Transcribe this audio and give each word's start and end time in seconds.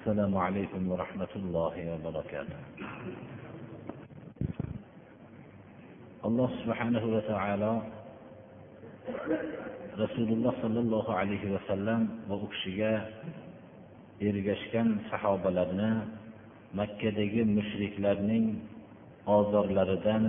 السلام 0.00 0.36
عليكم 0.36 0.90
ورحمة 0.90 1.32
الله 1.36 1.74
وبركاته 1.92 2.58
alloh 6.26 6.50
subhanahu 6.66 7.06
va 7.14 7.22
taolo 7.30 7.72
rasululloh 9.94 10.52
sollallohu 10.58 11.10
alayhi 11.14 11.54
vasallam 11.54 12.00
va 12.26 12.34
u 12.34 12.50
kishiga 12.50 12.92
ergashgan 14.18 14.88
sahobalarni 15.10 15.90
makkadagi 16.74 17.46
mushriklarning 17.56 18.58
ozorlaridan 19.36 20.24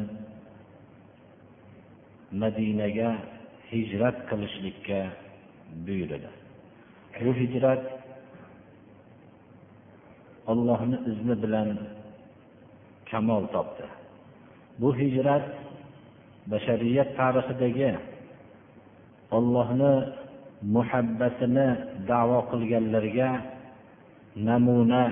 madinaga 2.41 3.09
hijrat 3.71 4.17
qilishlikka 4.29 4.99
buyurdi 5.85 6.29
bu 7.25 7.31
hijrat 7.41 7.81
ollohni 10.50 10.98
izni 11.10 11.34
bilan 11.42 11.68
kamol 13.10 13.44
topdi. 13.54 13.86
Bu 14.80 14.88
hijrat 15.00 15.46
bashariyat 16.50 17.10
tarixidagi 17.18 17.90
ollohni 19.36 19.92
muhabbatini 20.74 21.68
davo 22.10 22.38
qilganlarga 22.50 23.30
namuna 24.48 25.02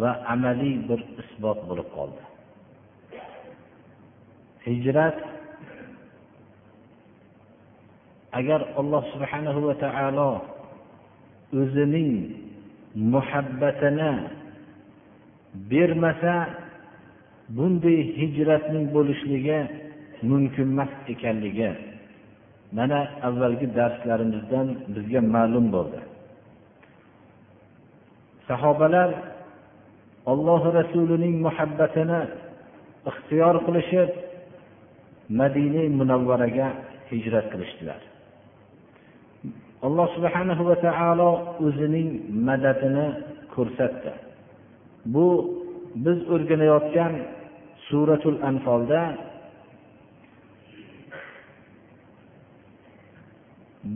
va 0.00 0.10
amaliy 0.32 0.76
bir 0.88 1.00
isbot 1.22 1.58
bo'lib 1.68 1.88
qoldi. 1.96 2.22
Hijrat 4.66 5.16
agar 8.38 8.60
alloh 8.80 9.02
subhanahu 9.12 9.60
va 9.68 9.74
taolo 9.84 10.30
o'zining 11.60 12.10
muhabbatini 12.98 14.12
bermasa 15.70 16.34
bunday 17.56 17.98
hijratning 18.18 18.86
bo'lishligi 18.96 19.58
mumkin 20.30 20.68
emas 20.72 20.92
ekanligi 21.12 21.70
mana 22.76 22.98
avvalgi 23.28 23.66
darslarimizdan 23.78 24.66
bizga 24.94 25.20
ma'lum 25.34 25.66
bo'ldi. 25.76 26.00
Sahobalar 28.48 29.10
alloh 30.32 30.62
rasulining 30.78 31.34
muhabbatini 31.46 32.20
ixtiyor 33.10 33.56
qilishib 33.66 34.10
madina 35.40 35.82
munavvaraga 36.00 36.68
hijrat 37.10 37.46
qilishdilar. 37.52 38.00
Alloh 39.86 40.06
subhana 40.16 40.54
va 40.68 40.76
taolo 40.86 41.30
o'zining 41.66 42.08
madadini 42.46 43.06
ko'rsatdi. 43.54 44.12
Bu 45.14 45.26
biz 46.04 46.18
o'rganayotgan 46.34 47.12
suratul 47.88 48.38
anfolda 48.50 49.00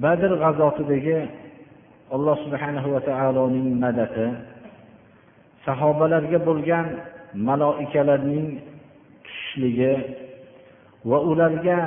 badr 0.03 0.31
g'azotidagi 0.43 1.19
alloh 2.15 2.37
subhanahu 2.45 2.89
va 2.95 3.01
taoloning 3.11 3.69
madadi 3.85 4.27
sahobalarga 5.67 6.39
bo'lgan 6.49 6.87
maloikalarning 7.49 8.49
tushishligi 9.25 9.95
va 11.11 11.19
ularga 11.31 11.79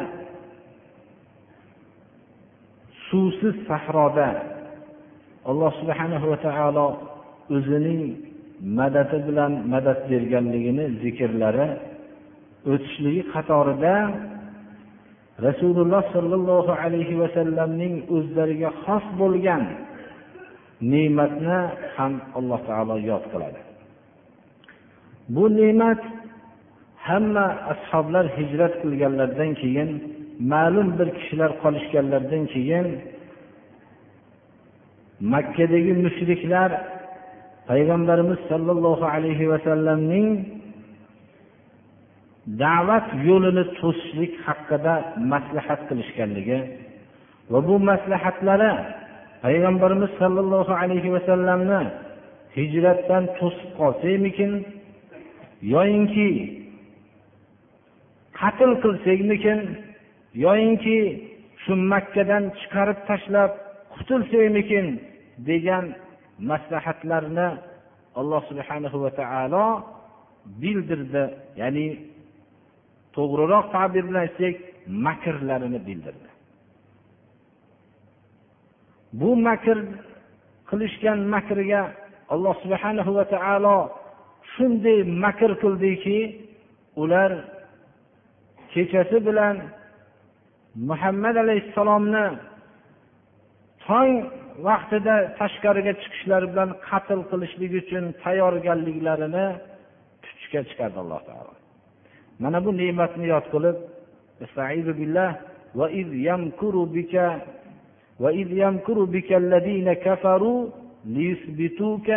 suvsiz 3.09 3.56
sahroda 3.70 4.30
alloh 5.50 5.72
subhanahu 5.81 6.25
va 6.31 6.38
taolo 6.48 6.88
o'zining 7.56 8.02
madadi 8.80 9.17
bilan 9.28 9.52
madad 9.73 10.00
berganligini 10.11 10.86
zikrlari 11.02 11.67
o'tishligi 12.71 13.23
qatorida 13.33 13.95
rasululloh 15.48 16.04
sollallohu 16.16 16.71
alayhi 16.83 17.20
vasallamning 17.21 17.93
o'zlariga 18.16 18.70
xos 18.83 19.05
bo'lgan 19.22 19.64
ne'matni 20.92 21.60
ham 21.95 22.14
alloh 22.37 22.60
taolo 22.70 22.95
yod 23.10 23.23
qiladi. 23.32 23.60
Bu 25.36 25.43
ne'mat 25.60 26.02
hamma 27.08 27.45
ashoblar 27.73 28.26
hijrat 28.37 28.73
qilganlaridan 28.82 29.52
keyin 29.61 29.89
ma'lum 30.40 30.88
bir 31.00 31.10
kishilar 31.18 31.52
qolishganlaridan 31.64 32.44
keyin 32.54 32.88
makkadagi 35.34 35.94
mushriklar 36.06 36.72
payg'ambarimiz 37.70 38.40
sollallohu 38.52 39.06
alayhi 39.16 39.46
vasallamning 39.54 40.28
da'vat 42.64 43.08
yo'lini 43.28 43.64
to'sishlik 43.80 44.34
haqida 44.46 44.94
maslahat 45.32 45.82
qilishganligi 45.90 46.60
va 47.52 47.60
bu 47.67 47.76
maslahatlari 47.90 48.72
payg'ambarimiz 49.46 50.12
sollallohu 50.22 50.73
alayhi 50.82 51.10
vasallamni 51.16 51.82
hijratdan 52.58 53.23
to'sib 53.40 53.70
qolsakmikin 53.80 54.52
yoyinki 55.73 56.30
qatl 58.40 58.72
qilsakmikin 58.84 59.60
yoyinki 60.44 61.00
shu 61.64 61.73
makkadan 61.92 62.44
chiqarib 62.60 63.00
tashlab 63.10 63.52
qutulsakmikin 63.96 64.86
degan 65.50 65.86
maslahatlarni 66.50 67.48
alloh 68.20 68.42
subhanahu 68.50 68.98
va 69.04 69.12
taolo 69.22 69.66
bildirdi. 70.62 71.23
Ya'ni 71.62 71.88
to'g'riroq 73.16 73.66
tabir 73.76 74.04
bilan 74.08 74.22
aytsak 74.28 74.56
makrlarini 75.08 75.80
bildirdi. 75.88 76.30
Bu 79.20 79.30
makr 79.48 79.78
qilishgan 80.70 81.20
makriga 81.36 81.82
alloh 82.34 82.56
subhanahu 82.64 83.12
va 83.17 83.26
taolo 83.36 83.78
shunday 84.54 85.00
makr 85.23 85.52
qildiki 85.64 86.20
ular 87.02 87.32
kechasi 88.73 89.17
bilan 89.28 89.56
muhammad 90.91 91.36
alayhissalomni 91.45 92.24
tong 93.86 94.13
vaqtida 94.68 95.14
tashqariga 95.41 95.92
chiqishlari 96.02 96.46
bilan 96.52 96.70
qatl 96.89 97.20
qilishlik 97.30 97.73
uchun 97.80 98.05
tayyorgarliklarini 98.24 99.46
tutishga 100.24 100.61
chiqardi 100.68 100.98
alloh 101.05 101.20
taolo 101.29 101.52
mana 102.42 102.58
bu 102.64 102.70
ne'matni 102.80 103.27
yod 103.35 103.46
qilib 103.55 103.77
وإذ 105.74 106.08
يمكر 106.14 106.74
بك 106.85 107.14
وإذ 108.20 108.48
يمكر 108.52 109.05
بك 109.05 109.33
الذين 109.33 109.92
كفروا 109.92 110.67
ليثبتوك 111.05 112.11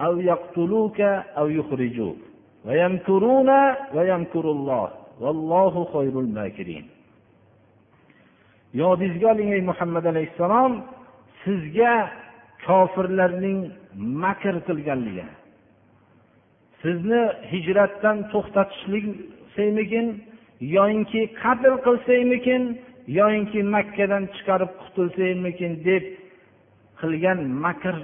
أو 0.00 0.20
يقتلوك 0.20 1.00
أو 1.38 1.48
يخرجوك 1.48 2.16
ويمكرون 2.64 3.50
ويمكر 3.94 4.44
الله 4.50 4.88
والله 5.20 5.84
خير 5.92 6.20
الماكرين 6.20 6.86
yodingizga 8.81 9.27
oling 9.33 9.49
ey 9.55 9.61
muhammad 9.69 10.05
alayhissalom 10.11 10.73
sizga 11.43 11.93
kofirlarning 12.65 13.59
makr 14.23 14.55
qilganligi. 14.67 15.25
Sizni 16.81 17.21
hijratdan 17.51 18.17
to'xtatishlik 18.31 19.05
yoyinki 20.75 21.21
qatl 21.41 21.73
qilsaymikin 21.85 22.63
yoyinki 23.19 23.59
makkadan 23.75 24.23
chiqarib 24.35 24.71
qutulsaymikin 24.81 25.71
deb 25.87 26.03
qilgan 26.99 27.39
makr 27.65 27.95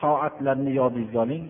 soatlarni 0.00 0.72
yodingizga 0.80 1.20
oling. 1.26 1.44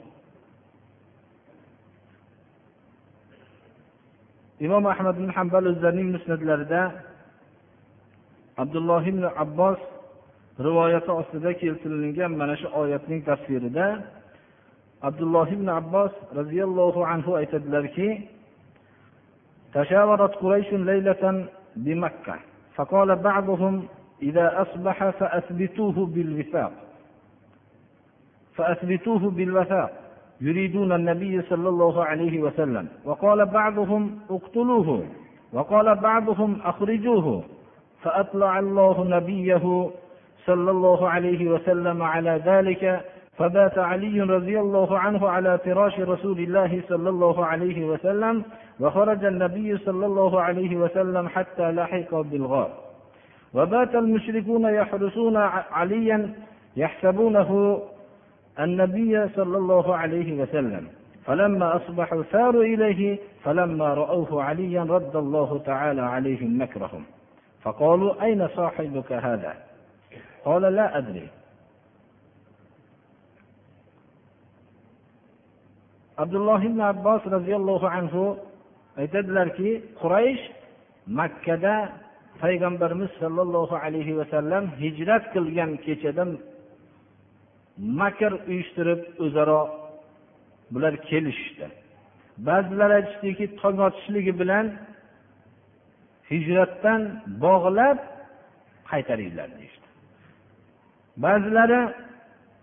Imom 4.67 4.85
ahmad 4.93 5.15
ibn 5.21 5.31
hambal 5.39 5.65
o'zlarining 5.73 6.09
musnatlarida 6.17 6.83
abdulloh 8.57 9.03
ibn 9.09 9.25
abbos 9.37 9.79
rivoyati 10.59 11.11
ostida 11.11 11.53
keltirilgan 11.55 12.33
mana 12.37 12.57
shu 12.57 12.69
oyatning 12.83 13.23
tafsirida 13.25 13.87
abdulloh 15.03 15.49
ibn 15.53 15.69
abbos 15.69 16.13
roziyallohu 16.37 17.01
anhu 17.15 17.37
aytadilarki 17.41 18.09
تشاورت 19.75 20.35
قريش 20.37 20.69
ليلة 20.73 21.47
بمكة 21.77 22.37
فقال 22.77 23.17
بعضهم 23.17 23.85
إذا 24.23 24.63
أصبح 24.63 25.11
فأثبتوه 25.11 26.07
بالوثاق 26.07 26.73
فأثبتوه 28.57 29.31
بالوثاق 29.31 29.91
يريدون 30.41 30.93
النبي 30.93 31.43
صلى 31.43 31.69
الله 31.69 32.05
عليه 32.05 32.41
وسلم 32.41 32.89
وقال 33.05 33.47
بعضهم 33.47 34.19
اقتلوه 34.31 35.05
وقال 35.53 35.95
بعضهم 35.95 36.61
أخرجوه 36.65 37.45
فأطلع 38.03 38.59
الله 38.59 39.05
نبيه 39.05 39.91
صلى 40.47 40.71
الله 40.71 41.09
عليه 41.09 41.49
وسلم 41.49 42.03
على 42.03 42.41
ذلك 42.45 43.01
فبات 43.39 43.79
علي 43.79 44.21
رضي 44.21 44.61
الله 44.61 44.99
عنه 44.99 45.29
على 45.29 45.59
فراش 45.59 46.01
رسول 46.01 46.39
الله 46.39 46.83
صلى 46.89 47.09
الله 47.09 47.47
عليه 47.47 47.85
وسلم 47.85 48.45
وخرج 48.81 49.25
النبي 49.25 49.79
صلى 49.79 50.07
الله 50.07 50.41
عليه 50.41 50.77
وسلم 50.77 51.29
حتى 51.29 51.73
لحق 51.73 52.15
بالغار. 52.15 52.71
وبات 53.55 53.95
المشركون 53.95 54.65
يحرسون 54.65 55.37
عليا 55.73 56.35
يحسبونه 56.77 57.83
النبي 58.61 59.29
صلى 59.29 59.59
الله 59.59 59.97
عليه 59.97 60.43
وسلم. 60.43 60.87
فلما 61.27 61.77
أصبحوا 61.77 62.23
ثاروا 62.23 62.65
إليه 62.65 63.19
فلما 63.45 63.95
رأوه 63.95 64.43
عليا 64.43 64.83
رد 64.83 65.17
الله 65.17 65.61
تعالى 65.67 66.03
عليهم 66.03 66.63
مكرهم 66.63 67.05
فقالوا 67.64 68.24
أين 68.24 68.48
صاحبك 68.48 69.12
هذا 69.12 69.54
قال 70.46 70.62
لا 70.62 70.98
أدري 70.98 71.28
abdulloh 76.18 76.60
ibn 76.66 76.80
abbos 76.80 77.22
roziyallohu 77.36 77.88
anhu 77.98 78.24
aytadilarki 79.02 79.70
quraysh 80.02 80.44
makkada 81.20 81.76
payg'ambarimiz 82.42 83.12
sollallohu 83.22 83.76
alayhi 83.86 84.18
vasallam 84.20 84.64
hijrat 84.82 85.24
qilgan 85.34 85.72
kechada 85.86 86.26
makr 88.02 88.32
uyushtirib 88.50 89.02
o'zaro 89.26 89.62
bular 90.74 90.94
kelishishdi 91.10 91.68
ba'zilar 92.48 92.90
aytishdiki 93.00 93.46
tong 93.62 93.78
otishligi 93.88 94.34
bilan 94.42 94.66
hijratdan 96.33 97.01
bog'lab 97.45 97.99
qaytaringlar 98.91 99.49
deyishdi. 99.59 99.89
Ba'zilari 101.25 101.81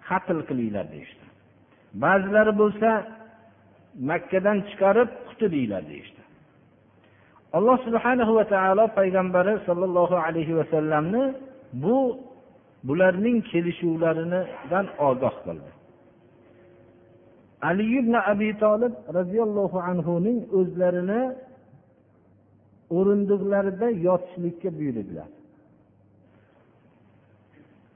qatl 0.10 0.40
qilinglar 0.50 0.86
deyishdi. 0.94 1.26
Ba'zilari 2.04 2.54
bo'lsa 2.62 2.90
makkadan 4.10 4.58
chiqarib 4.70 5.10
qutulinglar 5.28 5.84
deyishdi. 5.92 6.22
Alloh 7.58 7.78
subhanahu 7.88 8.32
va 8.40 8.46
taolo 8.54 8.86
payg'ambari 9.00 9.54
sollallohu 9.68 10.16
alayhi 10.26 10.54
vasallamni 10.60 11.24
bu 11.84 11.98
bularning 12.88 13.38
kelishuvlaridan 13.52 14.86
ogoh 15.10 15.36
qildi. 15.46 15.72
Ali 17.70 17.86
ibn 18.00 18.14
abi 18.32 18.50
tolib 18.64 18.94
roziyallohu 19.18 19.78
anhuning 19.92 20.40
o'zlarini 20.58 21.22
o'rindiqlarida 22.98 23.88
yotishlikka 24.08 24.70
buyurdilar. 24.78 25.30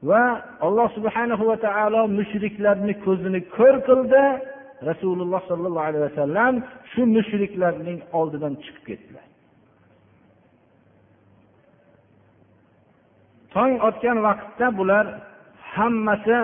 Va 0.10 0.24
alloh 0.66 0.88
subhanahu 0.98 1.44
va 1.50 1.58
taolo 1.68 2.02
mushriklarni 2.20 2.94
ko'zini 3.06 3.40
ko'r 3.56 3.76
qildi. 3.90 4.24
Rasululloh 4.90 5.42
sollallohu 5.50 5.88
alayhi 5.90 6.06
vasallam 6.10 6.54
shu 6.92 7.02
mushriklarning 7.18 8.00
oldidan 8.20 8.54
chiqib 8.64 8.84
ketdilar. 8.90 9.26
Tong 13.54 13.74
otgan 13.88 14.18
vaqtda 14.28 14.68
bular 14.80 15.06
hammasi 15.76 16.38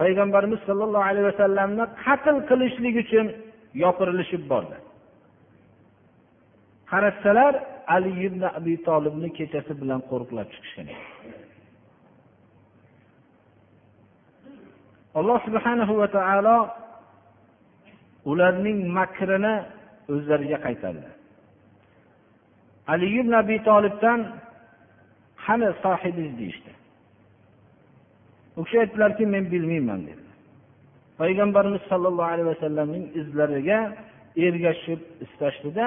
payg'ambarimiz 0.00 0.60
sollallohu 0.68 1.06
alayhi 1.10 1.26
vasallamni 1.32 1.84
qatl 2.04 2.36
qilishlik 2.50 2.94
uchun 3.04 3.26
yopirilishib 3.84 4.42
bordi. 4.52 4.76
Qarashsalar 6.92 7.54
ali 7.94 8.10
ibn 8.26 8.42
abi 8.58 8.74
tolibni 8.88 9.28
kechasi 9.38 9.72
bilan 9.80 10.00
qo'riqlab 10.10 10.48
chiqishgan 10.54 10.88
alloh 15.18 15.38
subhanahu 15.46 15.92
va 16.00 16.08
taolo 16.18 16.58
ularning 18.30 18.78
makrini 18.98 19.54
o'zlariga 20.12 20.58
qaytardi. 20.66 21.08
Ali 22.92 23.06
ibn 23.20 23.32
abi 23.42 23.56
tolibdan 23.68 24.20
qani 25.44 25.68
sohibingiz? 25.84 26.34
deyishdi. 26.40 26.72
U 28.58 28.60
kishi 28.64 28.76
aytdilarki 28.82 29.24
men 29.34 29.44
bilmayman 29.52 30.00
dedi. 30.08 30.26
Payg'ambarimiz 31.20 31.82
sollallohu 31.90 32.30
alayhi 32.34 32.48
vasallamning 32.54 33.04
izlariga 33.20 33.78
ergashib 34.46 35.00
istashdida 35.24 35.86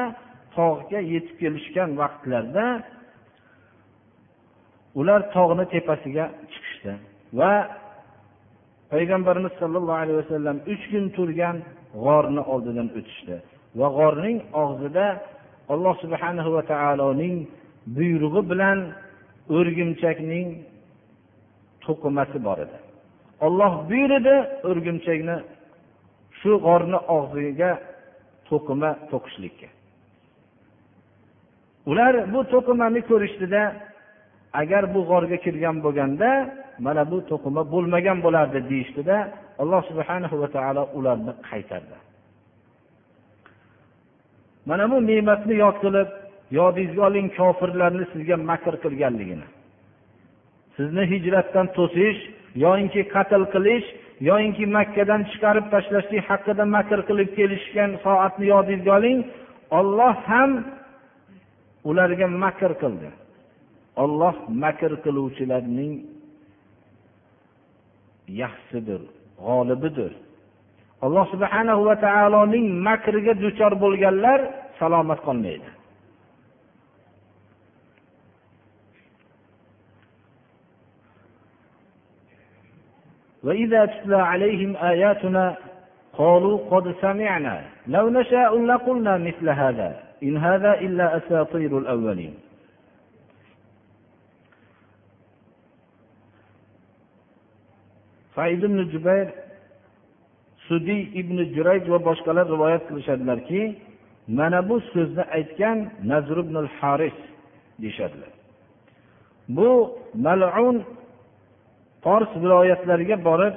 tog'ga 0.58 1.00
yetib 1.14 1.36
kelishgan 1.42 1.90
vaqtlarida 2.02 2.66
ular 5.00 5.22
tog'ni 5.36 5.66
tepasiga 5.74 6.26
chiqishdi. 6.52 6.94
Va 7.40 7.54
payg'ambarimiz 8.94 9.54
sollallohu 9.62 10.00
alayhi 10.04 10.20
vasallam 10.24 10.58
uch 10.74 10.84
kun 10.92 11.06
turgan 11.18 11.58
g'orni 12.06 12.42
oldidan 12.54 12.88
o'tishdi. 12.98 13.36
Va 13.80 13.88
g'orning 13.98 14.38
og'zida 14.64 15.06
alloh 15.74 15.96
subhanahu 16.04 16.50
va 16.56 16.64
taoloning 16.74 17.36
buyrug'i 17.98 18.42
bilan 18.52 18.80
o'rgimchakning 19.58 20.48
to'qimasi 21.86 22.38
bor 22.48 22.58
edi. 22.66 22.78
Olloh 23.46 23.74
buyurdi 23.90 24.36
o'rgimchakni 24.70 25.38
shu 26.40 26.52
g'orni 26.66 27.00
og'ziga 27.18 27.72
to'qima 28.50 28.90
to'qishlikka. 29.12 29.68
Ular 31.90 32.14
bu 32.34 32.40
to'qimani 32.54 33.02
ko'rishdida 33.10 33.62
agar 34.62 34.84
bu 34.94 35.00
g'orga 35.10 35.38
kirgan 35.46 35.76
bo'lganda 35.86 36.30
mana 36.86 37.04
bu 37.12 37.18
to'qima 37.30 37.62
bo'lmagan 37.74 38.18
bo'lardi 38.26 38.60
deyishdida 38.72 39.18
alloh 39.62 39.82
subhana 39.90 40.28
va 40.42 40.48
taolo 40.56 40.84
ularni 40.98 41.34
qaytardi. 41.50 41.98
Mana 44.70 44.86
bu 44.92 44.98
ne'matni 45.10 45.56
yod 45.64 45.78
qilib 45.84 46.10
yodingizga 46.60 47.02
oling 47.10 47.28
kofirlarni 47.40 48.06
sizga 48.14 48.36
makr 48.50 48.74
qilganligini. 48.84 49.48
Sizni 50.76 51.04
hijratdan 51.14 51.68
to'sish 51.78 52.20
yoyinki 52.66 53.02
qatl 53.16 53.44
qilish 53.54 53.88
yoyinki 54.30 54.66
makkadan 54.78 55.22
chiqarib 55.32 55.66
tashlashlik 55.74 56.24
haqida 56.30 56.64
makr 56.76 57.00
qilib 57.10 57.30
kelishgan 57.38 57.92
soatni 58.06 58.46
yodingizga 58.54 58.92
oling 59.00 59.20
olloh 59.80 60.16
ham 60.32 60.52
ularga 61.85 62.27
makr 62.43 62.73
qildi 62.83 63.11
olloh 64.03 64.35
makr 64.65 64.93
qiluvchilarning 65.05 65.95
yaxshidir 68.43 69.03
g'olibidir 69.47 70.13
alloh 71.05 71.25
subhanahu 71.33 71.81
va 71.89 71.95
taoloning 72.07 72.67
makriga 72.89 73.33
duchor 73.45 73.73
bo'lganlar 73.85 74.41
salomat 74.81 75.21
qolmaydi 75.29 75.71
وإذا 83.47 83.81
تتلى 83.87 84.17
عليهم 84.33 84.77
آياتنا 84.77 85.57
قالوا 86.13 86.57
قد 86.71 86.95
سمعنا 87.01 87.57
لو 87.87 88.09
نشاء 88.09 88.59
لقلنا 88.71 89.19
مثل 89.19 89.49
هذا 89.49 90.04
إن 90.23 90.37
هذا 90.37 90.73
إلا 90.81 91.17
أساطير 91.17 91.79
الأولين 91.79 92.35
said 98.35 98.63
ibn 98.65 98.79
jubayr 98.93 99.29
sudiy 100.69 101.03
ibn 101.21 101.37
jurayj 101.55 101.85
va 101.93 101.99
boshqalar 102.09 102.47
rivoyat 102.55 102.83
qilishadilarki 102.89 103.63
mana 104.39 104.61
bu 104.69 104.77
so'zni 104.93 105.25
aytgan 105.39 105.79
nazr 106.11 106.37
ibn 106.45 106.57
haris 106.79 107.19
deyishadilar 107.83 108.33
bu 109.57 109.71
malun 110.27 110.77
fors 112.05 112.31
viloyatlariga 112.43 113.17
borib 113.29 113.55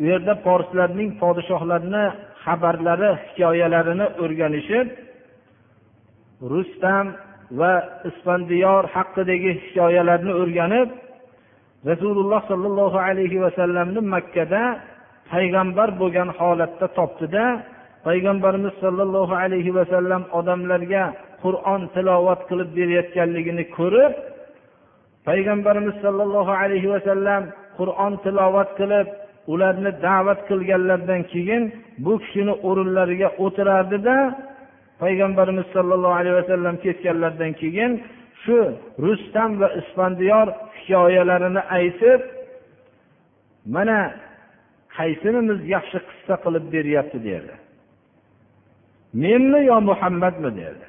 u 0.00 0.04
yerda 0.10 0.34
forslarning 0.46 1.10
podshohlarini 1.22 2.04
xabarlari 2.44 3.10
hikoyalarini 3.24 4.06
o'rganishib 4.22 4.86
rustam 6.41 7.05
va 7.59 7.73
isfandiyor 8.09 8.83
haqidagi 8.95 9.51
hikoyalarni 9.63 10.33
o'rganib 10.41 10.89
rasululloh 11.89 12.41
sollallohu 12.51 12.97
alayhi 13.07 13.41
vasallamni 13.45 14.01
makkada 14.15 14.63
payg'ambar 15.31 15.89
bo'lgan 16.01 16.29
holatda 16.39 16.87
topdida 16.97 17.45
payg'ambarimiz 18.07 18.73
sollallohu 18.83 19.33
alayhi 19.43 19.75
vasallam 19.79 20.21
odamlarga 20.39 21.03
qur'on 21.43 21.81
tilovat 21.95 22.41
qilib 22.49 22.69
berayotganligini 22.77 23.63
ko'rib 23.77 24.13
payg'ambarimiz 25.27 25.95
sollallohu 26.05 26.51
alayhi 26.61 26.91
vasallam 26.95 27.43
qur'on 27.79 28.13
tilovat 28.25 28.69
qilib 28.79 29.07
ularni 29.53 29.91
da'vat 30.05 30.39
qilganlaridan 30.49 31.21
keyin 31.31 31.63
bu 32.05 32.13
kishini 32.23 32.53
o'rinlariga 32.69 33.29
o'tirardida 33.45 34.15
payg'ambarimiz 35.01 35.67
sollallohu 35.75 36.15
alayhi 36.21 36.37
vasallam 36.41 36.75
ketganlaridan 36.85 37.53
keyin 37.61 37.91
shu 38.43 38.57
rustam 39.05 39.49
va 39.61 39.67
isfandiyor 39.79 40.47
hikoyalarini 40.79 41.61
aytib 41.77 42.21
mana 43.75 43.99
qaysinimiz 44.97 45.59
yaxshi 45.75 45.99
qissa 46.09 46.35
qilib 46.43 46.65
beryapti? 46.75 47.17
derdi. 47.27 47.55
Menmi 49.23 49.59
yo 49.69 49.77
muhammadmi? 49.89 50.49
derdi. 50.61 50.87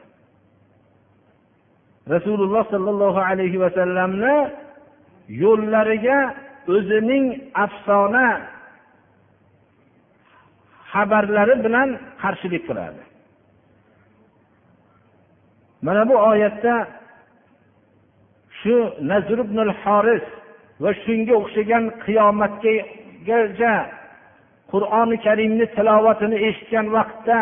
Rasululloh 2.14 2.64
sollallohu 2.74 3.20
alayhi 3.30 3.58
vasallamni 3.64 4.36
yo'llariga 5.42 6.18
o'zining 6.74 7.24
afsona 7.64 8.28
xabarlari 10.92 11.56
bilan 11.64 11.88
qarshilik 12.22 12.62
qiladi. 12.68 13.02
Mana 15.82 16.08
bu 16.08 16.16
oyatda 16.30 16.74
shu 18.60 18.74
nazr 19.10 19.38
ibn 19.46 19.58
horis 19.82 20.26
va 20.82 20.90
shunga 21.04 21.34
o'xshagan 21.40 21.84
qiyomatgacha 22.04 23.74
qur'oni 24.72 25.16
karimni 25.26 25.66
tilovatini 25.76 26.36
eshitgan 26.48 26.86
vaqtda 26.96 27.38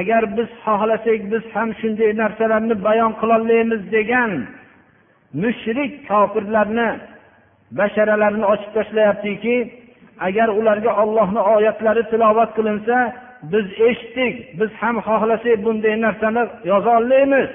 agar 0.00 0.22
biz 0.36 0.48
xohlasak 0.64 1.20
biz 1.32 1.44
ham 1.54 1.68
shunday 1.80 2.10
narsalarni 2.22 2.74
bayon 2.86 3.12
qilolmaymiz 3.20 3.82
degan 3.96 4.30
mushrik 5.42 5.92
kofirlarni 6.10 6.88
basharalarini 7.78 8.46
ochib 8.52 8.70
tashlayaptiki 8.78 9.56
agar 10.28 10.48
ularga 10.58 10.92
ollohni 11.02 11.40
oyatlari 11.54 12.02
tilovat 12.10 12.50
qilinsa 12.58 12.96
biz 13.42 13.66
eshitdik 13.88 14.60
biz 14.60 14.70
ham 14.80 14.96
xohlasak 15.06 15.64
bunday 15.64 16.00
narsani 16.00 16.42
yoza 16.64 16.90
olmaymiz. 16.98 17.50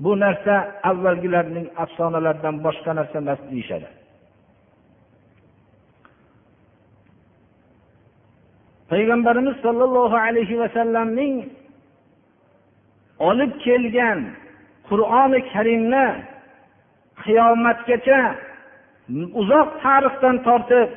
Bu 0.00 0.20
narsa 0.20 0.54
avvalgilarning 0.90 1.66
afsonalaridan 1.82 2.56
boshqa 2.64 2.90
narsa 2.98 3.18
emas 3.18 3.40
deyishadi. 3.50 3.88
Payg'ambarimiz 8.90 9.56
sollallohu 9.64 10.16
alayhi 10.26 10.60
vasallamning 10.62 11.34
olib 13.28 13.52
kelgan 13.64 14.20
qur'oni 14.88 15.40
karimni 15.52 16.06
qiyomatgacha 17.24 18.20
uzoq 19.40 19.68
tarixdan 19.84 20.36
tortib 20.46 20.88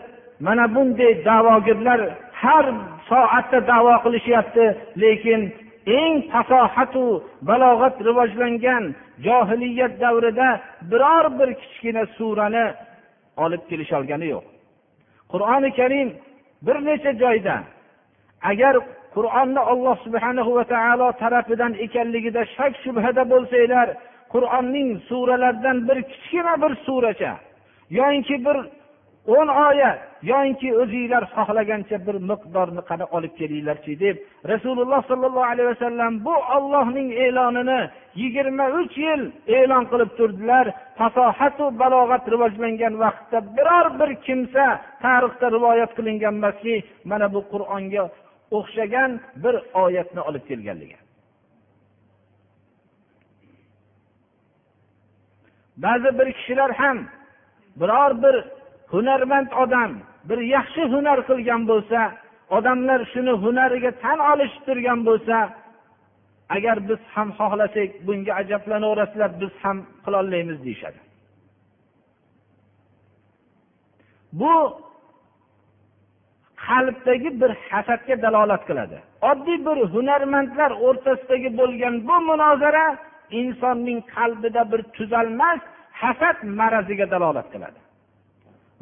mana 0.45 0.65
bunday 0.75 1.11
da'vogirlar 1.27 1.99
har 2.43 2.65
soatda 3.09 3.59
davo 3.71 3.95
qilishyapti 4.05 4.65
lekin 5.03 5.41
eng 5.99 6.15
fasohatu 6.31 7.05
balog'at 7.49 7.95
rivojlangan 8.07 8.83
johiliyat 9.25 9.93
davrida 10.03 10.49
biror 10.91 11.25
bir 11.39 11.49
kichkina 11.61 12.03
surani 12.17 12.65
olib 13.43 13.63
kelisholgani 13.69 14.27
yo'q. 14.33 14.45
Qur'oni 15.31 15.69
karim 15.79 16.09
bir 16.65 16.77
necha 16.87 17.11
joyda 17.23 17.55
agar 18.51 18.75
qur'onni 19.15 19.61
olloh 19.71 19.95
subhanahu 20.05 20.51
va 20.57 20.63
taolo 20.73 21.07
tarafidan 21.23 21.73
ekanligida 21.85 22.41
shak 22.55 22.73
shubhada 22.83 23.23
bo'lsanglar 23.33 23.87
qur'onning 24.33 24.89
suralaridan 25.09 25.77
bir 25.87 25.97
kichkina 26.11 26.53
bir 26.63 26.71
suracha 26.85 27.33
yoyinki 27.99 28.35
bir 28.45 28.57
o'n 29.27 29.47
oyat 29.47 29.99
yoinki 30.31 30.69
o'zinglar 30.81 31.23
xohlagancha 31.35 31.97
bir 32.07 32.15
miqdorni 32.31 32.81
qani 32.89 33.05
olib 33.15 33.33
kelinglarchi 33.39 33.93
deb 34.03 34.15
rasululloh 34.51 35.01
sollallohu 35.09 35.49
alayhi 35.53 35.69
vasallam 35.73 36.13
bu 36.25 36.35
ollohning 36.55 37.09
e'lonini 37.25 37.81
yigirma 38.21 38.65
uch 38.79 38.95
yil 39.05 39.21
e'lon 39.57 39.83
qilib 39.91 40.11
turdilar. 40.17 40.65
Fasohatu 40.99 41.65
balog'at 41.81 42.23
rivojlangan 42.33 42.93
vaqtda 43.03 43.37
biror 43.57 43.87
bir 43.99 44.11
kimsa 44.25 44.65
tarixda 45.03 45.47
rivoyat 45.55 45.91
qilingan 45.97 46.35
emaski 46.39 46.75
mana 47.09 47.27
bu 47.33 47.41
qur'onga 47.53 48.03
o'xshagan 48.57 49.11
bir 49.43 49.55
oyatni 49.83 50.21
olib 50.29 50.43
kelganligi. 50.49 50.97
Ba'zi 55.83 56.09
bir 56.19 56.27
kishilar 56.37 56.71
ham 56.81 56.97
biror 57.81 58.11
bir 58.23 58.35
hunarmand 58.93 59.49
odam 59.63 59.91
bir 60.29 60.39
yaxshi 60.55 60.83
hunar 60.93 61.19
qilgan 61.29 61.61
bo'lsa 61.71 61.99
odamlar 62.57 62.99
shuni 63.13 63.33
hunariga 63.43 63.91
tan 64.03 64.19
olishib 64.31 64.61
turgan 64.67 64.99
bo'lsa 65.09 65.37
agar 66.55 66.77
biz 66.89 67.01
ham 67.13 67.29
xohlasak 67.39 67.89
bunga 68.07 68.31
ajablanaverasizlar 68.41 69.31
biz 69.41 69.53
ham 69.63 69.77
qilolmaymiz 70.05 70.57
deyishadi. 70.65 70.99
Bu 74.39 74.53
qalbdagi 76.65 77.29
bir 77.41 77.51
hasadga 77.69 78.15
dalolat 78.25 78.63
qiladi. 78.69 78.97
Oddiy 79.29 79.57
bir 79.67 79.77
hunarmandlar 79.93 80.71
o'rtasidagi 80.87 81.49
bo'lgan 81.59 81.95
bu 82.07 82.17
munozara 82.29 82.85
insonning 83.39 83.99
qalbida 84.15 84.61
bir 84.71 84.81
tuzalmas 84.97 85.61
hasad 86.01 86.37
maraziga 86.59 87.05
dalolat 87.13 87.47
qiladi. 87.53 87.79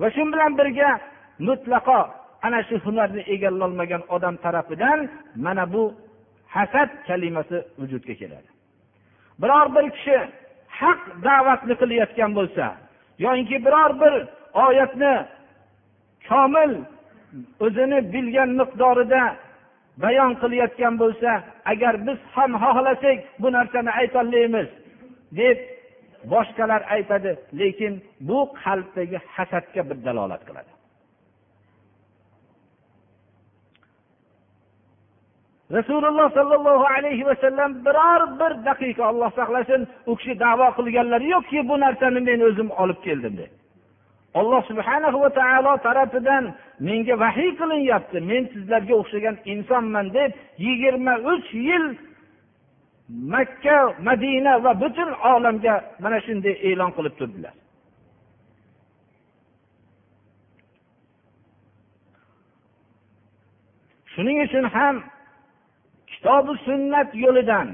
Va 0.02 0.08
shu 0.16 0.22
bilan 0.34 0.52
birga 0.60 0.90
mutlaqo 1.48 2.00
ana 2.46 2.60
shu 2.68 2.76
hunarni 2.86 3.22
egallolmagan 3.34 4.02
odam 4.16 4.36
tarafidan 4.44 5.00
mana 5.46 5.66
bu 5.74 5.84
hasad 6.56 6.90
kalimasi 7.08 7.58
vujudga 7.80 8.14
keladi. 8.22 8.50
Biror 9.42 9.68
bir 9.76 9.86
kishi 9.96 10.18
haq 10.80 11.00
da'vatni 11.26 11.74
qilayotgan 11.82 12.32
bo'lsa 12.40 12.66
yoinki 13.26 13.58
biror 13.66 13.92
bir 14.02 14.14
oyatni 14.66 15.14
komil 16.30 16.72
o'zini 17.66 18.00
bilgan 18.14 18.50
miqdorida 18.60 19.24
bayon 20.04 20.32
qilayotgan 20.42 20.94
bo'lsa 21.02 21.32
agar 21.72 21.94
biz 22.08 22.20
ham 22.36 22.52
xohlasak 22.64 23.18
bu 23.42 23.48
narsani 23.58 23.92
aytolmaymiz 24.02 24.70
deb 25.40 25.58
boshqalar 26.34 26.82
aytadi 26.96 27.32
lekin 27.62 27.94
bu 28.30 28.40
qalbdagi 28.64 29.18
hasadga 29.36 29.82
bir 29.90 29.98
dalolat 30.06 30.42
qiladi. 30.48 30.72
Rasululloh 35.78 36.34
sollallohu 36.34 36.86
alayhi 36.98 37.26
vasallam 37.26 37.86
biror 37.86 38.22
bir 38.40 38.52
daqiqa 38.66 39.04
olloh 39.12 39.32
saqlasin 39.40 39.82
u 40.12 40.16
kishi 40.20 40.34
davo 40.40 40.68
qilganlari 40.78 41.28
yo'qki 41.36 41.60
bu 41.70 41.76
narsani 41.86 42.20
men 42.30 42.40
o'zim 42.50 42.70
olib 42.82 43.00
keldim 43.08 43.34
deb 43.42 43.52
alloh 44.40 44.62
subhanahu 44.70 45.18
va 45.24 45.30
taolo 45.40 45.74
tarafidan 45.88 46.44
menga 46.88 47.16
vahiy 47.24 47.52
qilinyapti 47.60 48.18
men 48.32 48.44
sizlarga 48.54 48.94
o'xshagan 49.02 49.36
insonman 49.54 50.08
deb 50.18 50.32
yigirma 50.66 51.14
uch 51.34 51.48
yil 51.68 51.86
makka 53.12 53.78
madina 54.08 54.54
va 54.64 54.72
butun 54.82 55.10
olamga 55.34 55.76
mana 56.04 56.18
shunday 56.26 56.56
e'lon 56.70 56.92
qilib 56.98 57.14
turdilar. 57.20 57.54
Shuning 64.14 64.38
uchun 64.46 64.66
ham 64.76 64.96
kitobi 66.12 66.54
sunnat 66.68 67.10
yo'lidan 67.24 67.68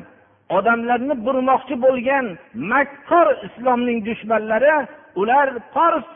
odamlarni 0.58 1.16
burmoqchi 1.26 1.76
bo'lgan 1.86 2.26
makkor 2.72 3.28
islomning 3.48 4.00
dushmanlari 4.08 4.76
ular 5.22 5.48
fors 5.74 6.08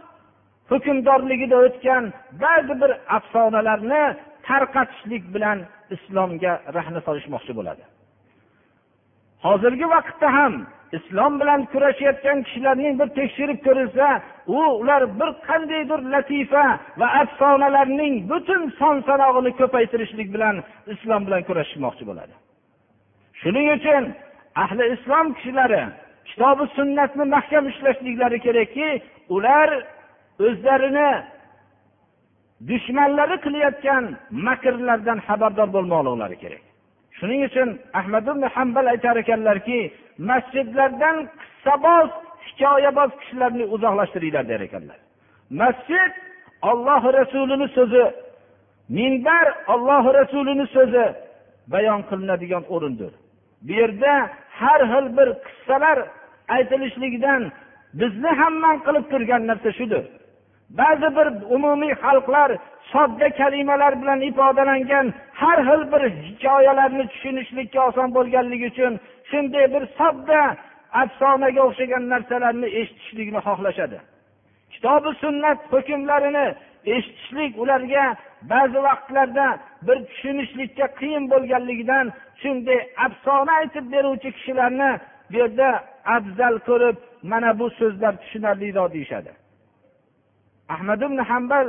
hukmdorligida 0.72 1.58
o'tgan 1.66 2.04
ba'zi 2.44 2.74
bir 2.82 2.92
afsonalarni 3.18 4.04
tarqatishlik 4.48 5.24
bilan 5.36 5.58
islomga 5.96 6.54
rahna 6.76 7.00
solishmoqchi 7.08 7.54
bo'ladi. 7.60 7.84
Hozirgi 9.46 9.88
vaqtda 9.96 10.28
ham 10.38 10.54
islom 10.98 11.34
bilan 11.42 11.62
kurashayotgan 11.72 12.38
kishilarning 12.46 12.94
bir 13.00 13.10
tekshirib 13.20 13.60
ko'rilsa 13.68 14.08
u 14.48 14.60
ular 14.82 15.04
bir 15.20 15.32
qandaydir 15.48 16.00
latifa 16.14 16.66
va 17.00 17.08
afsonalarning 17.22 18.14
butun 18.32 18.62
son 18.80 18.96
sanog'ini 19.08 19.52
ko'paytirishlik 19.60 20.28
bilan 20.36 20.56
islom 20.94 21.22
bilan 21.28 21.42
kurashishmoqchi 21.50 22.04
bo'ladi. 22.10 22.34
Shuning 23.42 23.68
uchun 23.78 24.04
ahli 24.64 24.84
islom 24.96 25.28
kishilari 25.36 25.84
kitobi 26.30 26.66
sunnatni 26.78 27.26
mahkam 27.36 27.64
ushlashliklari 27.72 28.40
kerakki 28.46 28.90
ular 29.36 29.70
o'zlarini 30.48 31.10
dushmanlari 32.70 33.38
qilayotgan 33.46 34.04
makrlardan 34.48 35.20
xabardor 35.28 35.68
bo'lmoqliklari 35.76 36.38
kerak. 36.44 36.71
Shuning 37.22 37.42
uchun 37.50 37.70
ahmad 38.00 38.26
ibn 38.34 38.44
hambal 38.56 38.86
aytar 38.94 39.16
ekanlarki 39.24 39.80
masjidlardan 40.30 41.18
qissaboz 41.42 42.10
hikoyaboz 42.48 43.12
kishilarni 43.20 43.66
uzoqlashtiringlar 43.76 44.46
der 44.52 44.62
ekanlar. 44.68 45.00
Masjid 45.62 46.12
olloh 46.70 47.04
rasulini 47.20 47.68
so'zi 47.78 48.06
minbar 48.98 49.46
olloh 49.74 50.04
rasulini 50.20 50.66
so'zi 50.76 51.06
bayon 51.74 52.02
qilinadigan 52.10 52.64
o'rindir. 52.74 53.12
Bu 53.66 53.72
yerda 53.82 54.14
har 54.60 54.82
xil 54.92 55.06
bir 55.18 55.30
qissalar 55.46 55.98
aytilishligidan 56.56 57.42
bizni 58.00 58.32
ham 58.40 58.54
man 58.64 58.78
qilib 58.86 59.06
turgan 59.12 59.42
narsa 59.50 59.72
shudir. 59.80 60.04
Ba'zi 60.80 61.10
bir 61.18 61.28
umumiy 61.56 61.94
xalqlar 62.04 62.50
sodda 62.94 63.28
kalimalar 63.42 63.94
bilan 64.02 64.22
ifodalangan 64.30 65.14
har 65.42 65.60
xil 65.68 65.82
bir 65.92 66.04
hikoyalarni 66.26 67.06
tushunishlikka 67.12 67.80
oson 67.90 68.10
bo'lganligi 68.18 68.68
uchun 68.72 68.94
shunday 69.30 69.66
bir 69.74 69.84
sodda 70.00 70.42
afsonaga 71.02 71.62
o'xshagan 71.68 72.04
narsalarni 72.14 72.68
eshitishlikni 72.80 73.40
xohlashadi. 73.48 73.98
Kitobi 74.74 75.12
sunnat 75.24 75.60
hukmlarini 75.74 76.46
eshitishlik 76.96 77.52
ularga 77.64 78.06
ba'zi 78.52 78.80
vaqtlarda 78.88 79.48
bir 79.88 79.98
tushunishlikka 80.10 80.86
qiyin 81.00 81.24
bo'lganligidan 81.34 82.06
shunday 82.42 82.80
afsona 83.06 83.52
aytib 83.62 83.86
beruvchi 83.94 84.30
kishilarni 84.38 84.92
bu 85.30 85.38
yerda 85.42 85.70
afzal 86.16 86.56
ko'rib 86.68 86.98
mana 87.32 87.50
bu 87.60 87.66
so'zlar 87.80 88.14
tushunarliroq 88.22 88.90
deyishadi. 88.96 89.32
Ahmad 90.76 91.02
ibn 91.08 91.20
hambal 91.32 91.68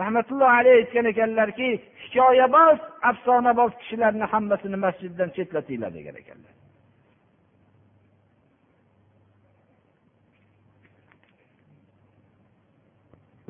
rahmatullohi 0.00 0.54
alayhi 0.60 0.78
aytgan 0.82 1.06
ekanlarki 1.12 1.68
hikoyaboz 2.04 2.78
afsonaboz 3.10 3.72
kishilarni 3.80 4.26
hammasini 4.32 4.76
masjiddan 4.86 5.28
chetlatinglar 5.36 5.92
degan 5.98 6.16
ekanlar 6.24 6.54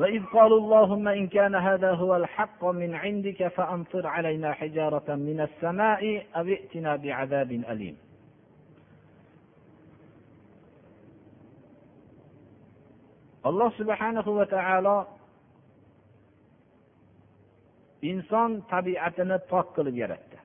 وإذ 0.01 0.23
قالوا 0.37 0.59
اللهم 0.59 1.09
إن 1.09 1.29
كان 1.29 1.55
هذا 1.55 1.91
هو 2.03 2.17
الحق 2.17 2.65
من 2.65 2.95
عندك 2.95 3.49
فأمطر 3.49 4.07
علينا 4.07 4.53
حجارة 4.53 5.15
من 5.15 5.39
السماء 5.41 6.27
أو 6.37 6.45
ائتنا 6.57 6.97
بعذاب 6.97 7.51
أليم 7.53 7.97
alloh 13.50 13.70
subhanahu 13.80 14.30
va 14.38 14.46
taolo 14.56 14.98
inson 18.12 18.52
tabiatini 18.74 19.38
pok 19.50 19.68
qilib 19.76 19.96
yaratdi 20.04 20.38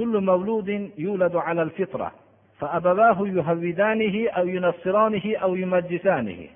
كل 0.00 0.20
مولود 0.20 0.68
يولد 0.98 1.36
على 1.36 1.62
الفطرة 1.62 2.12
فأبواه 2.58 3.18
يهودانه 3.28 4.16
أو 4.30 4.46
ينصرانه 4.46 5.36
أو 5.36 5.50
يمجسانه 5.54 6.48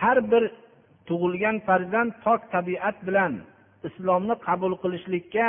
har 0.00 0.18
bir 0.30 0.44
tug'ilgan 1.08 1.56
farzand 1.66 2.12
pok 2.24 2.40
tabiat 2.54 2.96
bilan 3.06 3.32
islomni 3.88 4.34
qabul 4.46 4.72
qilishlikka 4.82 5.48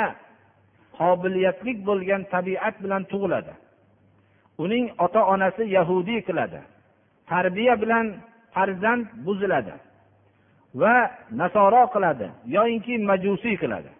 qobiliyatli 0.98 1.72
bo'lgan 1.88 2.22
tabiat 2.34 2.74
bilan 2.84 3.02
tug'iladi 3.12 3.52
Uning 4.63 4.85
ota 5.05 5.21
onasi 5.33 5.63
yahudiy 5.77 6.19
qiladi. 6.27 6.59
Tarbiya 7.29 7.81
bilan 7.81 8.05
farzand 8.53 9.05
buziladi. 9.25 9.73
Va 10.81 10.95
nasoro 11.41 11.83
qiladi 11.95 12.27
yoyinki 12.55 12.93
majusiy 13.09 13.55
qiladi. 13.63 13.91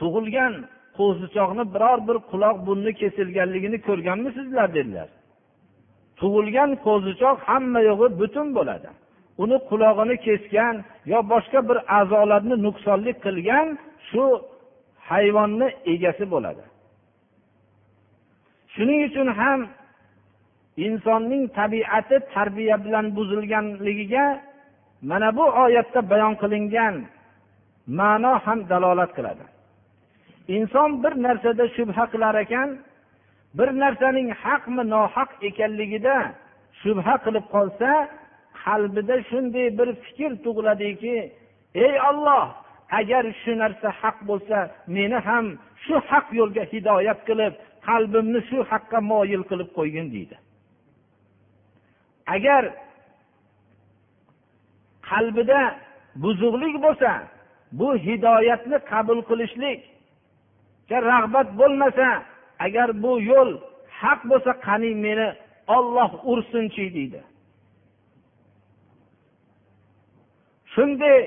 Tug'ilgan 0.00 0.52
qo'zichoqni 0.98 1.64
biror 1.74 1.98
bir 2.08 2.18
quloq 2.30 2.56
burni 2.66 2.92
kesilganligini 3.00 3.78
ko'rganmisizlar 3.88 4.68
dedilar. 4.78 5.08
Tug'ilgan 6.20 6.70
qo'zichoq 6.86 7.36
hamma 7.48 7.80
yo'g'i 7.90 8.08
butun 8.20 8.48
bo'ladi. 8.58 8.88
Uni 9.42 9.56
qulog'ini 9.70 10.16
kesgan 10.26 10.74
yo 11.12 11.18
boshqa 11.32 11.60
bir 11.68 11.78
a'zolarni 11.98 12.56
nuqsonli 12.66 13.12
qilgan 13.24 13.66
shu 14.08 14.24
hayvonni 15.10 15.68
egasi 15.94 16.24
bo'ladi. 16.34 16.64
Shuning 18.76 19.00
uchun 19.08 19.28
ham 19.38 19.60
insonning 20.86 21.44
tabiati 21.58 22.16
tarbiya 22.34 22.76
bilan 22.84 23.06
buzilganligiga 23.16 24.26
mana 25.08 25.28
bu 25.36 25.44
oyatda 25.64 26.00
bayon 26.10 26.34
qilingan 26.42 26.94
ma'no 27.98 28.32
ham 28.44 28.58
dalolat 28.70 29.10
qiladi. 29.16 29.44
Inson 30.56 30.90
bir 31.02 31.12
narsada 31.26 31.64
shubha 31.76 32.04
qilar 32.12 32.34
ekan 32.44 32.68
bir 33.58 33.68
narsaning 33.82 34.28
haqmi 34.42 34.82
nohaq 34.94 35.30
ekanligida 35.48 36.16
shubha 36.80 37.14
qilib 37.24 37.46
qolsa 37.54 37.90
qalbida 38.64 39.16
shunday 39.30 39.66
bir 39.78 39.88
fikr 40.04 40.32
tug'iladiki 40.44 41.16
ey 41.86 41.94
olloh 42.10 42.44
agar 42.98 43.24
shu 43.42 43.52
narsa 43.62 43.88
haq 44.00 44.16
bo'lsa 44.28 44.58
meni 44.96 45.18
ham 45.28 45.46
shu 45.84 45.94
haq 46.10 46.26
yo'lga 46.40 46.64
hidoyat 46.72 47.20
qilib 47.28 47.54
qalbimni 47.88 48.40
shu 48.48 48.58
haqqa 48.70 48.98
moyil 49.10 49.42
qilib 49.50 49.70
qo'ygin 49.78 50.06
deydi. 50.14 50.36
Agar 52.34 52.62
qalbida 55.10 55.60
buzuqlik 56.22 56.74
bo'lsa 56.84 57.10
bu 57.78 57.88
hidoyatni 58.06 58.78
qabul 58.90 59.20
qilishlikka 59.28 60.96
rag'bat 61.10 61.48
bo'lmasa 61.60 62.08
agar 62.66 62.88
bu 63.02 63.12
yo'l 63.30 63.50
haq 64.00 64.20
bo'lsa 64.30 64.52
qani 64.66 64.90
meni 65.04 65.28
olloh 65.76 66.10
ursinchi 66.32 66.84
deydi. 66.96 67.20
Shunday 70.72 71.18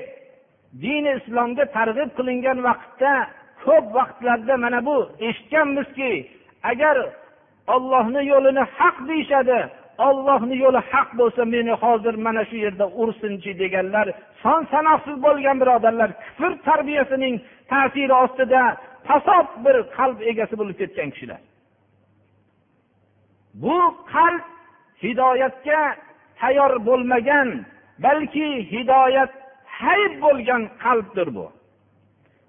dini 0.82 1.12
islomga 1.18 1.64
targ'ib 1.76 2.10
qilingan 2.18 2.58
vaqtda 2.68 3.12
ko'p 3.64 3.86
vaqtlarda 3.98 4.54
mana 4.64 4.80
bu 4.88 4.96
eshitganmizki 5.28 6.10
agar 6.62 6.96
ollohni 7.74 8.22
yo'lini 8.32 8.64
haq 8.78 8.96
deyishadi 9.08 9.58
ollohni 10.08 10.56
yo'li 10.64 10.80
haq 10.90 11.08
bo'lsa 11.20 11.42
meni 11.54 11.72
hozir 11.82 12.14
mana 12.26 12.42
shu 12.50 12.56
yerda 12.64 12.86
ursinchi 13.02 13.50
deganlar 13.62 14.06
son 14.42 14.60
sanoqsiz 14.72 15.16
bo'lgan 15.26 15.56
birodarlar 15.62 16.10
kufr 16.18 16.52
tarbiyasining 16.68 17.34
ta'siri 17.72 18.14
ostida 18.24 18.62
fasod 19.08 19.48
bir 19.64 19.76
qalb 19.96 20.18
egasi 20.30 20.54
bo'lib 20.60 20.76
ketgan 20.80 21.08
kishilar. 21.14 21.40
Bu 23.62 23.78
qalb 24.12 24.44
hidoyatga 25.02 25.82
tayyor 26.40 26.72
bo'lmagan 26.88 27.48
balki 28.04 28.48
hidoyat 28.72 29.32
hayb 29.80 30.12
bo'lgan 30.24 30.62
qalbdir 30.84 31.28
bu. 31.36 31.46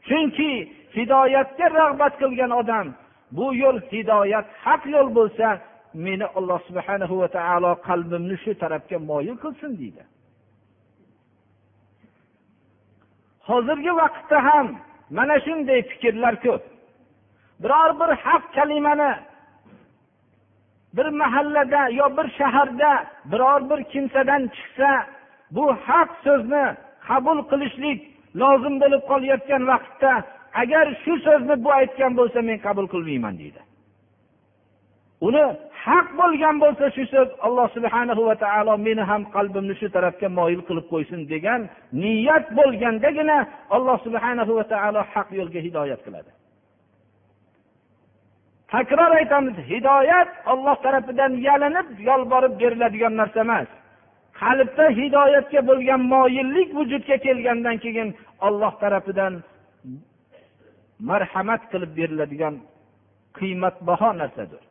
Chunki 0.08 0.52
hidoyatga 0.98 1.68
rag'bat 1.80 2.14
qilgan 2.22 2.52
odam 2.62 2.88
bu 3.38 3.46
yo'l 3.64 3.78
hidoyat 3.92 4.48
haq 4.64 4.82
yo'l 4.96 5.10
bo'lsa 5.18 5.48
meni 6.06 6.26
alloh 6.38 6.60
subhana 6.68 7.06
va 7.22 7.28
taolo 7.38 7.72
qalbimni 7.88 8.38
shu 8.44 8.52
tarafga 8.64 8.98
moyil 9.10 9.38
qilsin 9.44 9.72
deydi. 9.82 10.04
Hozirgi 13.50 13.92
vaqtda 14.02 14.38
ham 14.48 14.68
mana 15.18 15.36
shunday 15.46 15.80
fikrlar 15.90 16.36
ko'p. 16.46 16.64
Biror 17.64 17.92
bir 18.00 18.12
haq 18.26 18.44
kalimani 18.56 19.12
bir 20.94 21.06
mahallada 21.06 21.90
yo 21.90 22.18
bir 22.18 22.28
shaharda 22.38 23.06
biror 23.32 23.62
bir 23.70 23.84
kimsadan 23.84 24.44
chiqsa 24.56 24.92
bu 25.52 25.66
haq 25.88 26.10
so'zni 26.26 26.66
qabul 27.08 27.40
qilishlik 27.52 28.00
lozim 28.42 28.76
bo'lib 28.82 29.04
qolayotgan 29.12 29.64
vaqtda 29.72 30.12
agar 30.62 30.86
shu 31.04 31.14
so'zni 31.26 31.56
bu 31.64 31.70
aytgan 31.80 32.12
bo'lsa 32.20 32.40
men 32.42 32.58
qabul 32.66 32.88
qilmayman 32.94 33.36
deydi. 33.42 33.62
Uni 35.28 35.44
haq 35.86 36.08
bo'lgan 36.20 36.56
bo'lsa 36.64 36.86
shu 36.96 37.04
so'z 37.14 37.30
alloh 37.46 37.68
subhana 37.78 38.14
va 38.30 38.36
taolo 38.44 38.74
meni 38.88 39.04
ham 39.12 39.22
qalbimni 39.36 39.76
shu 39.82 39.88
tarafga 39.96 40.28
moyil 40.40 40.62
qilib 40.68 40.86
qo'ysin 40.94 41.20
degan 41.34 41.62
niyat 42.04 42.46
bo'lgandagina 42.58 43.38
alloh 43.76 43.98
subhana 44.06 44.44
va 44.58 44.64
taolo 44.74 45.02
haq 45.14 45.28
yo'lga 45.40 45.60
hidoyat 45.68 46.02
qiladi. 46.06 46.32
Takror 48.72 49.12
aytamiz 49.20 49.56
hidoyat 49.72 50.30
olloh 50.52 50.76
tarafidan 50.86 51.32
yalinib 51.48 51.88
yolborib 52.10 52.54
beriladigan 52.62 53.14
narsa 53.22 53.40
emas. 53.46 53.70
Qalbda 54.42 54.86
hidoyatga 55.00 55.62
bo'lgan 55.70 56.02
moyillik 56.14 56.70
vujudga 56.78 57.18
kelgandan 57.26 57.78
keyin 57.84 58.10
olloh 58.48 58.74
tarafidan 58.84 59.34
marhamat 61.10 61.62
qilib 61.72 61.92
beriladigan 61.98 62.56
qiymatbaho 63.38 64.10
narsadir. 64.22 64.64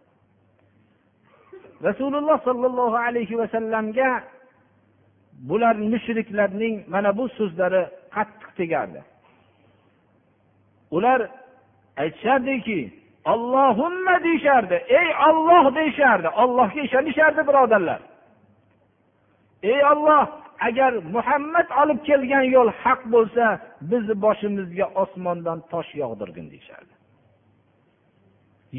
Rasululloh 1.89 2.39
sollallohu 2.49 2.97
alayhi 3.07 3.39
vasallamga 3.41 4.11
bular 5.49 5.75
mushriklarning 5.93 6.75
mana 6.93 7.11
bu 7.19 7.25
so'zlari 7.39 7.83
qattiq 8.15 8.51
tegardi. 8.61 9.01
Ular 10.97 11.21
aytishardiki 12.03 12.81
ollohumma 13.33 14.25
deyishardi. 14.25 14.77
Ey 14.89 15.09
olloh 15.29 15.75
deyishardi. 15.75 16.29
Ollohga 16.29 16.81
ishonishardi 16.81 17.43
birodarlar. 17.49 18.01
Ey 19.63 19.85
olloh 19.85 20.27
agar 20.69 20.93
muhammad 21.15 21.69
olib 21.83 22.01
kelgan 22.09 22.47
yo'l 22.57 22.71
haq 22.83 23.01
bo'lsa 23.15 23.45
bizni 23.91 24.15
boshimizga 24.25 24.87
osmondan 25.03 25.59
tosh 25.73 25.91
yog'dirgin 26.03 26.47
deyishardi. 26.53 26.95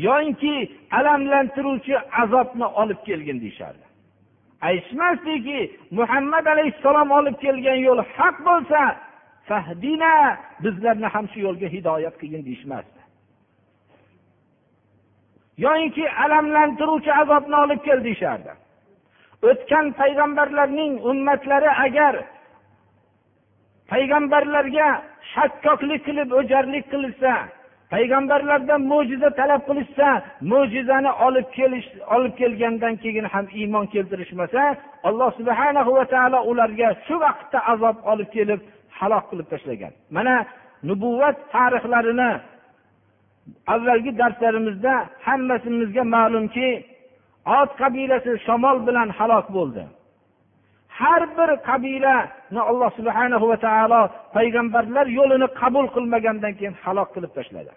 Yoinki 0.06 0.56
alamlantiruvchi 1.00 1.96
azobni 2.24 2.68
olib 2.82 3.00
kelgin 3.08 3.38
deyishardi. 3.44 3.86
Aytishmasdiki 4.68 5.60
muhammad 6.00 6.46
alayhissalom 6.54 7.10
olib 7.20 7.38
kelgan 7.46 7.80
yo'l 7.88 8.02
haq 8.18 8.36
bo'lsa 8.48 8.82
fahdina 9.50 10.14
bizlarni 10.64 11.08
ham 11.14 11.26
shu 11.32 11.40
yo'lga 11.48 11.68
hidoyat 11.76 12.16
qilgin 12.22 12.44
deyishmasdi 12.48 13.02
yoinki 15.66 16.06
alamlantiruvchi 16.24 17.14
azobni 17.14 17.56
olib 17.56 17.80
kel 17.86 18.04
deyishardi. 18.04 18.52
O'tgan 19.50 19.86
payg'ambarlarning 20.02 20.94
ummatlari 21.12 21.72
agar 21.86 22.16
payg'ambarlarga 23.92 24.88
shakkoklik 25.34 26.02
qilib 26.08 26.30
o'jarlik 26.40 26.86
qilishsa 26.94 27.34
payg'ambarlardan 27.94 28.82
mo'jiza 28.92 29.30
talab 29.40 29.62
qilishsa 29.70 30.08
mo'jizani 30.52 31.12
olib 31.28 31.48
kelish 31.58 31.88
olib 32.16 32.34
kelgandan 32.42 32.96
keyin 33.04 33.26
ham 33.34 33.46
iymon 33.60 33.86
keltirishmasa 33.94 34.62
alloh 35.08 35.30
subhana 35.40 35.82
va 35.98 36.04
taolo 36.14 36.40
ularga 36.52 36.90
shu 37.06 37.16
vaqtda 37.26 37.60
azob 37.74 37.98
olib 38.12 38.30
kelib 38.36 38.62
halok 39.00 39.26
qilib 39.32 39.48
tashlagan. 39.54 39.94
Mana 40.16 40.36
nubuvvat 40.90 41.38
tarixlarini 41.54 42.32
avvalgi 43.74 44.12
darslarimizda 44.22 44.94
hammasimizga 45.28 46.04
ma'lumki 46.16 46.68
ot 47.61 47.71
qabilasi 47.81 48.31
shamol 48.47 48.79
bilan 48.87 49.09
halok 49.19 49.47
bo'ldi 49.57 49.85
har 50.99 51.23
bir 51.39 51.51
qabilani 51.69 52.61
alloh 52.71 52.91
subhana 52.99 53.37
va 53.51 53.57
taolo 53.67 54.03
payg'ambarlar 54.37 55.07
yo'lini 55.19 55.49
qabul 55.61 55.87
qilmagandan 55.95 56.53
keyin 56.59 56.75
halok 56.85 57.09
qilib 57.15 57.33
tashladi 57.39 57.73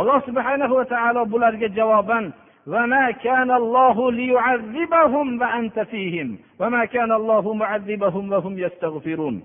alloh 0.00 0.18
subhana 0.28 0.66
va 0.78 0.84
taolo 0.94 1.20
bularga 1.32 1.68
javoban 1.78 2.26
وما 2.74 3.10
كان 3.10 3.50
الله 3.50 4.12
ليعذبهم 4.12 5.26
وأنت 5.40 5.78
فيهم 5.80 6.28
وما 6.60 6.84
كان 6.84 7.10
الله 7.12 7.54
معذبهم 7.54 8.32
وهم 8.32 8.54
يستغفرون 8.58 9.36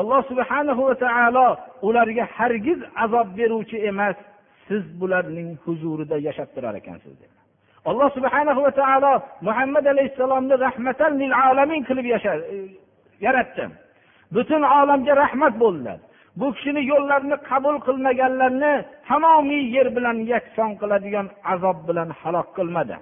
alloh 0.00 0.22
subhanahu 0.30 0.80
va 0.88 0.94
taolo 0.94 1.48
ularga 1.88 2.24
hargiz 2.36 2.80
azob 3.04 3.28
beruvchi 3.38 3.76
emas 3.90 4.16
siz 4.68 4.84
bularning 5.00 5.48
huzurida 5.64 6.16
yashab 6.26 6.48
turar 6.54 6.74
ekansiz 6.80 7.14
dedi 7.22 7.33
alloh 7.89 8.09
subhanahu 8.17 8.59
va 8.65 8.71
taolo 8.81 9.13
muhammad 9.47 9.85
alayhissalomni 9.93 10.55
rahmatan 10.65 11.11
lil 11.21 11.33
alamin 11.47 11.81
qilib 11.87 12.05
e, 12.05 12.15
yaratdi. 13.25 13.65
Butun 14.35 14.61
olamga 14.79 15.13
rahmat 15.23 15.53
bo'ldilar. 15.63 15.99
Bu 16.39 16.47
kishini 16.55 16.81
yo'llarini 16.91 17.37
qabul 17.49 17.75
qilmaganlarni 17.87 18.73
tamomiy 19.09 19.63
yer 19.75 19.87
bilan 19.97 20.17
yakson 20.33 20.71
qiladigan 20.81 21.27
azob 21.53 21.77
bilan 21.87 22.09
halok 22.19 22.47
qilmadi. 22.57 22.97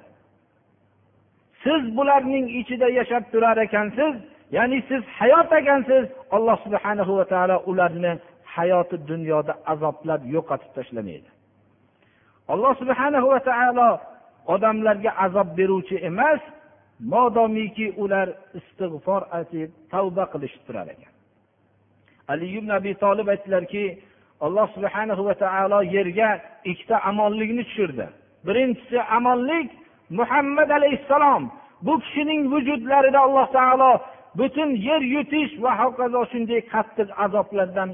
Siz 1.63 1.81
bularning 1.97 2.45
ichida 2.59 2.87
yashab 2.99 3.23
turar 3.31 3.57
ekansiz 3.67 4.13
ya'ni 4.55 4.79
siz 4.89 5.01
hayot 5.19 5.49
ekansiz 5.61 6.05
alloh 6.35 6.57
subhana 6.65 7.03
va 7.19 7.25
taolo 7.33 7.57
ularni 7.71 8.11
hayoti 8.55 8.95
dunyoda 9.11 9.53
azoblab 9.73 10.21
yo'qotib 10.35 10.71
tashlamaydi. 10.77 11.29
Alloh 12.53 12.73
subhana 12.81 13.19
va 13.31 13.39
taolo 13.49 13.89
odamlarga 14.47 15.11
azob 15.25 15.47
beruvchi 15.57 15.97
emas 16.09 16.41
modomiki 16.99 17.93
ular 18.03 18.27
istig'for 18.59 19.21
aytib 19.37 19.69
tavba 19.91 20.23
qilishib 20.33 20.61
turar 20.67 20.87
ekan. 20.95 21.11
Ali 22.31 22.47
ibn 22.57 22.69
abi 22.69 22.93
tolib 23.03 23.27
aytdilarki 23.33 23.85
alloh 24.45 24.67
subhana 24.75 25.13
va 25.27 25.33
taolo 25.43 25.79
yerga 25.95 26.29
ikkita 26.71 26.95
amonlikni 27.09 27.63
tushirdi. 27.69 28.07
Birinchisi 28.45 28.99
amonlik 29.17 29.69
muhammad 30.19 30.69
alayhissalom 30.77 31.43
bu 31.85 31.93
kishining 32.03 32.41
vujudlarida 32.53 33.19
alloh 33.27 33.47
taolo 33.57 33.91
butun 34.39 34.69
yer 34.87 35.01
yutish 35.15 35.51
va 35.63 35.71
hokazo 35.81 36.21
shunday 36.31 36.61
qattiq 36.73 37.09
azoblardan 37.25 37.89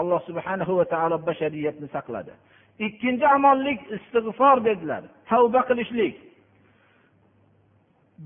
alloh 0.00 0.20
subhana 0.28 0.64
va 0.78 0.84
taolo 0.94 1.16
bashariyatni 1.28 1.88
saqladi. 1.96 2.32
ikkinchi 2.79 3.27
amonlik 3.37 3.79
istig'for 3.97 4.57
dedilar 4.65 5.03
tavba 5.29 5.61
qilishlik 5.69 6.15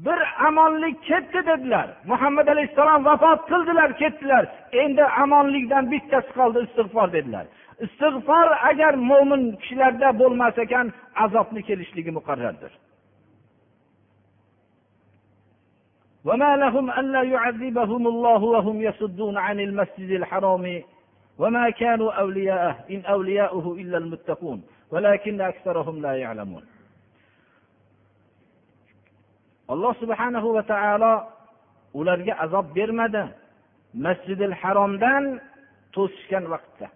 bir 0.06 0.20
amonlik 0.48 1.04
ketdi 1.10 1.40
dedilar 1.52 1.88
muhammad 2.12 2.48
alayhissalom 2.48 3.06
vafot 3.10 3.40
qildilar 3.52 3.90
ketdilar 4.02 4.44
endi 4.84 5.04
amonlikdan 5.24 5.92
bittasi 5.92 6.30
qoldi 6.40 6.60
istig'for 6.68 7.08
dedilar 7.18 7.46
istig'for 7.86 8.48
agar 8.70 8.94
mo'min 9.12 9.44
kishilarda 9.62 10.10
bo'lmas 10.22 10.56
ekan 10.66 10.88
azobni 11.26 11.62
kelishligi 11.70 12.12
muqarrardir 12.20 12.74
وما 16.28 16.52
لهم 16.64 16.86
ألا 17.00 17.22
يعذبهم 17.36 18.04
الله 18.08 18.42
وهم 18.44 18.82
يصدون 18.82 19.36
عن 19.38 19.58
المسجد 19.60 20.12
الحرام 20.12 20.66
وما 21.38 21.70
كانوا 21.70 22.12
أولياءه 22.12 22.76
إن 22.90 23.02
أولياؤه 23.06 23.76
إلا 23.82 23.98
المتقون 23.98 24.60
ولكن 24.92 25.42
أكثرهم 25.42 26.02
لا 26.02 26.14
يعلمون 26.14 26.66
alloh 29.74 29.94
subhanahu 30.00 30.56
va 30.56 30.64
taolo 30.64 31.14
ularga 32.00 32.34
azob 32.46 32.66
bermadi 32.78 33.24
masjidil 34.06 34.56
haromdan 34.62 35.24
to'sishgan 35.96 36.46
vaqtda 36.54 36.88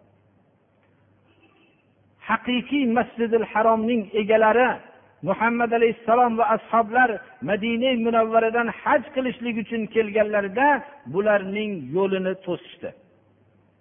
haqiqiy 2.30 2.84
masjidil 2.98 3.46
haromning 3.54 4.02
egalari 4.22 4.70
muhammad 5.30 5.72
alayhissalom 5.80 6.32
va 6.40 6.46
ashoblar 6.58 7.10
madina 7.50 7.92
munavvaradan 8.06 8.68
haj 8.82 9.04
qilishlik 9.16 9.56
uchun 9.64 9.82
kelganlarida 9.96 10.68
bularning 11.14 11.72
yo'lini 11.96 12.34
to'sishdi 12.46 12.90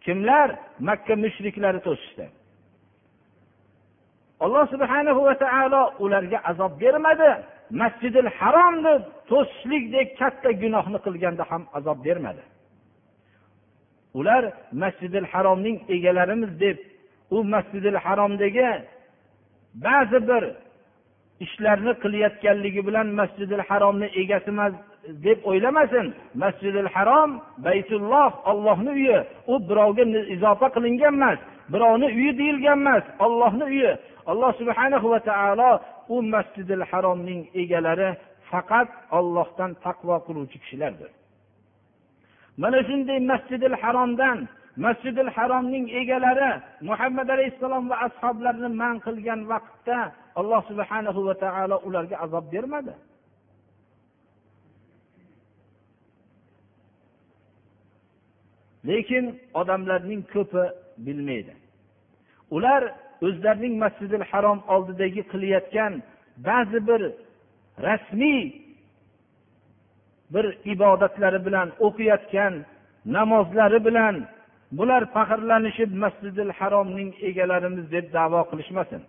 Kimlar 0.06 0.50
makka 0.88 1.14
mushriklari 1.24 1.80
to'sishdi? 1.88 2.26
Alloh 4.46 4.66
subhanahu 4.74 5.22
va 5.28 5.36
taolo 5.44 5.82
ularga 6.04 6.40
azob 6.52 6.74
bermadi. 6.84 7.32
Masjidil 7.82 8.30
haromni 8.40 8.94
to'sishlikdek 9.30 10.08
katta 10.20 10.50
gunohni 10.62 11.00
qilganda 11.06 11.44
ham 11.52 11.64
azob 11.78 11.98
bermadi. 12.08 12.44
Ular 14.20 14.44
masjidil 14.84 15.28
haromning 15.34 15.78
egalarimiz 15.96 16.52
deb 16.64 16.78
u 17.36 17.38
masjidil 17.54 17.98
haromdagi 18.06 18.70
ba'zi 19.86 20.20
bir 20.30 20.44
ishlarni 21.46 21.94
qilayotganligi 22.04 22.82
bilan 22.88 23.08
masjidil 23.20 23.64
haromni 23.70 24.08
egasi 24.22 24.50
emas 24.56 24.74
deb 25.26 25.40
o'ylamasin. 25.50 26.14
Masjidil 26.44 26.90
harom 26.96 27.32
baytulloh 27.66 28.32
ollohni 28.52 28.90
uyi. 28.90 29.20
U 29.48 29.54
birovga 29.70 30.04
izofa 30.36 30.68
qilingan 30.76 31.14
emas 31.14 31.40
birovni 31.74 32.08
uyi 32.18 32.32
deyilgan 32.40 32.80
emas 32.80 33.04
ollohni 33.26 33.64
uyi. 33.64 33.92
Alloh 34.32 34.52
subhanahu 34.60 35.08
va 35.14 35.20
taolo 35.20 35.72
u 36.10 36.22
masjidil 36.34 36.84
haromning 36.92 37.42
egalari 37.62 38.10
faqat 38.50 38.90
ollohdan 39.18 39.72
taqvo 39.86 40.16
qiluvchi 40.28 40.58
kishilardir. 40.64 41.12
Mana 42.62 42.80
shunday 42.88 43.20
masjidil 43.32 43.76
haromdan 43.82 44.38
masjidil 44.86 45.30
haromning 45.36 45.86
egalari 46.02 46.52
muhammad 46.90 47.28
alayhissalom 47.36 47.84
va 47.92 47.98
ashoblarini 48.08 48.70
man 48.82 48.96
qilgan 49.06 49.42
vaqtda 49.52 50.00
alloh 50.40 50.62
subhanahu 50.70 51.20
va 51.28 51.36
taolo 51.44 51.76
ularga 51.88 52.16
azob 52.26 52.46
bermadi. 52.54 52.94
Lekin 58.88 59.26
odamlarning 59.54 60.22
ko'pi 60.34 60.64
bilmaydi. 61.06 61.54
Ular 62.56 62.82
o'zlarining 63.28 63.76
masjidil 63.84 64.24
harom 64.32 64.60
oldidagi 64.74 65.22
qilayotgan 65.32 65.94
ba'zi 66.48 66.80
bir 66.88 67.02
rasmiy 67.86 68.44
bir 70.34 70.46
ibodatlari 70.74 71.40
bilan 71.48 71.68
o'qiyotgan 71.88 72.54
namozlari 73.06 73.80
bilan 73.88 74.16
bular 74.78 75.04
faxrlanishib 75.16 75.92
masjidil 76.04 76.52
haromning 76.60 77.12
egalarimiz 77.30 77.86
deb 77.96 78.06
davo 78.14 78.42
qilishmasin. 78.52 79.02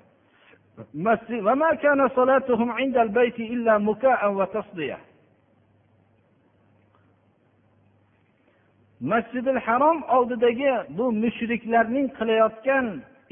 masjidil 9.12 9.60
harom 9.66 9.98
oldidagi 10.16 10.72
bu 10.98 11.06
mushriklarning 11.24 12.08
qilayotgan 12.18 12.86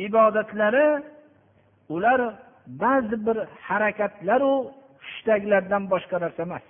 ibodatlari 0.08 0.90
ular 1.96 2.20
ba'zi 2.84 3.16
bir 3.26 3.38
harakatlaru 3.68 4.54
hushtaklardan 5.04 5.84
boshqa 5.94 6.18
narsa 6.24 6.42
emas 6.48 6.66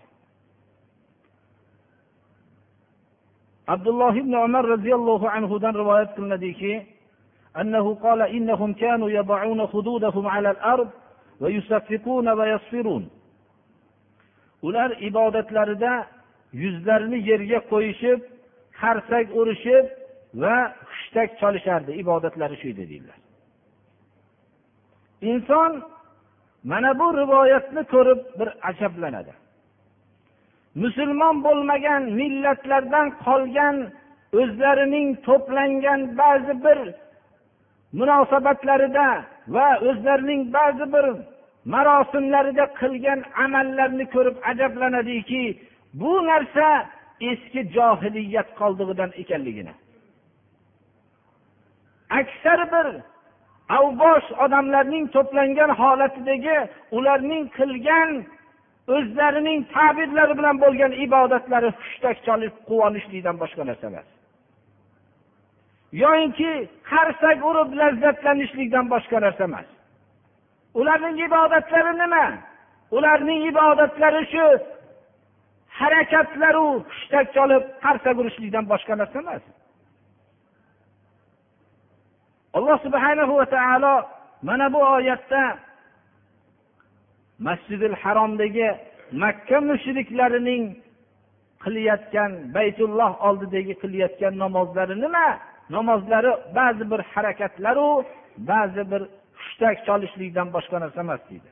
abdulloh 3.73 4.13
ibn 4.23 4.33
umar 4.47 4.63
roziyallohu 4.73 5.27
anhudan 5.37 5.73
rivoyat 5.81 6.09
qilinadiki 6.17 6.73
أنه 7.61 7.85
قال 8.05 8.21
إنهم 8.21 8.73
كانوا 8.73 9.09
يضعون 9.09 9.67
خدودهم 9.67 10.27
على 10.27 10.49
الأرض 10.51 10.89
ويصفقون 11.41 12.27
ويصفرون 12.29 13.09
ular 14.67 14.91
ibodatlarida 15.09 15.93
yuzlarini 16.53 17.19
yerga 17.29 17.59
qo'yishib 17.71 18.19
qarsak 18.80 19.26
urishib 19.40 19.86
va 20.42 20.56
hushtak 20.90 21.28
chalishardi 21.40 21.92
ibodatlari 22.02 22.56
shu 22.60 22.66
edi 22.72 22.84
deydilar. 22.90 23.18
Inson 25.32 25.72
mana 26.70 26.90
bu 27.00 27.06
rivoyatni 27.20 27.82
ko'rib 27.94 28.20
bir 28.38 28.48
ajablanadi. 28.70 29.32
Musulmon 30.82 31.36
bo'lmagan 31.46 32.02
millatlardan 32.20 33.06
qolgan 33.26 33.76
o'zlarining 34.40 35.08
to'plangan 35.26 36.00
ba'zi 36.20 36.54
bir 36.64 36.78
munosabatlarida 37.98 39.08
va 39.54 39.68
o'zlarining 39.88 40.42
ba'zi 40.56 40.86
bir 40.94 41.06
marosimlarida 41.72 42.64
qilgan 42.80 43.20
amallarni 43.44 44.04
ko'rib 44.14 44.36
ajablanadiki 44.50 45.44
bu 46.00 46.12
narsa 46.30 46.68
eski 47.32 47.60
johiliyat 47.76 48.48
qoldig'idan 48.60 49.10
ekanligini. 49.22 49.74
Aksar 52.20 52.60
bir 52.72 52.86
avbosh 53.78 54.28
odamlarning 54.44 55.04
to'plangan 55.16 55.70
holatidagi 55.80 56.56
ularning 56.96 57.44
qilgan 57.58 58.10
o'zlarining 58.94 59.60
ta'birlari 59.74 60.34
bilan 60.38 60.56
bo'lgan 60.64 60.92
ibodatlari 61.06 61.70
hushtak 61.78 62.16
chalib 62.26 62.54
quvonishlikdan 62.68 63.36
boshqa 63.42 63.62
narsa 63.68 63.86
emas. 63.92 64.08
Yoyinki 66.02 66.52
qarsak 66.90 67.38
urib 67.50 67.70
lazzatlanishlikdan 67.80 68.86
boshqa 68.94 69.18
narsa 69.26 69.44
emas. 69.50 69.68
Ularning 70.80 71.16
ibodatlari 71.28 71.92
nima? 72.02 72.26
Ularning 72.96 73.40
ibodatlari 73.50 74.22
shu 74.32 74.46
harakatlaru 75.78 76.66
hushtak 76.88 77.26
chalib 77.36 77.62
qarsak 77.84 78.16
urishlikdan 78.22 78.64
boshqa 78.72 78.94
narsa 79.00 79.18
emas. 79.24 79.44
Alloh 82.56 82.78
subhanahu 82.86 83.32
va 83.40 83.46
taolo 83.56 83.94
mana 84.48 84.66
bu 84.74 84.80
oyatda 84.96 85.42
masjidil 87.46 87.96
haromdagi 88.02 88.68
makka 89.22 89.58
mushriklarining 89.70 90.62
qilayotgan 91.64 92.30
baytulloh 92.56 93.12
oldidagi 93.28 93.74
qilayotgan 93.82 94.34
namozlari 94.44 94.94
nima? 95.04 95.28
Namozlari 95.76 96.32
ba'zi 96.58 96.84
bir 96.92 97.00
harakatlaru 97.12 97.88
ba'zi 98.50 98.82
bir 98.92 99.02
hushtak 99.38 99.76
cholishlikdan 99.86 100.48
boshqa 100.56 100.76
narsa 100.82 101.00
emas 101.06 101.22
deydi. 101.30 101.50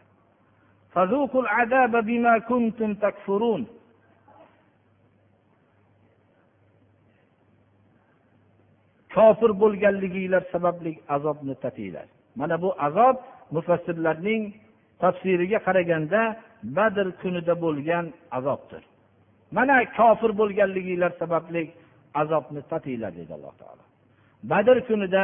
kofir 9.15 9.51
bo'lganliginglar 9.61 10.43
sababli 10.53 10.91
azobni 11.15 11.55
tatinglar 11.63 12.07
mana 12.39 12.55
bu 12.63 12.69
azob 12.87 13.15
mufassirlarning 13.55 14.43
tafsiriga 15.01 15.59
qaraganda 15.67 16.21
badr 16.77 17.07
kunida 17.21 17.53
bo'lgan 17.65 18.05
azobdir 18.37 18.83
mana 19.57 19.75
kofir 19.97 20.31
bo'lganliginglar 20.41 21.11
sababli 21.21 21.63
azobni 22.21 22.61
tatinglar 22.71 23.11
dedi 23.19 23.31
alloh 23.37 23.53
taolo 23.61 23.83
badr 24.51 24.77
kunida 24.87 25.23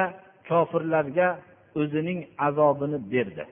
kofirlarga 0.50 1.28
o'zining 1.82 2.20
azobini 2.48 3.00
berdi 3.14 3.46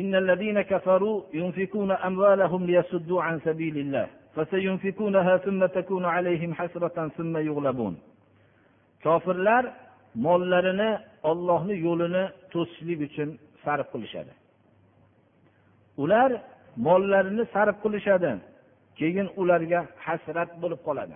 إن 0.00 0.14
الذين 0.14 0.58
كفروا 0.62 1.22
ينفقون 1.40 1.90
أموالهم 1.92 2.60
ليصدوا 2.66 3.22
عن 3.22 3.34
سبيل 3.48 3.76
الله 3.78 4.06
kofirlar 9.05 9.63
mollarini 10.25 10.91
ollohni 11.29 11.75
yo'lini 11.87 12.23
to'sishlik 12.51 12.99
uchun 13.07 13.29
sarf 13.63 13.87
qilishadi. 13.93 14.33
Ular 16.03 16.29
mollarini 16.87 17.43
sarf 17.53 17.75
qilishadi 17.83 18.31
keyin 18.99 19.27
ularga 19.41 19.79
hasrat 20.05 20.49
bo'lib 20.61 20.81
qoladi. 20.87 21.15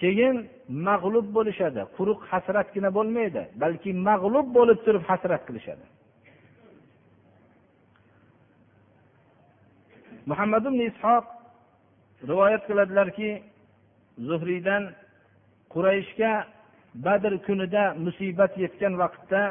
Keyin 0.00 0.36
mag'lub 0.88 1.26
bo'lishadi 1.36 1.82
quruq 1.96 2.20
hasratgina 2.30 2.90
bo'lmaydi 2.96 3.42
balki 3.62 3.90
mag'lub 4.08 4.46
bo'lib 4.56 4.78
turib 4.86 5.04
hasrat 5.10 5.42
qilishadi. 5.48 5.84
Muhammad 10.30 10.64
ibn 10.70 10.80
ishoq 10.90 11.24
rivoyat 12.28 12.62
qiladilarki 12.68 13.30
zuhriydan 14.28 14.82
qurayshga 15.72 16.32
badr 17.04 17.32
kunida 17.46 17.84
musibat 18.04 18.52
yetgan 18.64 18.94
vaqtda 19.02 19.42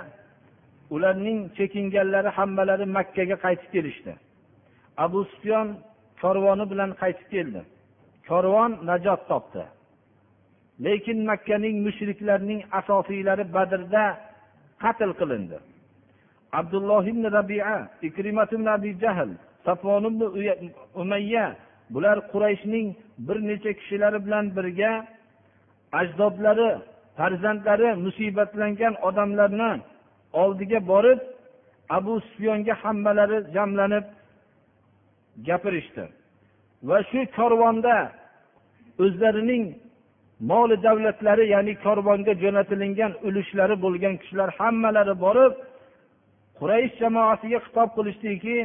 ularning 0.95 1.39
chekinganlari 1.57 2.29
hammalari 2.37 2.85
makkaga 2.97 3.35
qaytib 3.45 3.69
kelishdi. 3.75 4.13
Abu 5.05 5.19
sufyon 5.31 5.67
korvoni 6.21 6.65
bilan 6.71 6.91
qaytib 7.01 7.27
keldi. 7.33 7.61
Korvon 8.27 8.71
najot 8.89 9.21
topdi. 9.31 9.63
Lekin 10.85 11.19
makkaning 11.29 11.75
mushriklarning 11.85 12.61
asosiylari 12.79 13.45
badrda 13.55 14.05
qatl 14.83 15.11
qilindi. 15.19 15.57
Abdulloh 16.59 17.03
ibn 17.11 17.23
rabia 17.37 17.73
ikrimat 18.07 18.49
ibn 18.55 18.67
abi 18.75 18.91
jahl 19.03 19.31
safon 19.65 20.03
ibn 20.09 20.21
umayya 21.01 21.45
bular 21.93 22.17
qurayshning 22.31 22.87
bir 23.27 23.37
necha 23.49 23.71
kishilari 23.79 24.19
bilan 24.25 24.45
birga 24.57 24.91
ajdodlari 25.99 26.69
farzandlari 27.17 27.89
musibatlangan 28.05 28.93
odamlarni 29.07 29.71
oldiga 30.41 30.79
borib 30.91 31.19
abu 31.97 32.13
sufyonga 32.27 32.73
hammalari 32.83 33.37
jamlanib 33.55 34.05
gapirishdi. 35.47 36.03
Va 36.89 36.97
shu 37.09 37.19
korvonda 37.37 37.95
o'zlarining 39.03 39.63
moli 40.51 40.75
davlatlari 40.87 41.45
ya'ni 41.53 41.73
korvonga 41.85 42.33
jo'natilingan 42.43 43.11
ulushlari 43.27 43.75
bo'lgan 43.85 44.15
kishilar 44.21 44.49
hammalari 44.59 45.15
borib 45.25 45.53
quraysh 46.59 46.93
jamoasiga 47.01 47.59
xitob 47.65 47.89
qilishdiki 47.97 48.57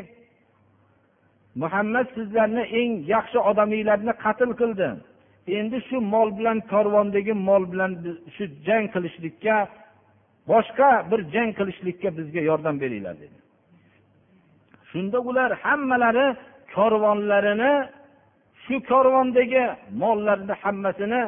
muhammad 1.63 2.07
sizlarni 2.17 2.65
eng 2.81 2.91
yaxshi 3.15 3.39
odaminglarni 3.51 4.13
qatl 4.25 4.51
qildi. 4.61 4.89
Endi 5.59 5.79
shu 5.89 5.97
mol 6.15 6.29
bilan 6.39 6.59
korvondagi 6.73 7.35
mol 7.49 7.63
bilan 7.73 7.93
shu 8.35 8.45
jang 8.67 8.85
qilishlikka 8.95 9.57
boshqa 10.51 10.89
bir 11.11 11.21
jang 11.35 11.51
qilishlikka 11.59 12.09
bizga 12.19 12.41
yordam 12.51 12.77
beringlar 12.83 13.15
dedi. 13.23 13.39
Shunda 14.91 15.19
ular 15.29 15.51
hammalari 15.65 16.27
korvonlarini 16.75 17.73
shu 18.65 18.75
korvondagi 18.91 19.65
mollarni 20.03 20.55
hammasini 20.63 21.23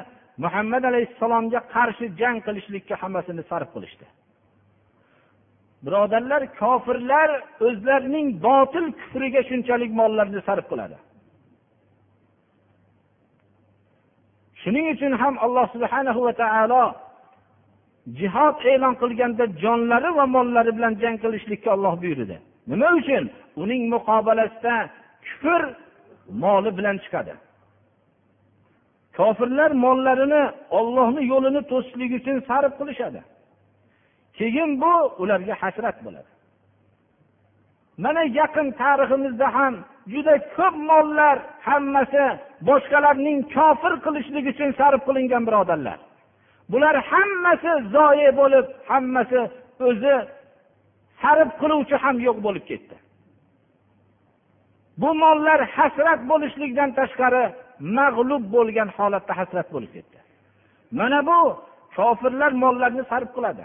muhammad 0.45 0.83
alayhissalomga 0.91 1.61
qarshi 1.75 2.07
jang 2.21 2.39
qilishlikka 2.47 2.95
hammasini 3.03 3.43
sarf 3.51 3.69
qilishdi. 3.75 4.07
Birodarlar 5.85 6.43
kofirlar 6.61 7.31
o'zlarining 7.67 8.27
botil 8.47 8.87
kufriga 9.01 9.41
shunchalik 9.51 9.91
mollarni 10.01 10.41
sarf 10.49 10.65
qiladi. 10.71 10.97
Shuning 14.63 14.87
uchun 14.95 15.13
ham 15.23 15.35
alloh 15.45 15.67
subhana 15.75 16.13
va 16.27 16.33
taolo 16.43 16.85
jihod 18.21 18.57
e'lon 18.73 18.95
qilganda 19.03 19.45
jonlari 19.63 20.11
va 20.19 20.25
mollari 20.37 20.71
bilan 20.79 20.93
jang 21.03 21.17
qilishlikka 21.25 21.69
olloh 21.77 21.95
buyurdi. 22.03 22.37
Nima 22.71 22.89
uchun? 23.01 23.25
Uning 23.63 23.83
muqobalasida 23.95 24.75
kufr 25.27 25.63
moli 26.43 26.71
bilan 26.79 26.97
chiqadi. 27.05 27.35
Kofirlar 29.19 29.71
mollarini 29.85 30.43
ollohni 30.79 31.23
yo'lini 31.33 31.63
to'sishlik 31.71 32.11
uchun 32.19 32.37
sarf 32.49 32.73
qilishadi. 32.81 33.21
Keyin 34.39 34.71
bu 34.83 34.95
ularga 35.23 35.55
hasrat 35.63 35.97
bo'ladi. 36.05 36.31
Mana 38.05 38.23
yaqin 38.41 38.67
tariximizda 38.81 39.49
ham 39.57 39.75
juda 40.13 40.35
ko'p 40.57 40.75
mollar 40.91 41.37
hammasi 41.69 42.25
boshqalarning 42.69 43.39
kofir 43.55 43.93
qilishlik 44.05 44.45
uchun 44.53 44.71
sarf 44.81 45.01
qilingan 45.09 45.43
birodarlar. 45.49 45.99
Bular 46.73 46.97
hammasi 47.11 47.73
zoye 47.95 48.31
bo'lib 48.41 48.67
hammasi 48.91 49.41
o'zi 49.89 50.17
sarf 51.23 51.49
qiluvchi 51.61 51.97
ham 52.05 52.17
yo'q 52.27 52.39
bo'lib 52.47 52.65
ketdi. 52.71 52.97
Bu 55.01 55.11
mollar 55.23 55.61
hasrat 55.77 56.21
bo'lishlikdan 56.31 56.91
tashqari 56.99 57.45
mag'lub 57.99 58.45
bo'lgan 58.55 58.89
holatda 58.97 59.33
hasrat 59.41 59.69
bo'lib 59.75 59.91
ketdi. 59.97 60.19
Mana 60.99 61.21
bu 61.31 61.41
kofirlar 61.97 62.53
mollarni 62.63 63.03
sarf 63.13 63.31
qiladi. 63.37 63.65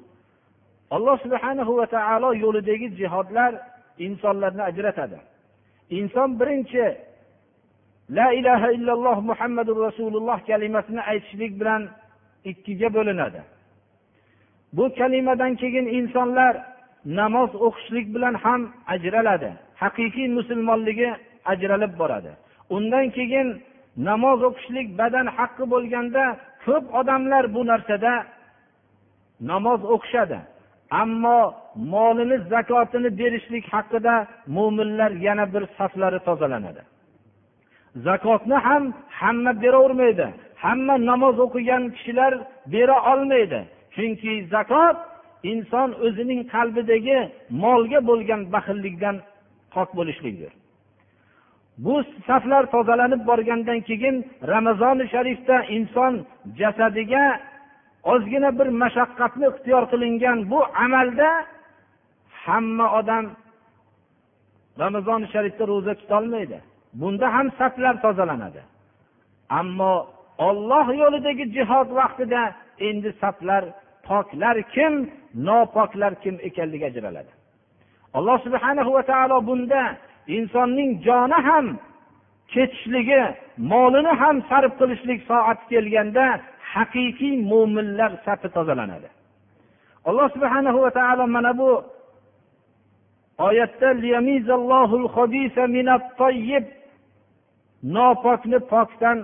alloh 0.95 1.17
subhanahu 1.25 1.71
va 1.79 1.85
taolo 1.95 2.29
yo'lidagi 2.43 2.87
jihodlar 2.99 3.51
insonlarni 4.05 4.63
ajratadi. 4.69 5.17
Inson 5.97 6.29
birinchi 6.39 6.85
la 8.17 8.27
ilaha 8.39 8.67
illalloh 8.77 9.17
muhammadu 9.29 9.71
rasululloh 9.87 10.37
kalimasini 10.49 11.01
aytishlik 11.11 11.51
bilan 11.59 11.81
ikkiga 12.51 12.89
bo'linadi. 12.97 13.41
Bu 14.75 14.85
kalimadan 14.99 15.51
keyin 15.61 15.85
insonlar 15.99 16.53
namoz 17.19 17.51
o'qishlik 17.65 18.07
bilan 18.15 18.35
ham 18.43 18.61
ajraladi. 18.93 19.51
Haqiqiy 19.81 20.27
musulmonligi 20.37 21.09
ajralib 21.51 21.93
boradi. 22.01 22.31
Undan 22.75 23.05
keyin 23.17 23.47
namoz 24.09 24.39
o'qishlik 24.49 24.87
badan 24.99 25.27
haqqi 25.37 25.65
bo'lganda 25.73 26.23
ko'p 26.65 26.85
odamlar 26.99 27.43
bu 27.55 27.61
narsada 27.71 28.13
namoz 29.51 29.81
o'qishadi. 29.93 30.39
Ammo 31.01 31.53
molini 31.75 32.37
zakotini 32.53 33.09
berishlik 33.19 33.65
haqida 33.73 34.15
mo'minlar 34.55 35.11
yana 35.27 35.45
bir 35.53 35.63
saflari 35.77 36.19
tozalanadi. 36.27 36.81
Zakotni 38.07 38.57
ham 38.67 38.83
hamma 39.19 39.51
beravermaydi 39.63 40.27
hamma 40.63 40.95
namoz 41.09 41.35
o'qigan 41.45 41.83
kishilar 41.95 42.33
bera 42.73 42.97
olmaydi. 43.11 43.59
Chunki 43.95 44.31
zakot 44.53 44.97
inson 45.51 45.89
o'zining 46.05 46.41
qalbidagi 46.53 47.19
molga 47.63 47.99
bo'lgan 48.09 48.41
baxillikdan 48.53 49.15
pok 49.73 49.89
bo'lishlikdir 49.97 50.51
bu 51.85 52.03
saflar 52.27 52.63
tozalanib 52.71 53.21
borgandan 53.27 53.79
keyin 53.89 54.15
ramazoni 54.47 55.05
sharifda 55.13 55.57
inson 55.77 56.13
jasadiga 56.59 57.23
ozgina 58.03 58.59
bir 58.59 58.67
mashaqqatni 58.83 59.45
ixtiyor 59.51 59.83
qilingan 59.91 60.37
bu 60.51 60.59
amalda 60.85 61.29
hamma 62.45 62.87
odam 62.99 63.25
ramazoni 64.79 65.27
sharifda 65.33 65.63
ro'za 65.71 65.93
tutolmaydi. 66.01 66.57
Bunda 66.93 67.33
ham 67.35 67.47
saflar 67.59 67.95
tozalanadi. 68.01 68.61
Ammo 69.59 69.93
olloh 70.47 70.87
yo'lidagi 71.01 71.45
jihod 71.55 71.89
vaqtida 71.99 72.41
endi 72.87 73.09
saflar 73.21 73.63
poklar 74.07 74.55
kim 74.75 74.93
nopoklar 75.47 76.13
kim 76.23 76.35
ekanligi 76.47 76.85
ajraladi. 76.91 77.31
Alloh 78.17 78.37
subhana 78.45 78.83
va 78.95 79.03
taolo 79.11 79.37
bunda 79.49 79.81
insonning 80.37 80.91
joni 81.07 81.39
ham 81.47 81.65
ketishligi 82.53 83.21
molini 83.71 84.13
ham 84.21 84.35
sarf 84.49 84.71
qilishlik 84.79 85.19
soati 85.29 85.63
kelganda 85.71 86.25
haqiqiy 86.73 87.35
mo'minlar 87.51 88.11
safi 88.25 88.47
tozalanadi. 88.55 89.09
Alloh 90.09 90.27
subhanahu 90.35 90.79
va 90.85 90.91
taolo 90.97 91.23
mana 91.35 91.51
bu 91.59 91.69
oyatda 93.47 93.89
nopokni 97.83 98.59
pokdan 98.71 99.17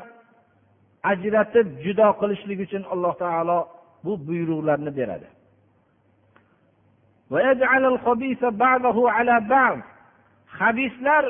ajratib 1.11 1.67
judo 1.83 2.07
qilishlik 2.19 2.59
uchun 2.65 2.83
alloh 2.93 3.13
taolo 3.23 3.59
bu 4.05 4.11
buyruqlarni 4.27 4.91
beradi. 4.97 5.27
Habislar 10.59 11.23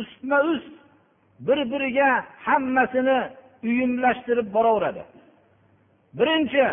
ustma 0.00 0.38
ust 0.52 0.72
bir 1.46 1.58
biriga 1.72 2.10
hammasini 2.46 3.18
uyumlashtirib 3.68 4.48
boraveradi. 4.54 5.02
Birinchi 6.18 6.64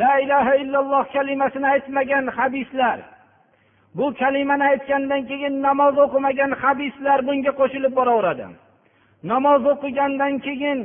la 0.00 0.20
ilaha 0.20 0.56
illalloh 0.56 1.04
kalimasini 1.12 1.66
aytmagan 1.66 2.26
habislar. 2.26 2.98
Bu 3.94 4.14
kalimani 4.14 4.64
aytgandan 4.64 5.22
keyin 5.30 5.62
namoz 5.62 5.94
o'qimagan 6.04 6.50
habislar 6.62 7.18
bunga 7.26 7.52
qo'shilib 7.60 7.92
boraveradi. 7.98 8.46
Namoz 9.32 9.62
o'qigandan 9.72 10.34
keyin 10.46 10.78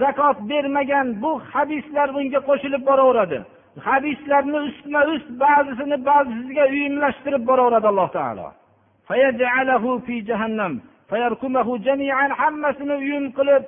zakot 0.00 0.38
bermagan 0.50 1.06
bu 1.22 1.32
habislar 1.52 2.08
bunga 2.14 2.40
qo'shilib 2.48 2.82
boraveradi. 2.88 3.38
Habislarni 3.88 4.58
ustma 4.68 5.00
ust 5.12 5.28
ba'zisini 5.44 5.96
ba'zisiga 6.08 6.64
uyumlashtirib 6.74 7.42
boraveradi 7.50 7.86
alloh 7.92 8.08
taolo. 8.16 8.48
Hammasini 12.40 12.94
uyum 13.02 13.24
qilib 13.36 13.64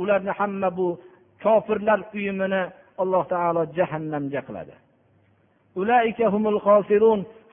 ularni 0.00 0.30
hamma 0.30 0.76
bu 0.76 1.00
kofirlar 1.43 1.99
uyumini 2.17 2.61
alloh 3.03 3.23
taolo 3.33 3.61
jahannamga 3.77 4.41
qiladi 4.47 4.75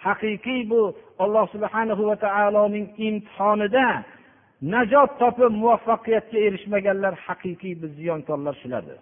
haqiqiy 0.06 0.60
bu 0.70 0.80
alloh 1.24 1.44
subhanahu 1.54 2.02
va 2.10 2.16
taoloning 2.26 2.86
imtihonida 3.08 3.86
najot 4.74 5.10
topib 5.22 5.52
muvaffaqiyatga 5.62 6.38
erishmaganlar 6.48 7.14
haqiqiy 7.26 7.74
biz 7.82 7.90
ziyonkorlar 8.00 8.54
shulardir 8.62 9.00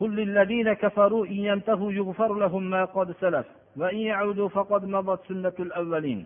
قل 0.00 0.10
للذين 0.20 0.68
كفروا 0.72 1.26
إن 1.26 1.40
ينتهوا 1.50 1.92
يغفر 1.92 2.30
لهم 2.42 2.62
ما 2.74 2.82
قد 2.96 3.08
سلف 3.22 3.46
وإن 3.80 3.98
يعودوا 4.10 4.48
فقد 4.48 4.82
مضت 4.94 5.20
سنة 5.28 5.56
الأولين 5.66 6.20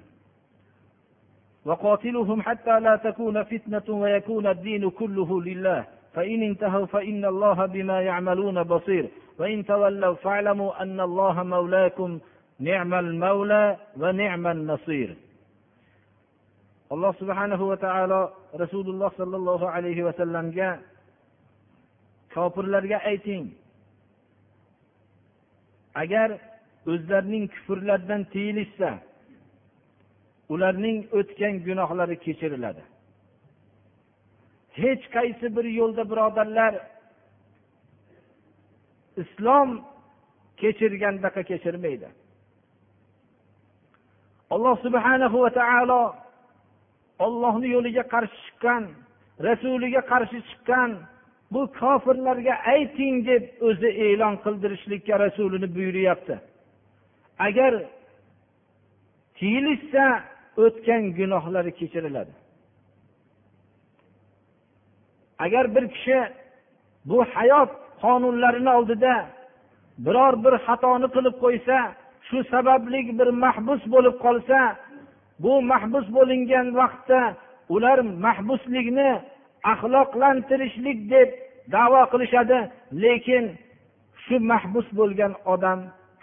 وقاتلهم 1.64 2.42
حتى 2.42 2.80
لا 2.80 2.96
تكون 2.96 3.42
فتنة 3.42 3.82
ويكون 3.88 4.46
الدين 4.46 4.90
كله 4.90 5.42
لله 5.42 5.84
فإن 6.14 6.42
انتهوا 6.42 6.86
فإن 6.86 7.24
الله 7.24 7.66
بما 7.66 8.00
يعملون 8.02 8.62
بصير 8.62 9.08
وإن 9.38 9.64
تولوا 9.64 10.14
فاعلموا 10.14 10.82
أن 10.82 11.00
الله 11.00 11.42
مولاكم 11.42 12.18
نعم 12.60 12.94
المولى 12.94 13.76
ونعم 13.96 14.46
النصير 14.46 15.16
alloh 16.94 17.10
subhanahu 17.18 17.68
va 17.74 17.76
taolo 17.80 18.20
rasululloh 18.62 19.10
sollallohu 19.18 19.66
alayhi 19.76 20.04
vasallamga 20.08 20.68
kofirlarga 22.34 22.98
ayting 23.10 23.44
agar 26.02 26.28
o'zlarining 26.92 27.48
kufrlaridan 27.54 28.22
tiyilishsa 28.34 28.90
ularning 30.53 30.99
o'tgan 31.19 31.55
gunohlari 31.67 32.15
kechiriladi. 32.25 32.83
Hech 34.81 35.03
qaysi 35.15 35.47
bir 35.55 35.65
yo'lda 35.79 36.03
birodarlar 36.11 36.73
islom 39.23 39.69
kechirgandaqa 40.61 41.41
kechirmaydi. 41.51 42.09
Alloh 44.53 44.75
subhanahu 44.85 45.37
va 45.43 45.51
taolo 45.59 46.03
ollohni 47.25 47.67
yo'liga 47.75 48.03
qarshi 48.13 48.37
chiqqan 48.45 48.83
rasuliga 49.47 50.01
qarshi 50.11 50.39
chiqqan 50.49 50.89
bu 51.53 51.61
kofirlarga 51.79 52.55
ayting 52.73 53.15
deb 53.29 53.43
o'zi 53.67 53.89
e'lon 54.07 54.35
qildirishlikka 54.45 55.13
rasulini 55.25 55.67
buyuryapti. 55.75 56.35
Agar 57.47 57.73
tiyilishsa 59.37 60.05
o'tgan 60.63 61.03
gunohlari 61.17 61.71
kechiriladi. 61.79 62.33
Agar 65.45 65.65
bir 65.75 65.85
kishi 65.93 66.19
bu 67.09 67.17
hayot 67.33 67.71
qonunlarini 68.03 68.71
oldida 68.77 69.13
biror 70.05 70.33
bir 70.43 70.53
xatoni 70.65 71.07
qilib 71.15 71.35
qo'ysa 71.43 71.77
shu 72.27 72.37
sababli 72.53 72.99
bir 73.19 73.29
mahbus 73.45 73.81
bo'lib 73.93 74.15
qolsa 74.25 74.59
bu 75.43 75.51
mahbus 75.71 76.05
bo'lingan 76.17 76.67
vaqtda 76.79 77.21
ular 77.75 77.99
mahbuslikni 78.25 79.09
axloqlantirishlik 79.73 80.99
deb 81.13 81.29
davo 81.75 82.01
qilishadi. 82.11 82.59
Lekin 83.03 83.45
shu 84.23 84.35
mahbus 84.51 84.87
bo'lgan 84.99 85.33
odam 85.53 85.79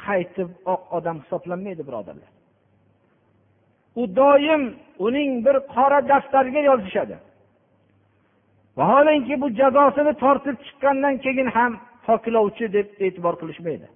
qaytib 0.07 0.49
oq 0.72 0.82
odam 0.97 1.16
hisoblanmaydi 1.22 1.82
birodarlar. 1.89 2.30
U 4.01 4.16
doim 4.16 4.62
uning 5.07 5.30
bir 5.47 5.57
qora 5.74 6.09
daftariga 6.09 6.61
yozishadi. 6.70 7.16
Vaholanki 8.78 9.34
bu 9.42 9.47
jazosini 9.61 10.12
tortib 10.22 10.57
chiqqandan 10.64 11.14
keyin 11.24 11.49
ham 11.57 11.72
poklovchi 12.07 12.66
deb 12.76 12.86
e'tibor 13.05 13.34
qilishmaydi. 13.40 13.86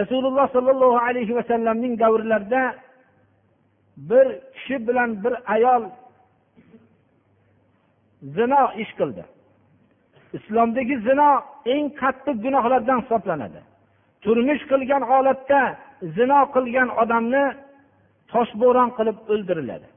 Rasululloh 0.00 0.46
sollallohu 0.56 0.98
alayhi 1.08 1.36
vasallamning 1.38 1.94
davrlarida 2.02 2.62
bir 4.10 4.26
kishi 4.54 4.76
bilan 4.88 5.10
bir 5.24 5.34
ayol 5.54 5.82
zino 8.22 8.62
ish 8.82 8.92
qildi. 8.98 9.24
Islomdagi 10.38 10.96
zino 11.08 11.30
eng 11.74 11.86
qattiq 12.00 12.36
gunohlardan 12.44 12.98
hisoblanadi. 13.02 13.60
Turmush 14.24 14.62
qilgan 14.70 15.02
holatda 15.10 15.60
zino 16.16 16.40
qilgan 16.54 16.88
odamni 17.02 17.44
toshbo'ron 18.32 18.90
qilib 18.98 19.18
o'ldiriladi. 19.32 19.88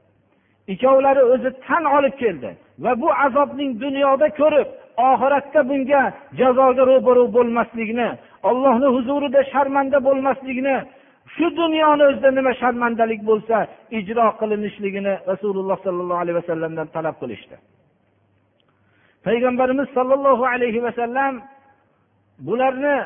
Ikkovlari 0.72 1.22
o'zi 1.32 1.50
tan 1.66 1.84
olib 1.96 2.14
keldi 2.22 2.50
va 2.84 2.92
bu 3.02 3.08
azobning 3.26 3.70
dunyoda 3.84 4.26
ko'rib 4.40 4.68
oxiratda 5.10 5.60
bunga 5.70 6.02
jazoga 6.40 6.82
ro'baru 6.92 7.24
bo'lmaslikni 7.36 8.08
ollohni 8.48 8.88
huzurida 8.96 9.40
sharmanda 9.52 9.98
bo'lmaslikni 10.08 10.76
shu 11.34 11.46
dunyoni 11.60 12.02
o'zida 12.10 12.30
nima 12.38 12.52
sharmandalik 12.62 13.20
bo'lsa 13.30 13.56
ijro 13.98 14.26
qilinishligini 14.40 15.14
rasululloh 15.30 15.78
sollallohu 15.86 16.20
alayhi 16.24 16.38
vasallamdan 16.40 16.86
talab 16.96 17.16
qilishdi. 17.22 17.56
Payg'ambarimiz 19.26 19.88
sollallohu 19.96 20.44
alayhi 20.54 20.80
vasallam 20.86 21.34
bularni 22.46 22.96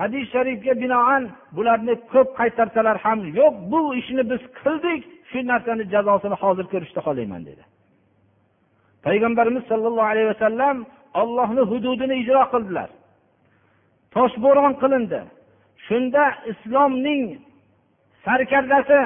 hadis 0.00 0.24
sharifga 0.34 0.72
binoan 0.82 1.22
bularni 1.56 1.94
ko'p 2.12 2.28
qaytarsalar 2.38 2.96
ham 3.04 3.18
yo'q 3.38 3.54
bu 3.72 3.80
ishni 4.00 4.22
biz 4.30 4.42
qildik 4.60 5.00
shu 5.30 5.38
narsani 5.50 5.84
jazosini 5.94 6.36
hozir 6.42 6.66
ko'rishni 6.72 7.00
xohlayman 7.06 7.42
dedi. 7.48 7.62
Payg'ambarimiz 9.06 9.64
sollallohu 9.70 10.10
alayhi 10.12 10.28
vasallam 10.34 10.76
ollohni 11.20 11.62
hududini 11.70 12.14
ijro 12.22 12.42
qildilar. 12.52 12.88
Toshbo'ron 14.14 14.72
qilindi. 14.82 15.20
Shunda 15.86 16.24
islomning 16.52 17.22
sarkardasi 18.24 19.00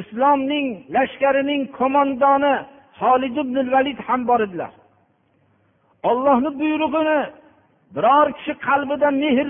islomning 0.00 0.66
lashkarining 0.96 1.62
qo'mondoni 1.78 2.54
holid 3.00 3.36
ibn 3.44 3.56
valid 3.74 3.98
ham 4.06 4.20
bor 4.30 4.40
edilar. 4.46 4.72
Ollohni 6.10 6.50
buyrug'ini 6.60 7.18
biror 7.94 8.28
kishi 8.36 8.52
qalbida 8.66 9.08
mehr 9.22 9.46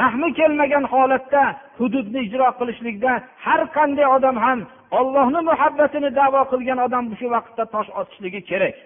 rahmi 0.00 0.28
kelmagan 0.38 0.84
holatda 0.92 1.42
hududni 1.78 2.20
ijro 2.26 2.48
qilishlikda 2.58 3.12
har 3.44 3.60
qanday 3.76 4.06
odam 4.16 4.36
ham 4.44 4.58
ollohni 4.98 5.40
muhabbatini 5.50 6.10
davo 6.20 6.40
qilgan 6.52 6.78
odam 6.86 7.04
shu 7.20 7.26
vaqtda 7.36 7.64
tosh 7.74 7.90
otishligi 8.00 8.40
kerak. 8.50 8.76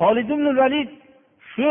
Holid 0.00 0.28
ibn 0.34 0.46
valid 0.60 0.90
shu 1.52 1.70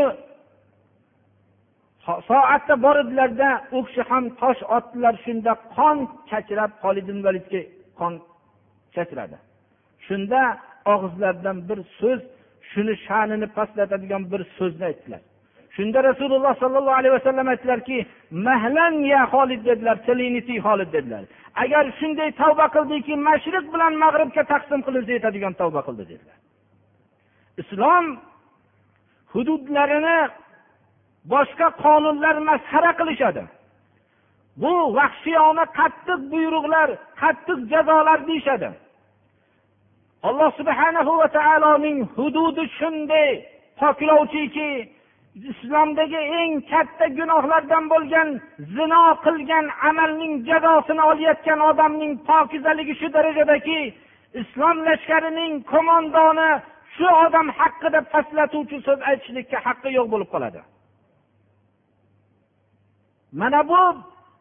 soatda 2.30 2.76
bordilarda 2.86 3.50
u 3.78 3.80
kishi 3.86 4.02
ham 4.10 4.24
tosh 4.42 4.62
otdilar 4.78 5.16
shunda 5.26 5.54
qon 5.76 5.98
chachrab 6.30 6.72
holid 6.84 7.08
ibn 7.12 7.22
validga 7.28 7.62
qon 8.00 8.14
chachradi. 8.96 9.38
Shunda 10.06 10.42
og'izlaridan 10.94 11.58
bir 11.70 11.80
so'z 12.00 12.22
shuni 12.74 12.94
sha'nini 13.08 13.48
pastlatadigan 13.58 14.24
bir 14.32 14.42
so'zni 14.58 14.86
aytdilar. 14.92 15.22
Shunda 15.76 16.00
rasululloh 16.10 16.54
sollallohu 16.64 16.98
alayhi 17.02 17.16
vasallam 17.20 17.48
aytdilarki 17.54 18.06
mahlan 18.32 18.94
ya 19.14 19.22
holid 19.34 19.62
dedilar 19.66 19.98
tilingni 20.06 20.42
tiy 20.48 20.60
holid 20.68 20.90
dedilar. 20.94 21.24
Agar 21.64 21.86
shunday 22.00 22.30
tavba 22.42 22.66
qildiki 22.76 23.14
mashriq 23.30 23.66
bilan 23.74 23.94
mag'ribga 24.04 24.44
taqsim 24.54 24.80
qilinsa 24.86 25.12
yetadigan 25.18 25.54
tavba 25.62 25.82
qildi 25.88 26.04
dedilar. 26.12 26.38
Islom 27.62 28.06
hududlarini 29.34 30.20
boshqa 31.34 31.68
qonunlar 31.84 32.36
masxara 32.50 32.92
qilishadi. 33.00 33.44
Bu 34.62 34.74
vahshiyona 34.98 35.66
qattiq 35.80 36.20
buyruqlar 36.34 36.90
qattiq 37.22 37.60
jazolar 37.72 38.20
deyishadi. 38.30 38.70
Alloh 40.28 40.50
subhanahu 40.60 41.12
va 41.22 41.28
taoloning 41.40 41.98
hududi 42.16 42.64
shunday. 42.80 43.32
Poklovchiki 43.80 44.70
islomdagi 45.52 46.22
eng 46.42 46.54
katta 46.72 47.06
gunohlardan 47.18 47.86
bo'lgan 47.94 48.30
zino 48.76 49.04
qilgan 49.26 49.66
amalning 49.90 50.34
jazosini 50.50 51.04
olayotgan 51.12 51.60
odamning 51.70 52.14
pokizaligi 52.30 52.94
shu 53.02 53.08
darajadaki 53.16 53.80
islom 54.42 54.78
lashkarining 54.88 55.54
qo'mondoni 55.72 56.50
shu 56.96 57.08
odam 57.26 57.48
haqida 57.60 58.00
pastlatuvchi 58.14 58.78
so'z 58.88 59.00
aytishlikka 59.10 59.58
haqqi 59.68 59.90
yo'q 59.98 60.08
bo'lib 60.14 60.30
qoladi. 60.34 60.62
Mana 63.40 63.62
bu 63.72 63.82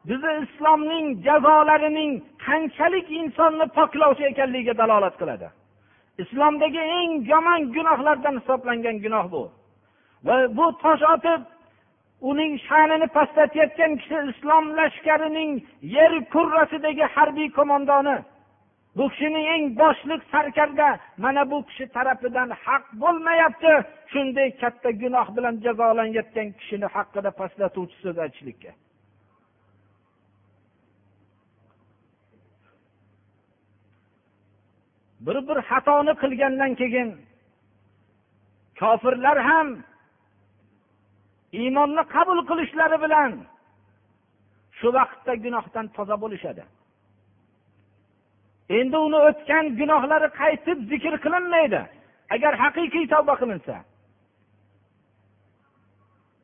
bizni 0.09 0.33
islomning 0.45 1.07
jazolarining 1.27 2.13
qanchalik 2.47 3.07
insonni 3.21 3.67
poklovchi 3.79 4.25
ekanligiga 4.33 4.75
dalolat 4.83 5.17
qiladi. 5.21 5.49
Islomdagi 6.19 6.83
eng 6.99 7.13
yomon 7.33 7.73
gunohlardan 7.75 8.41
hisoblangan 8.41 8.97
gunoh 9.05 9.27
bu. 9.33 9.43
Va 10.27 10.35
bu 10.57 10.67
tosh 10.83 11.03
otib 11.15 11.41
uning 12.31 12.53
sha'nini 12.69 13.07
pastlatayotgan 13.17 13.93
kishi 14.01 14.19
islom 14.33 14.65
lashkarining 14.79 15.53
yer 15.97 16.13
kurrasidagi 16.35 17.07
harbiy 17.15 17.49
qo'mondoni. 17.59 18.17
Bu 18.97 19.05
kishini 19.13 19.43
eng 19.55 19.65
boshliq 19.81 20.23
sarkarda 20.33 20.89
mana 21.25 21.43
bu 21.51 21.59
kishi 21.69 21.85
tarafidan 21.97 22.51
haq 22.65 22.85
bo'lmayapti 23.03 23.73
shunday 24.13 24.49
katta 24.63 24.91
gunoh 25.03 25.27
bilan 25.37 25.55
jazolanayotgan 25.65 26.49
kishini 26.59 26.89
haqida 26.97 27.31
pastlatuvchi 27.41 27.97
so'z 28.05 28.17
aytishlikka. 28.25 28.71
Bir 35.27 35.37
bir 35.49 35.59
xatoni 35.69 36.15
qilgandan 36.23 36.73
keyin 36.81 37.09
kofirlar 38.81 39.39
ham 39.49 39.69
iymonni 41.61 42.03
qabul 42.15 42.39
qilishlari 42.51 42.99
bilan 43.05 43.33
shu 44.79 44.89
vaqtda 44.99 45.33
gunohdan 45.45 45.87
toza 45.97 46.17
bo'lishadi. 46.23 46.65
Endi 48.79 48.97
uni 49.07 49.19
o'tgan 49.29 49.65
gunohlari 49.81 50.29
qaytib 50.41 50.79
zikr 50.91 51.15
qilinmaydi. 51.25 51.81
Agar 52.35 52.53
haqiqiy 52.63 53.05
tavba 53.13 53.35
qilinsa. 53.43 53.75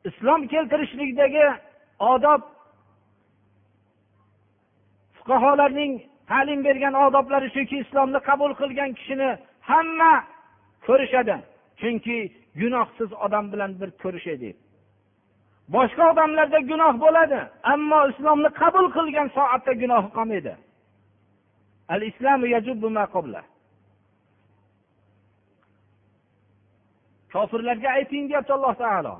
Islom 0.09 0.41
keltirishlikdagi 0.53 1.45
odob 2.13 2.41
fuqarolarning 5.17 5.93
ta'lim 6.29 6.59
bergan 6.67 6.95
odoblari 7.05 7.47
shuki 7.55 7.75
islomni 7.83 8.19
qabul 8.29 8.51
qilgan 8.61 8.91
kishini 8.97 9.29
hamma 9.69 10.13
ko'rishadi. 10.87 11.35
Chunki 11.79 12.17
gunohsiz 12.61 13.09
odam 13.25 13.45
bilan 13.53 13.71
bir 13.81 13.89
ko'rishaylik 14.03 14.57
boshqa 15.75 16.03
odamlarda 16.11 16.59
gunoh 16.71 16.93
bo'ladi 17.05 17.39
ammo 17.73 17.99
islomni 18.11 18.49
qabul 18.61 18.87
qilgan 18.97 19.27
soatda 19.37 19.73
gunohi 19.81 20.09
qolmaydi. 20.17 20.53
Al 21.93 22.01
islamu 22.11 22.45
kofirlarga 27.33 27.89
ayting 27.97 28.23
deyapti 28.29 28.53
alloh 28.57 28.73
taolo. 28.83 29.15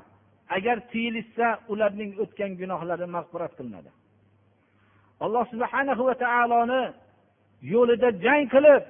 Agar 0.56 0.76
tiyilishsa 0.92 1.46
ularning 1.72 2.10
o'tgan 2.22 2.52
gunohlari 2.60 3.06
mag'firat 3.16 3.52
qilinadi. 3.58 3.90
Alloh 5.24 5.44
subhana 5.52 5.92
va 6.08 6.14
taoloni 6.24 6.82
yo'lida 7.72 8.08
jang 8.24 8.44
qilib 8.54 8.82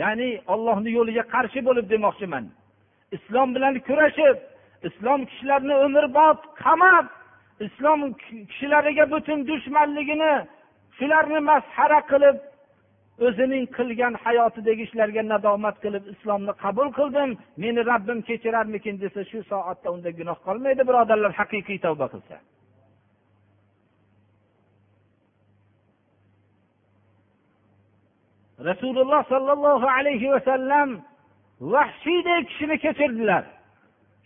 ya'ni 0.00 0.30
ollohni 0.52 0.90
yo'liga 0.98 1.24
qarshi 1.34 1.60
bo'lib 1.68 1.86
demoqchiman. 1.94 2.44
Islom 3.16 3.48
bilan 3.56 3.74
kurashib 3.88 4.36
islom 4.88 5.20
kishilarini 5.30 5.76
umrbod 5.86 6.38
qamab 6.62 7.06
islom 7.66 8.00
kishilariga 8.50 9.04
butun 9.14 9.38
dushmanligini 9.50 10.32
shularni 10.98 11.40
masxara 11.50 12.00
qilib 12.12 12.36
o'zining 13.26 13.64
qilgan 13.76 14.14
hayotidagi 14.24 14.82
ishlarga 14.88 15.22
nadomat 15.32 15.76
qilib 15.84 16.04
islomni 16.14 16.52
qabul 16.64 16.88
qildim. 16.98 17.30
Meni 17.62 17.80
rabbim 17.90 18.18
kechirarmikin 18.28 18.94
desa 19.02 19.20
shu 19.30 19.38
soatda 19.52 19.88
unda 19.94 20.10
gunoh 20.18 20.38
qolmaydi 20.46 20.82
birodarlar 20.88 21.32
haqiqiy 21.40 21.78
tavba 21.86 22.06
qilsa. 22.14 22.36
Rasululloh 28.68 29.22
sollallohu 29.32 29.86
alayhi 29.98 30.32
vasallam 30.34 30.88
vahshiyday 31.60 32.40
kishini 32.48 32.76
kechirdilar. 32.84 33.44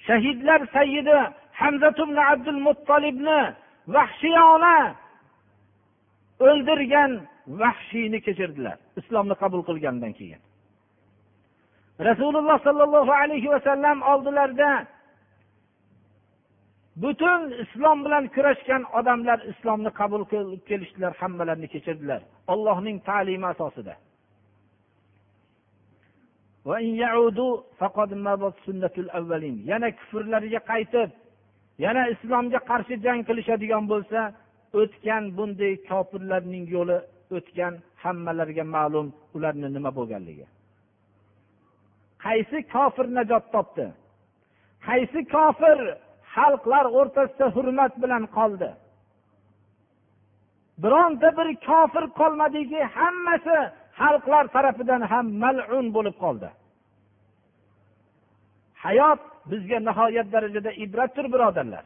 Shahidlar 0.06 0.60
sayyidi 0.76 1.18
hamzatubn 1.60 2.16
abdul 2.16 2.60
muttolibni 2.66 3.40
vahshiyona 3.88 4.76
o'ldirgan 6.46 7.12
vahshiyni 7.62 8.18
kechirdilar 8.26 8.76
islomni 9.00 9.34
qabul 9.42 9.62
qilgandan 9.68 10.12
keyin. 10.18 10.40
Rasululloh 12.08 12.58
sollallohu 12.66 13.12
alayhi 13.22 13.48
vasallam 13.54 14.02
oldilarida 14.12 14.70
butun 17.02 17.40
islom 17.64 17.98
bilan 18.04 18.24
kurashgan 18.34 18.82
odamlar 18.98 19.38
islomni 19.52 19.90
qabul 20.00 20.22
qilib 20.32 20.62
kelishdilar 20.70 21.12
hammalarini 21.20 21.68
kechirdilar. 21.74 22.20
Ollohning 22.52 22.96
ta'limi 23.08 23.46
asosida. 23.54 23.94
Yana 29.70 29.88
kufrlariga 29.98 30.60
qaytib 30.70 31.10
yana 31.84 32.02
islomga 32.14 32.60
qarshi 32.70 32.94
jang 33.04 33.20
qilishadigan 33.28 33.84
bo'lsa 33.92 34.20
o'tgan 34.80 35.24
bunday 35.36 35.74
kofirlarning 35.90 36.64
yo'li 36.76 36.98
o'tgan 37.36 37.74
hammalariga 38.02 38.64
ma'lum 38.76 39.06
ularni 39.36 39.68
nima 39.76 39.90
bo'lganligi. 39.98 40.46
Qaysi 42.24 42.58
kofir 42.74 43.06
najot 43.18 43.44
topdi? 43.54 43.86
Qaysi 44.86 45.20
kofir 45.34 45.78
xalqlar 46.34 46.84
o'rtasida 46.98 47.46
hurmat 47.56 47.92
bilan 48.02 48.24
qoldi? 48.36 48.70
Bironta 50.82 51.28
bir 51.38 51.48
kofir 51.68 52.04
qolmadiki 52.20 52.80
hammasi 52.96 53.58
xalqlar 53.98 54.44
tarafidan 54.54 55.02
ham 55.12 55.26
malun 55.42 55.86
bo'lib 55.96 56.16
qoldi. 56.24 56.48
Hayot 58.84 59.20
bizga 59.50 59.78
nihoyat 59.88 60.26
darajada 60.34 60.70
ibratdir 60.84 61.26
birodarlar. 61.34 61.84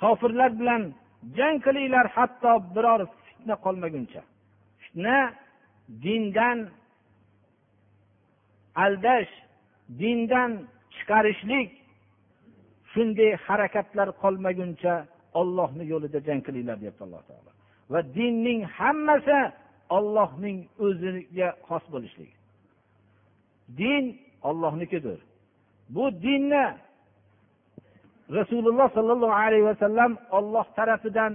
Kofirlar 0.00 0.50
bilan 0.60 0.82
jang 1.36 1.56
qilinglar 1.66 2.06
hatto 2.16 2.52
biror 2.74 3.00
fitna 3.26 3.54
qolmaguncha. 3.64 4.22
Fitna 4.82 5.18
dindan 6.04 6.58
aldash 8.84 9.32
dindan 10.00 10.50
chiqarishlik 10.94 11.70
shunday 12.92 13.30
harakatlar 13.46 14.08
qolmaguncha 14.22 14.94
ollohni 15.40 15.84
yo'lida 15.92 16.18
jang 16.26 16.40
qilinglar 16.46 16.76
deyapti 16.82 17.02
alloh 17.06 17.22
taolo. 17.28 17.50
Va 17.92 18.00
dinning 18.16 18.60
hammasi 18.78 19.38
ollohning 19.96 20.58
o'ziga 20.86 21.48
xos 21.68 21.84
bo'lishligi. 21.92 22.36
Din 23.80 24.04
ollohnikidir 24.48 25.18
bu 25.94 26.04
dinni 26.24 26.64
rasululloh 28.38 28.88
sollallohu 28.96 29.36
alayhi 29.44 29.64
vasallam 29.64 30.12
olloh 30.38 30.66
tarafidan 30.78 31.32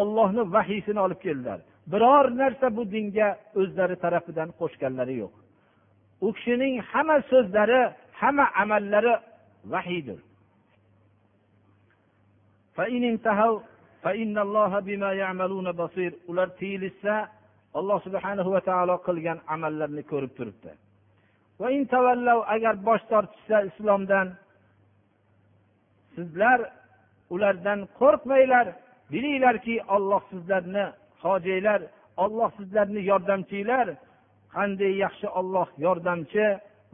ollohni 0.00 0.42
vahiysini 0.52 1.00
olib 1.06 1.20
keldilar. 1.26 1.60
Biror 1.92 2.26
narsa 2.40 2.76
bu 2.76 2.82
dinga 2.94 3.28
o'zlari 3.60 3.96
tarafidan 4.04 4.48
qo'shganlari 4.60 5.14
yo'q. 5.22 5.34
U 6.26 6.28
kishining 6.36 6.74
hamma 6.90 7.16
so'zlari 7.32 7.80
hamma 8.20 8.46
amallari 8.62 9.14
vahiydir. 9.72 10.20
Ular 16.30 16.48
tiyilishsa 16.60 17.14
alloh 17.78 17.98
subhanahu 18.06 18.50
va 18.54 18.60
taolo 18.68 18.96
qilgan 19.06 19.38
amallarni 19.54 20.02
ko'rib 20.12 20.32
turibdi. 20.38 20.72
Agar 22.54 22.74
bosh 22.88 23.04
tortishsa 23.12 23.56
islomdan 23.70 24.26
sizlar 26.14 26.58
ulardan 27.34 27.80
qo'rqmanglar. 28.00 28.66
Bilinglarki 29.12 29.74
olloh 29.96 30.22
sizlarni 30.32 30.84
hojiylar 31.22 31.80
olloh 32.24 32.50
sizlarni 32.58 33.00
yordamchinglar 33.10 33.86
qanday 34.56 34.92
yaxshi 35.04 35.26
olloh 35.40 35.68
yordamchi 35.84 36.46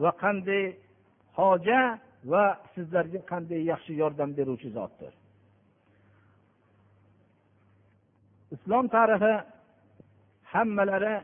va 0.02 0.10
qanday 0.22 0.64
hoja 1.38 1.80
va 2.32 2.44
sizlarga 2.74 3.20
qanday 3.32 3.60
yaxshi 3.72 3.92
yordam 4.02 4.30
beruvchi 4.38 4.70
zotdir. 4.78 5.12
Islom 8.54 8.84
tarixi 8.96 9.34
hammalari 10.52 11.14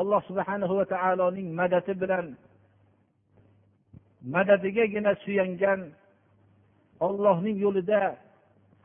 alloh 0.00 0.20
subhanahu 0.28 0.74
va 0.78 0.84
taoloning 0.94 1.48
madadi 1.60 1.92
bilan 2.02 2.26
madadigagina 4.34 5.12
suyangan 5.24 5.80
ollohning 7.06 7.56
yo'lida 7.64 8.00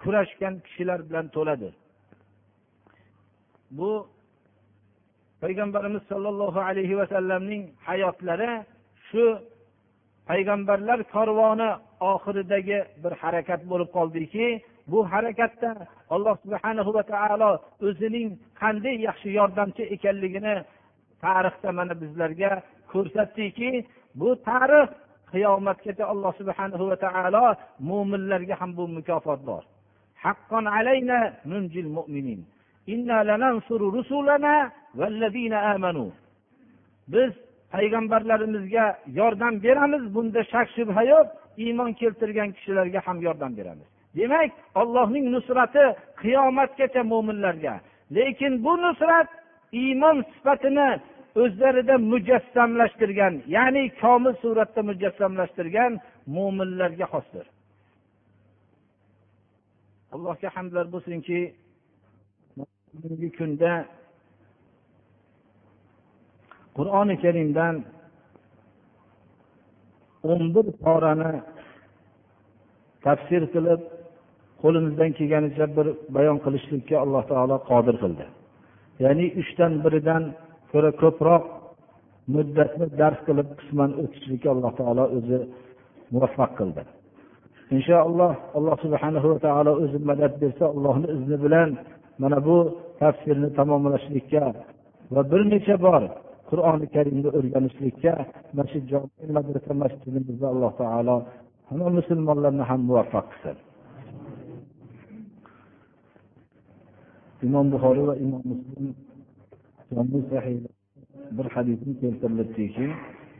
kurashgan 0.02 0.56
kishilar 0.66 1.00
bilan 1.10 1.26
to'ladi. 1.36 1.70
Bu 3.78 3.92
payg'ambarimiz 5.44 6.04
sollallohu 6.12 6.60
alayhi 6.70 6.96
vasallamning 7.02 7.64
hayotlari 7.88 8.52
shu 9.08 9.24
payg'ambarlar 10.30 11.00
korvoni 11.16 11.70
oxiridagi 12.14 12.80
bir 13.04 13.14
harakat 13.22 13.62
bo'lib 13.72 13.90
qoldiki 13.98 14.46
bu 14.92 15.00
harakatda 15.12 15.70
alloh 16.16 16.36
subhana 16.44 16.82
va 16.98 17.04
taolo 17.14 17.52
o'zining 17.88 18.30
qanday 18.62 18.96
yaxshi 19.08 19.30
yordamchi 19.40 19.84
ekanligini 19.96 20.56
tarixda 21.24 21.70
mana 21.80 21.94
bizlarga 22.02 22.52
ko'rsatdiki 22.92 23.70
bu 24.20 24.30
tarix 24.48 24.90
qiyomatgacha 25.32 26.04
alloh 26.14 26.32
subhanahu 26.40 26.84
va 26.92 26.98
taolo 27.06 27.46
mo'minlarga 27.90 28.56
ham 28.62 28.72
bu 28.78 28.84
mukofot 28.98 29.40
bor. 29.50 29.64
Haqqon 30.24 30.66
alayna 30.78 31.20
munjil 31.52 31.90
mu'minin. 31.98 32.42
Rusulana 33.98 34.56
vallazina 35.00 35.60
amanu. 35.74 36.06
Biz 37.14 37.32
payg'ambarlarimizga 37.74 38.86
yordam 39.20 39.54
beramiz 39.66 40.04
bunda 40.16 40.42
shak 40.52 40.68
shubha 40.76 41.02
yo'q 41.14 41.28
iymon 41.64 41.92
keltirgan 42.00 42.50
kishilarga 42.56 43.00
ham 43.08 43.18
yordam 43.28 43.52
beramiz. 43.60 43.91
Demak 44.18 44.52
ollohning 44.82 45.26
nusrati 45.36 45.86
qiyomatgacha 46.22 47.02
mo'minlarga 47.12 47.76
lekin 48.16 48.54
bu 48.66 48.74
nusrat 48.86 49.30
iymon 49.82 50.18
sifatini 50.34 50.90
o'zlarida 51.44 51.96
mujassamlashtirgan 52.12 53.34
ya'ni 53.56 53.84
komil 54.02 54.34
suratda 54.44 54.82
mujassamlashtirgan 54.90 55.92
mo'minlarga 56.36 57.06
xosdir. 57.14 57.46
Allohga 60.14 60.50
hamdlar 60.56 60.86
bo'lsinki 60.94 61.40
bugungi 62.94 63.30
kunda 63.38 63.72
qur'oni 66.78 67.16
karimdan 67.24 67.76
o'n 70.32 70.44
bir 70.56 70.68
porani 70.84 71.32
tafsir 73.06 73.44
qilib 73.54 73.82
qo'limizdan 74.62 75.12
kelganicha 75.18 75.66
bir 75.78 75.88
bayon 76.16 76.38
qilishlikka 76.46 76.96
alloh 77.04 77.24
taolo 77.32 77.56
qodir 77.70 77.96
qildi. 78.04 78.26
Ya'ni 79.04 79.26
uchdan 79.42 79.74
biridan 79.84 80.24
ko'ra 80.72 80.92
ko'proq 81.02 81.44
muddatni 82.36 82.86
dars 83.02 83.20
qilib 83.28 83.50
qisman 83.60 83.92
o'tishlikka 84.04 84.48
alloh 84.56 84.72
taolo 84.80 85.04
o'zi 85.18 85.40
muvaffaq 86.14 86.52
qildi. 86.60 86.82
Inshaalloh 87.76 88.34
alloh 88.58 88.76
subhanahu 88.86 89.28
va 89.34 89.40
taolo 89.48 89.72
o'zi 89.84 89.98
madad 90.10 90.34
bersa 90.42 90.64
allohni 90.74 91.08
izni 91.16 91.38
bilan 91.46 91.70
mana 92.22 92.38
bu 92.48 92.58
tafsirni 93.02 93.50
tamomlashlikka 93.58 94.44
va 95.14 95.22
bir 95.32 95.42
necha 95.54 95.76
bor 95.86 96.02
qur'oni 96.50 96.88
karimni 96.96 97.30
o'rganishlikka 97.38 98.14
mana 98.56 98.68
shu 98.72 98.80
madrasa 99.36 99.74
masjidimizda 99.82 100.48
alloh 100.54 100.72
taolo 100.82 101.16
hamma 101.70 101.88
musulmonlarni 102.00 102.64
ham 102.70 102.80
muvaffaq 102.90 103.26
qilsin. 103.34 103.58
Imom 107.48 107.66
buxoriy 107.74 108.06
va 108.10 108.16
imom 108.26 108.44
muslim 108.52 108.86
bir 111.38 111.48
hadisni 111.56 111.94
keltirilibdiki 112.02 112.88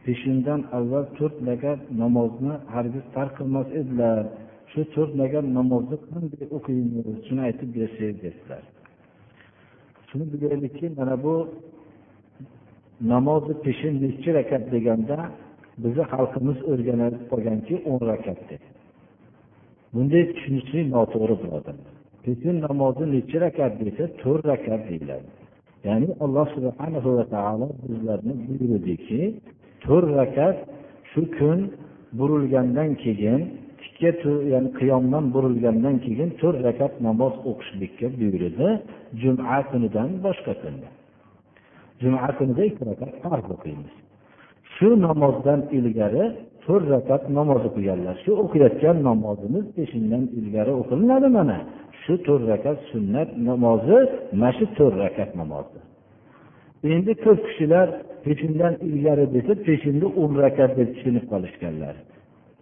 peshindan 0.04 0.60
avval 0.78 1.04
to'rt 1.18 1.36
rakat 1.48 1.80
namozni 2.02 2.54
hargiz 2.74 3.04
tark 3.14 3.32
qilmas 3.38 3.68
edilar. 3.80 4.22
Shu 4.70 4.80
to'rt 4.94 5.12
rakat 5.22 5.44
namozni 5.58 5.96
qanday 6.10 6.44
o'qiymiz? 6.56 7.06
Shuni 7.26 7.40
aytib 7.48 7.68
bersangiz 7.76 8.18
dedilar. 8.24 8.62
Shuni 10.08 10.24
bilaylikki 10.32 10.86
mana 10.98 11.16
bu 11.24 11.34
namozi 13.12 13.52
peshin 13.64 13.94
nechi 14.04 14.28
rakat 14.38 14.62
deganda 14.74 15.18
bizni 15.82 16.04
xalqimiz 16.12 16.58
o'rganib 16.70 17.14
qolganki 17.30 17.74
o'n 17.90 18.00
rakat 18.10 18.40
deb 18.50 18.62
bunday 19.94 20.22
tushunishlik 20.34 20.86
noto'g'ri 20.96 21.34
birodarlar. 21.42 22.01
Peshin 22.24 22.56
namozi 22.66 23.04
necha 23.14 23.38
rakat 23.44 23.72
desa 23.80 24.04
to'rt 24.22 24.44
rakat 24.52 24.80
deyiladi 24.88 25.28
ya'ni 25.86 26.08
alloh 26.24 26.46
subhana 26.56 26.98
va 27.18 27.24
taolo 27.34 27.68
bizlarni 27.88 28.32
buyurdiki 28.46 29.20
to'rt 29.84 30.08
rakat 30.20 30.56
shu 31.10 31.20
kun 31.36 31.58
burilgandan 32.18 32.90
keyin 33.04 33.40
tikka 33.82 34.10
ya'ni 34.52 34.70
qiyomdan 34.78 35.24
burilgandan 35.34 35.96
keyin 36.04 36.28
to'rt 36.40 36.58
rakat 36.68 36.92
namoz 37.06 37.34
o'qishlikka 37.50 38.06
buyurdi 38.20 38.68
juma 39.22 39.56
kunidan 39.70 40.08
boshqa 40.24 40.52
kunda. 40.62 40.88
Juma 42.02 42.28
kunida 42.38 42.62
ikki 42.70 42.82
rakat 42.90 43.12
farz 43.22 43.46
o'qiymiz 43.54 43.92
shu 44.74 44.88
namozdan 45.06 45.60
ilgari 45.78 46.24
to'rt 46.64 46.86
rakat 46.94 47.22
namoz 47.38 47.62
o'qiganlar 47.68 48.14
shu 48.24 48.32
o'qiyotgan 48.44 48.96
namozimiz 49.08 49.64
peshindan 49.76 50.24
ilgari 50.38 50.72
o'qilinadi 50.80 51.28
mana 51.38 51.58
shu 52.02 52.14
to'rt 52.26 52.44
rakat 52.52 52.78
sunnat 52.92 53.28
namozi 53.48 53.98
mana 54.40 54.52
shu 54.58 54.64
to'rt 54.78 54.96
rakat 55.04 55.30
namozdir 55.40 55.82
endi 56.94 57.12
ko'p 57.24 57.38
kishilar 57.46 57.88
peshindan 58.24 58.74
ilgari 58.88 59.24
desa 59.34 59.52
peshinni 59.66 60.06
o'n 60.22 60.32
rakat 60.44 60.70
deb 60.78 60.88
tushunib 60.94 61.24
qolishganlar 61.32 61.94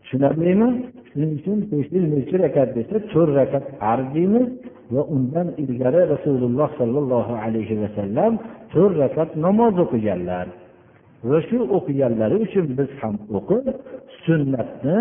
tushunarlimi? 0.03 0.69
Shuning 1.11 1.33
uchun 1.39 1.59
peshin 1.71 2.05
nechi 2.15 2.37
rakat 2.45 2.69
desa 2.77 2.97
to'rt 3.13 3.31
rakat 3.41 3.65
farz 3.81 4.07
deymiz 4.17 4.47
va 4.95 5.03
undan 5.17 5.49
ilgari 5.63 6.01
rasululloh 6.15 6.69
sollallohu 6.81 7.35
alayhi 7.45 7.75
vasallam 7.83 8.33
to'rt 8.73 8.95
rakat 9.03 9.31
namoz 9.47 9.75
o'qiganlar 9.85 10.47
va 11.29 11.39
shu 11.49 11.59
o'qiganlari 11.77 12.37
uchun 12.47 12.67
biz 12.79 12.91
ham 13.01 13.15
o'qib 13.39 13.65
sunnatni 14.25 14.99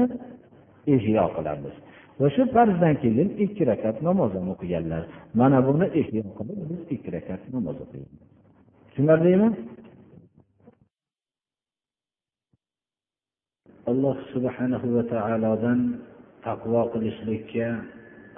ihyo 0.95 1.25
qilamiz. 1.35 1.75
Va 2.19 2.27
shu 2.35 2.43
farzdan 2.53 2.95
keyin 3.03 3.29
ikki 3.45 3.63
rakat 3.71 3.97
namoz 4.07 4.31
ham 4.37 4.47
o'qiganlar. 4.53 5.03
Mana 5.39 5.59
buni 5.67 5.87
ihyo 6.01 6.23
qilib 6.37 6.59
biz 6.69 6.81
ikki 6.95 7.09
rakat 7.15 7.41
namoz 7.55 7.77
o'qiymiz. 7.83 8.19
Tushunarlimi 8.87 9.49
alloh 13.91 14.17
subhanahu 14.33 14.87
va 14.95 15.03
taolodan 15.13 15.79
taqvo 16.47 16.81
qilishlikka 16.93 17.67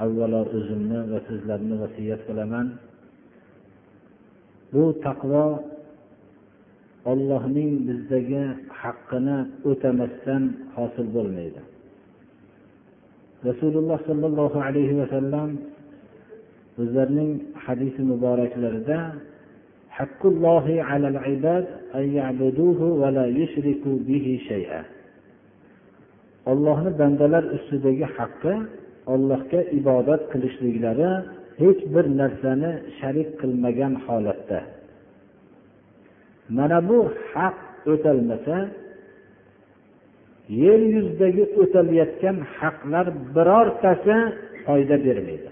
avvalo 0.03 0.41
o'zimni 0.57 0.99
va 1.11 1.19
sizlarni 1.27 1.75
vasiyat 1.83 2.21
qilaman. 2.27 2.67
Bu 4.73 4.83
taqvo 5.05 5.43
ollohning 7.09 7.71
bizdagi 7.87 8.43
haqqini 8.81 9.37
o'tamasdan 9.69 10.43
hosil 10.75 11.07
bo'lmaydi. 11.15 11.61
Rasululloh 13.49 13.99
sollallohu 14.09 14.57
alayhi 14.67 14.95
vasallam 15.01 15.49
o'zlarining 16.81 17.31
hadisi 17.65 18.01
muboraklarida 18.11 18.99
haqqullohi 19.97 20.75
alal 20.91 21.17
ibad 21.35 21.65
an 21.97 22.05
ya'buduhu 22.19 22.85
va 23.01 23.09
la 23.17 23.25
yushriku 23.39 23.91
bihi 24.09 24.33
shay'a. 24.49 24.81
Ollohni 26.51 26.91
bandalar 27.01 27.43
ustidagi 27.57 28.05
haqqi 28.17 28.53
ollohga 29.13 29.61
ibodat 29.79 30.21
qilishliklari 30.31 31.11
hech 31.61 31.81
bir 31.93 32.05
narsani 32.21 32.71
sharik 32.99 33.29
qilmagan 33.41 33.93
holatda. 34.05 34.59
Mana 36.57 36.77
bu 36.89 36.99
haq 37.33 37.57
o'talmasa 37.91 38.57
yer 40.63 40.81
yuzidagi 40.93 41.43
o'talayotgan 41.61 42.37
haqlar 42.57 43.07
birortasi 43.35 44.15
foyda 44.65 44.95
bermaydi. 45.05 45.49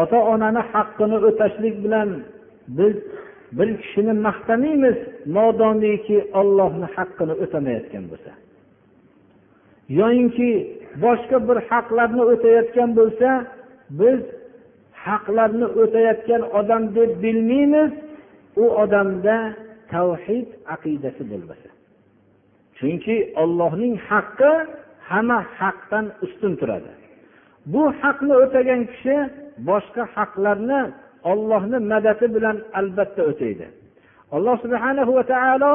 Ota 0.00 0.18
onani 0.32 0.62
haqqini 0.72 1.16
o'tashlik 1.28 1.74
bilan 1.84 2.08
biz 2.78 2.94
bir 3.56 3.68
kishini 3.82 4.14
maqtamaymiz 4.26 4.96
modomiki 5.36 6.18
ollohni 6.40 6.88
haqqini 6.96 7.34
o'tamayotgan 7.44 8.04
bo'lsa. 8.10 8.32
Yoyinki 9.98 10.50
boshqa 11.04 11.38
bir 11.48 11.58
haqlarni 11.70 12.22
o'tayotgan 12.32 12.90
bo'lsa 12.98 13.28
biz 14.00 14.20
haqlarni 15.06 15.66
o'tayotgan 15.82 16.42
odam 16.58 16.82
deb 16.96 17.10
bilmaymiz 17.24 17.92
u 18.62 18.64
odamda 18.82 19.36
tavhid 19.92 20.48
aqidasi 20.74 21.22
bo'lmasa. 21.30 21.68
Chunki 22.78 23.16
ollohning 23.42 23.94
haqqi 24.08 24.52
hamma 25.10 25.38
haqdan 25.58 26.06
ustun 26.24 26.52
turadi. 26.60 26.92
Bu 27.72 27.82
haqni 28.00 28.34
o'tagan 28.42 28.82
kishi 28.92 29.16
boshqa 29.68 30.02
haqlarni 30.14 30.80
ollohni 31.32 31.78
madadi 31.92 32.26
bilan 32.36 32.56
albatta 32.80 33.22
o'taydi. 33.30 33.66
Alloh 34.36 34.56
subhanahu 34.64 35.12
va 35.18 35.24
taolo 35.32 35.72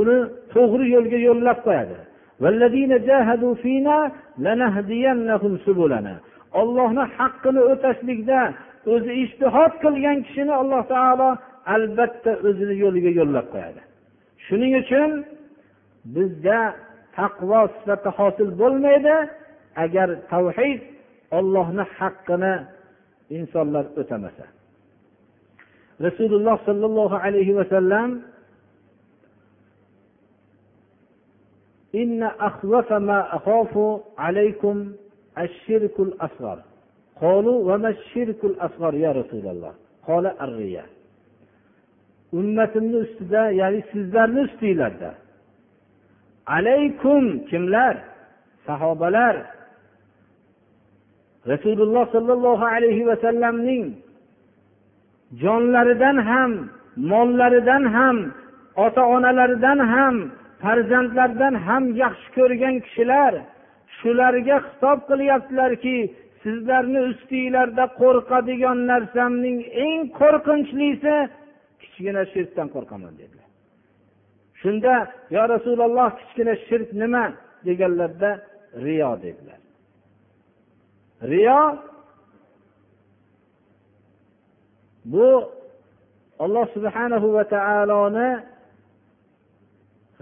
uni 0.00 0.18
to'g'ri 0.54 0.86
yo'lga 0.94 1.18
yo'llab 1.28 1.58
qo'yadi. 1.66 1.98
Ollohni 6.60 7.04
haqqini 7.16 7.60
o'tashlikda 7.72 8.40
o'zi 8.92 9.12
ishtihod 9.24 9.72
qilgan 9.82 10.18
kishini 10.26 10.54
alloh 10.62 10.82
taolo 10.94 11.28
albatta 11.75 12.31
o'zini 12.47 12.75
yo'liga 12.83 13.11
yo'llab 13.19 13.45
qo'yadi 13.53 13.81
shuning 14.45 14.73
uchun 14.81 15.09
bizda 16.15 16.59
taqvo 17.17 17.61
sifati 17.75 18.09
hosil 18.17 18.49
bo'lmaydi 18.61 19.15
agar 19.83 20.09
tavhid 20.31 20.79
ollohni 21.37 21.83
haqqini 21.97 22.53
insonlar 23.37 23.85
o'tamasa 24.01 24.45
rasululloh 26.05 26.55
sollallohu 26.67 27.15
alayhi 27.25 27.53
vasallam 27.59 28.09
إن 32.03 32.23
أخوف 32.23 32.93
ما 32.93 33.35
أخاف 33.35 34.01
عليكم 34.17 34.75
الشرك 35.37 35.99
الأصغر 35.99 36.59
قالوا 37.21 37.73
وما 37.73 37.89
الشرك 37.89 38.43
الأصغر 38.43 38.93
يا 38.95 39.11
رسول 39.11 39.47
الله 39.47 39.73
قال 40.07 40.25
الرياء 40.41 40.85
ummatimni 42.38 42.96
ustida 43.04 43.42
ya'ni 43.60 43.80
sizlarni 43.92 44.40
ustinglarda. 44.48 45.14
Alaykum 46.46 47.24
kimlar? 47.50 47.96
Sahobalar. 48.66 49.36
Rasululloh 51.52 52.04
sollallohu 52.12 52.66
alayhi 52.66 53.06
vasallamning 53.06 53.84
jonlaridan 55.42 56.16
ham 56.16 56.52
mollaridan 56.96 57.84
ham 57.84 58.16
ota 58.76 59.02
onalaridan 59.06 59.78
ham 59.78 60.16
farzandlardan 60.62 61.54
ham 61.66 61.84
yaxshi 62.02 62.28
ko'rgan 62.36 62.74
kishilar 62.84 63.32
shularga 63.98 64.56
xitob 64.66 64.98
qilyaptilarki 65.10 65.98
sizlarni 66.42 67.00
ustinglarda 67.10 67.84
qo'rqadigan 68.00 68.78
narsamning 68.90 69.58
eng 69.86 70.00
qo'rqinchlisi 70.20 71.16
kichkina 72.00 72.24
shirkdan 72.34 72.68
qo'rqaman 72.74 73.14
dedilar. 73.20 73.48
Shunda 74.60 74.94
yo 75.36 75.42
rasululloh 75.54 76.08
kichkina 76.20 76.54
shirk 76.68 76.90
nima? 77.02 77.24
deganlarda 77.66 78.30
riyo 78.84 79.12
dedilar. 79.22 79.60
Riyo 81.32 81.62
bu 85.04 85.28
alloh 86.38 86.66
subhanahu 86.76 87.28
va 87.36 87.44
taoloni 87.54 88.30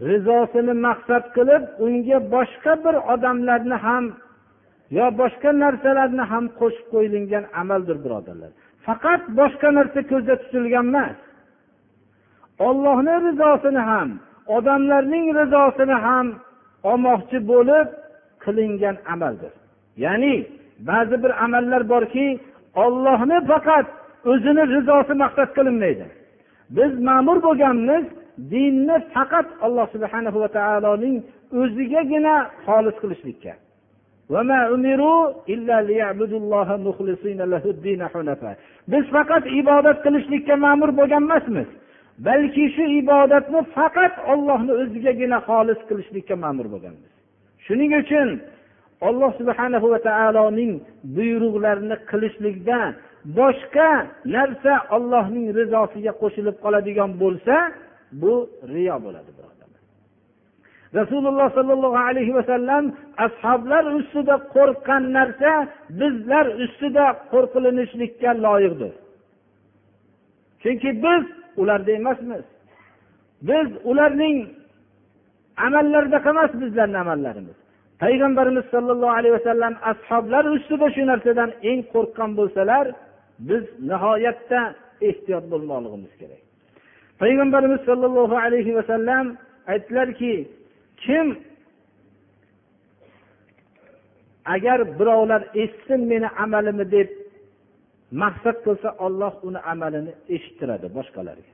rizosini 0.09 0.75
maqsad 0.87 1.25
qilib 1.37 1.63
unga 1.87 2.19
boshqa 2.35 2.73
bir 2.85 2.95
odamlarni 3.15 3.77
ham 3.87 4.05
yo 4.99 5.07
boshqa 5.21 5.51
narsalarni 5.65 6.25
ham 6.33 6.45
qo'shib 6.61 6.87
qo'yilgan 6.95 7.45
amaldir 7.63 7.97
birodarlar. 8.05 8.51
Faqat 8.87 9.23
boshqa 9.41 9.69
narsa 9.79 10.01
ko'zda 10.13 10.35
tutilgan 10.43 10.87
emas. 10.93 11.19
Ollohni 12.67 13.15
rizosini 13.27 13.83
ham 13.91 14.09
odamlarning 14.57 15.27
rizosini 15.39 15.97
ham 16.07 16.27
olmoqchi 16.91 17.39
bo'lib 17.51 17.87
qilingan 18.45 18.97
amaldir. 19.15 19.53
Ya'ni 20.05 20.35
ba'zi 20.91 21.17
bir 21.23 21.33
amallar 21.45 21.83
borki 21.93 22.27
ollohni 22.85 23.39
faqat 23.51 23.87
o'zini 24.31 24.65
rizosi 24.75 25.15
maqsad 25.23 25.49
qilinmaydi. 25.57 26.07
Biz 26.77 26.93
ma'mur 27.09 27.39
bo'lganmiz 27.47 28.05
dinni 28.53 28.97
faqat 29.15 29.47
alloh 29.67 29.87
subhana 29.95 30.31
va 30.43 30.49
taoloning 30.59 31.17
o'zigagina 31.61 32.35
xolis 32.67 32.97
qilishlikka. 33.03 33.55
Biz 38.93 39.05
faqat 39.17 39.45
ibodat 39.61 39.99
qilishlikka 40.05 40.55
ma'mur 40.67 40.91
bo'lgan 40.99 41.23
emasmiz 41.29 41.69
balki 42.27 42.65
shu 42.75 42.85
ibodatni 43.01 43.61
faqat 43.77 44.15
ollohni 44.33 44.73
o'zigagina 44.83 45.39
xolis 45.49 45.81
qilishlikka 45.89 46.35
ma'mur 46.45 46.67
bo'lganmiz. 46.75 47.13
Shuning 47.67 47.93
uchun 48.03 48.29
alloh 49.09 49.31
subhana 49.41 49.79
va 49.93 49.99
taoloning 50.09 50.73
buyruqlarini 51.17 51.97
qilishlikda 52.11 52.79
boshqa 53.39 53.91
narsa 54.37 54.73
ollohning 54.97 55.47
rizosiga 55.59 56.13
qo'shilib 56.23 56.57
qoladigan 56.65 57.11
bo'lsa 57.23 57.57
bu 58.23 58.35
riyo 58.75 58.97
bo'ladi 59.05 59.31
birodarlar 59.37 59.83
rasululloh 60.99 61.49
sollallohu 61.59 61.99
alayhi 62.09 62.33
vasallam 62.39 62.85
ashoblar 63.27 63.85
ustida 63.99 64.37
qo'rqqan 64.55 65.03
narsa 65.19 65.53
bizlar 66.01 66.47
ustida 66.65 67.05
qo'rqilinishlikka 67.33 68.31
loyiqdir. 68.45 68.93
Chunki 70.63 70.91
biz 71.05 71.23
ularda 71.61 71.93
emasmiz. 72.01 72.45
Biz 73.49 73.69
ularning 73.91 74.37
amallarida 75.67 76.19
emas 76.31 76.51
bizlarni 76.63 76.99
amallarimiz. 76.99 77.57
Payg'ambarimiz 78.03 78.65
sollallohu 78.75 79.15
alayhi 79.19 79.35
vasallam 79.39 79.75
ashoblar 79.91 80.45
ustida 80.57 80.87
shu 80.95 81.03
narsadan 81.11 81.51
eng 81.71 81.81
qo'rqqan 81.95 82.31
bo'lsalar 82.39 82.87
biz 83.49 83.65
nihoyatda 83.91 84.61
ehtiyot 85.09 85.45
bo'lmoqligimiz 85.53 86.13
kerak. 86.21 86.43
Payg'ambarimiz 87.23 87.81
sollallohu 87.89 88.37
alayhi 88.47 88.73
vasallam 88.79 89.27
aytdilarki 89.73 90.35
kim 91.05 91.27
agar 94.55 94.99
birovlar 94.99 95.43
eshitsin 95.63 96.01
meni 96.11 96.29
amalimni 96.45 96.87
deb 96.97 97.09
maqsad 98.23 98.57
qilsa 98.67 98.89
olloh 99.07 99.33
uni 99.49 99.61
amalini 99.73 100.13
eshittiradi 100.35 100.87
boshqalarga 100.97 101.53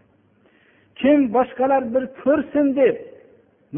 kim 1.00 1.18
boshqalar 1.36 1.82
bir 1.94 2.04
ko'rsin 2.22 2.66
deb 2.80 2.96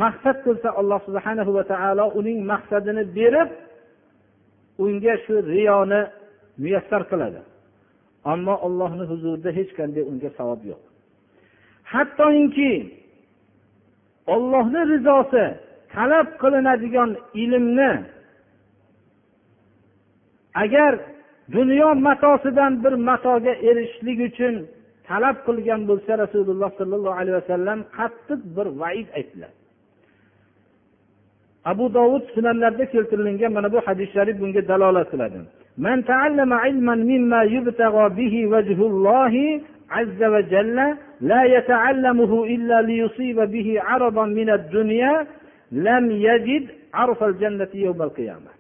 maqsad 0.03 0.37
qilsa 0.47 0.69
alloh 0.81 1.01
subhana 1.09 1.43
va 1.57 1.65
taolo 1.73 2.05
uning 2.21 2.39
maqsadini 2.53 3.05
berib 3.19 3.51
unga 4.85 5.15
shu 5.25 5.35
riyoni 5.53 6.03
muyassar 6.63 7.03
qiladi. 7.11 7.41
Ammo 8.33 8.55
ollohni 8.67 9.05
huzurida 9.11 9.51
hech 9.59 9.71
qanday 9.79 10.03
unga 10.11 10.31
savob 10.39 10.61
yo'q. 10.71 10.83
Hattoki 11.93 12.73
ollohni 14.35 14.83
rizosi 14.93 15.45
talab 15.95 16.29
qilinadigan 16.43 17.11
ilmni 17.43 17.93
agar 20.63 20.93
dunyo 21.56 21.90
matosidan 22.08 22.74
bir 22.84 22.94
matoga 23.10 23.54
erishishlik 23.70 24.20
uchun 24.30 24.56
talab 25.08 25.38
qilgan 25.48 25.82
bo'lsa 25.90 26.12
rasululloh 26.24 26.70
sollallohu 26.80 27.18
alayhi 27.22 27.38
vasallam 27.42 27.80
qattiq 27.98 28.40
bir 28.56 28.68
vaid 28.82 29.08
aytdilar 29.18 29.52
abu 31.72 31.86
dovud 31.98 32.24
sunanlarda 32.36 32.86
keltirilgan 32.94 33.52
mana 33.58 33.70
bu 33.76 33.80
hadis 33.88 34.10
sharif 34.16 34.36
bunga 34.42 34.62
dalolat 34.72 35.10
qiladi 35.14 35.40
من 35.88 36.06
تعلم 36.06 36.52
علما 36.54 36.96
مما 37.12 37.42
يبتغى 37.56 38.06
به 38.20 38.48
وجه 38.54 38.80
الله 38.92 39.62
عز 39.96 40.24
وجل 40.24 40.78
لا 41.22 41.44
يتعلمه 41.44 42.32
إلا 42.54 42.82
ليصيب 42.82 43.38
به 43.54 43.68
عرضا 43.88 44.26
من 44.26 44.50
الدنيا 44.50 45.28
لم 45.72 46.12
يجد 46.12 46.66
عرف 46.94 47.24
الجنة 47.24 47.68
يوم 47.74 48.02
القيامة 48.02 48.52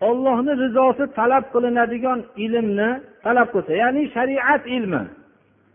ollohni 0.00 0.52
rizosi 0.62 1.04
talab 1.18 1.44
qilinadigan 1.54 2.20
ilmni 2.44 2.90
talab 3.24 3.48
qilsa 3.54 3.72
ya'ni 3.82 4.02
shariat 4.14 4.62
ilmi. 4.76 5.02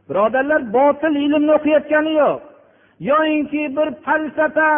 Birodarlar 0.10 0.62
botil 0.78 1.16
ilmni 1.26 1.52
o'qiyotgani 1.58 2.14
yo'q. 2.22 2.40
Yoyinki 3.10 3.62
bir 3.78 3.88
falsafa 4.06 4.70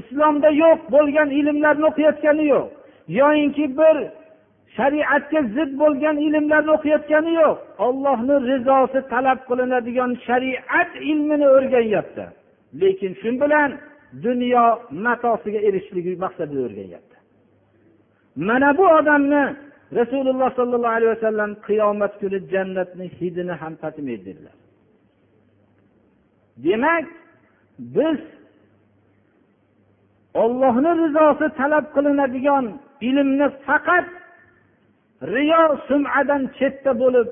islomda 0.00 0.50
yo'q 0.62 0.78
bo'lgan 0.94 1.28
ilmlarni 1.38 1.86
o'qiyotgani 1.90 2.44
yo'q. 2.54 2.66
Yoyinki 3.20 3.66
bir 3.80 3.96
shariatga 4.76 5.40
zid 5.56 5.70
bo'lgan 5.82 6.16
ilmlarni 6.26 6.70
o'qiyotgani 6.76 7.32
yo'q. 7.40 7.56
Ollohni 7.86 8.36
rizosi 8.50 9.00
talab 9.12 9.38
qilinadigan 9.48 10.10
shariat 10.26 10.90
ilmini 11.10 11.46
o'rganyapti. 11.56 12.24
Lekin 12.80 13.12
shu 13.20 13.30
bilan 13.42 13.70
dunyo 14.26 14.64
matosiga 15.06 15.60
erishishligi 15.68 16.12
maqsadida 16.24 16.60
o'rganyapti. 16.68 17.15
Mana 18.36 18.78
bu 18.78 18.84
odamni 18.98 19.56
rasululloh 19.98 20.48
sollallohu 20.58 20.96
alayhi 20.98 21.12
vasallam 21.16 21.50
qiyomat 21.66 22.12
kuni 22.20 22.38
jannatni 22.52 23.06
hidini 23.18 23.54
ham 23.60 23.74
tatimaydi 23.82 24.24
dedilar 24.26 24.56
demak 26.64 27.06
biz 27.78 28.20
ollohni 30.42 30.92
rizosi 31.02 31.46
talab 31.60 31.86
qilinadigan 31.94 32.66
ilmni 33.08 33.48
faqat 33.66 34.06
riyo 35.22 35.62
sumadan 35.88 36.42
chetda 36.58 36.92
bo'lib 37.02 37.28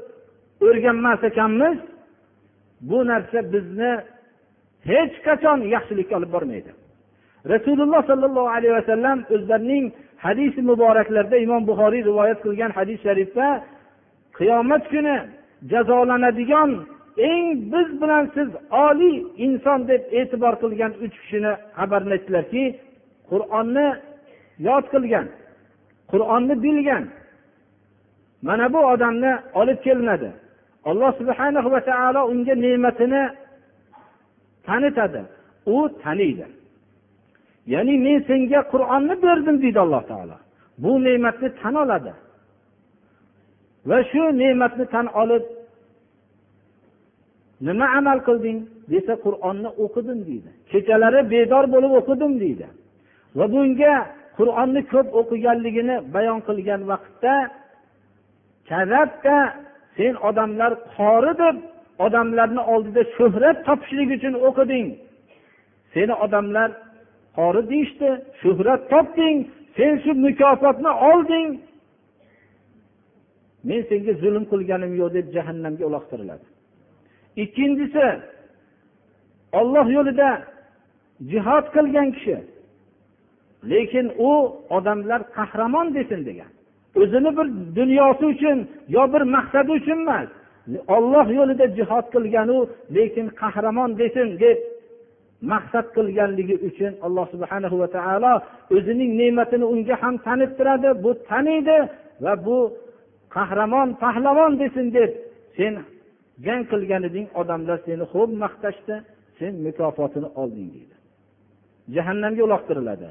o'rganmas 0.67 1.21
ekanmiz. 1.31 1.79
Bu 2.89 2.99
narsa 3.11 3.39
bizni 3.53 3.93
hech 4.91 5.15
qachon 5.27 5.59
yaxshilikka 5.75 6.15
olib 6.19 6.33
bormaydi. 6.37 6.71
Rasululloh 7.53 8.01
sollallohu 8.11 8.51
alayhi 8.57 8.75
vasallam 8.81 9.19
o'zlarining 9.35 9.85
hadisi 10.27 10.61
muboraklarida 10.71 11.37
imom 11.47 11.63
buxoriy 11.71 12.03
rivoyat 12.11 12.39
qilgan 12.45 12.71
hadis 12.79 12.99
sharifda 13.07 13.47
qiyomat 14.39 14.85
kuni 14.93 15.17
jazolanadigan 15.73 16.71
eng 17.31 17.47
biz 17.73 17.89
bilan 18.03 18.25
siz 18.37 18.49
oliy 18.87 19.17
inson 19.47 19.81
deb 19.91 20.03
e'tibor 20.19 20.55
qilgan 20.63 20.93
uch 21.05 21.15
kishini 21.23 21.53
xabarini 21.79 22.13
aytdilarki 22.17 22.65
qur'onni 23.31 23.87
yod 24.69 24.85
qilgan 24.95 25.27
qur'onni 26.13 26.55
bilgan. 26.65 27.05
Mana 28.43 28.73
bu 28.73 28.79
odamni 28.93 29.33
olib 29.61 29.79
kelinadi. 29.87 30.31
Alloh 30.85 31.11
subhana 31.21 31.61
va 31.75 31.81
taolo 31.91 32.21
unga 32.33 32.55
ne'matini 32.65 33.23
tanitadi. 34.67 35.23
U 35.75 35.77
taniydi. 36.03 36.47
Ya'ni 37.73 37.95
men 38.05 38.19
senga 38.29 38.61
qur'onni 38.73 39.15
berdim 39.25 39.57
deydi 39.62 39.79
alloh 39.85 40.03
taolo. 40.11 40.37
Bu 40.83 40.91
ne'matni 41.05 41.49
tan 41.61 41.75
oladi. 41.83 42.12
Va 43.89 43.99
shu 44.11 44.23
ne'matni 44.43 44.85
tan 44.95 45.07
olib 45.23 45.45
nima 47.67 47.87
amal 47.99 48.19
qilding? 48.29 48.59
Desa 48.93 49.15
qur'onni 49.25 49.71
o'qidim 49.85 50.19
deydi. 50.29 50.51
Kechalari 50.73 51.21
bedor 51.33 51.65
bo'lib 51.75 51.93
o'qidim 52.01 52.33
deydi. 52.43 52.67
Va 53.39 53.45
bunga 53.55 53.95
qur'onni 54.39 54.83
ko'p 54.93 55.09
o'qiganligini 55.21 55.97
bayon 56.15 56.41
qilgan 56.49 56.81
vaqtda 56.91 57.35
kazabda 58.71 59.37
sen 59.97 60.15
odamlar 60.29 60.73
qori 60.97 61.33
deb 61.43 61.57
odamlarni 62.07 62.62
oldida 62.73 63.03
shuhrat 63.17 63.57
topishlik 63.67 64.09
uchun 64.17 64.35
o'qiding. 64.49 64.87
Seni 65.95 66.15
odamlar 66.25 66.69
qori 67.39 67.62
deyishdi 67.70 68.09
shuhrat 68.41 68.82
topding 68.93 69.39
sen 69.76 69.93
shu 70.03 70.11
mukofotni 70.26 70.93
olding. 71.11 71.49
Men 73.68 73.80
senga 73.91 74.12
zulm 74.22 74.45
qilganim 74.53 74.93
yo'q 75.01 75.11
deb 75.16 75.26
jahannamga 75.37 75.85
uloqtiriladi. 75.89 76.47
Ikkinchisi 77.43 78.07
olloh 79.61 79.87
yo'lida 79.97 80.30
jihod 81.30 81.66
qilgan 81.74 82.09
kishi 82.16 82.37
lekin 83.72 84.07
u 84.28 84.30
odamlar 84.76 85.20
qahramon 85.37 85.87
desin 85.97 86.20
degan. 86.28 86.51
O'zini 87.01 87.30
bir 87.39 87.47
dunyosi 87.78 88.24
uchun 88.35 88.59
yo 88.97 89.03
bir 89.12 89.22
maqsadi 89.37 89.70
uchun 89.78 89.99
emas. 90.05 90.28
Olloh 90.97 91.26
yo'lida 91.39 91.66
jihod 91.78 92.07
qilganu 92.14 92.59
lekin 92.97 93.26
qahramon 93.41 93.91
desin 94.01 94.28
deb 94.43 94.59
maqsad 95.53 95.87
qilganligi 95.97 96.57
uchun 96.68 96.93
alloh 97.07 97.26
subhana 97.35 97.68
va 97.82 97.89
taolo 97.97 98.35
o'zining 98.76 99.11
ne'matini 99.20 99.66
unga 99.74 99.97
ham 100.03 100.14
tanittiradi 100.26 100.91
bu 101.05 101.11
taniydi 101.28 101.78
va 102.24 102.35
bu 102.47 102.59
qahramon 103.35 103.89
pahlavon 104.03 104.53
desin 104.62 104.87
deb 104.97 105.11
sen 105.57 105.74
jang 106.45 106.62
qilgan 106.70 107.03
eding 107.09 107.26
odamlar 107.41 107.78
seni 107.87 108.05
xo'p 108.12 108.30
maqtashdi 108.45 108.95
sen 109.39 109.53
mukofotini 109.66 110.28
olding 110.43 110.68
deydi. 110.74 110.97
Jahannamga 111.95 112.43
uloqtiriladi. 112.47 113.09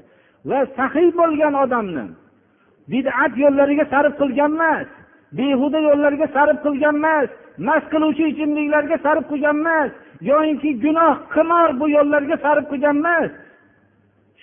Va 0.50 0.60
sahiy 0.78 1.10
bo'lgan 1.20 1.54
odamni 1.64 2.06
bid'at 2.92 3.34
yo'llariga 3.44 3.86
sarf 3.94 4.14
qilgan 4.22 4.52
emas 4.58 4.88
behuda 5.38 5.80
yo'llarga 5.88 6.28
sarf 6.36 6.58
qilgan 6.66 6.96
emas 7.02 7.30
mast 7.68 7.88
qiluvchi 7.94 8.24
ichimliklarga 8.32 8.98
sarf 9.06 9.24
qilgan 9.32 9.58
emas 9.64 9.92
yoyinki 10.30 10.72
gunoh 10.84 11.16
qimor 11.34 11.70
bu 11.80 11.86
yo'llarga 11.96 12.38
sarf 12.46 12.66
qilgan 12.72 12.98
emas. 13.04 13.32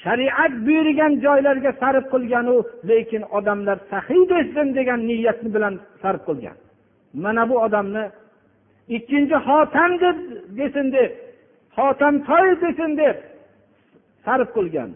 Shariat 0.03 0.53
buyurgan 0.67 1.13
joylarga 1.25 1.73
sarf 1.83 2.05
qilganu 2.13 2.57
lekin 2.89 3.23
odamlar 3.39 3.79
sahiy 3.91 4.23
desin 4.33 4.67
degan 4.79 5.01
niyat 5.09 5.41
bilan 5.55 5.75
sarf 6.03 6.21
qilgan. 6.29 6.57
Mana 7.25 7.43
bu 7.51 7.57
odamni 7.67 8.05
ikkinchi 8.97 9.37
xotam 9.47 9.91
deb 10.03 10.17
desin 10.59 10.87
deb 10.97 11.11
xotamtoy 11.77 12.49
desin 12.63 12.91
deb 13.01 13.17
sarf 14.25 14.49
qilgan. 14.57 14.91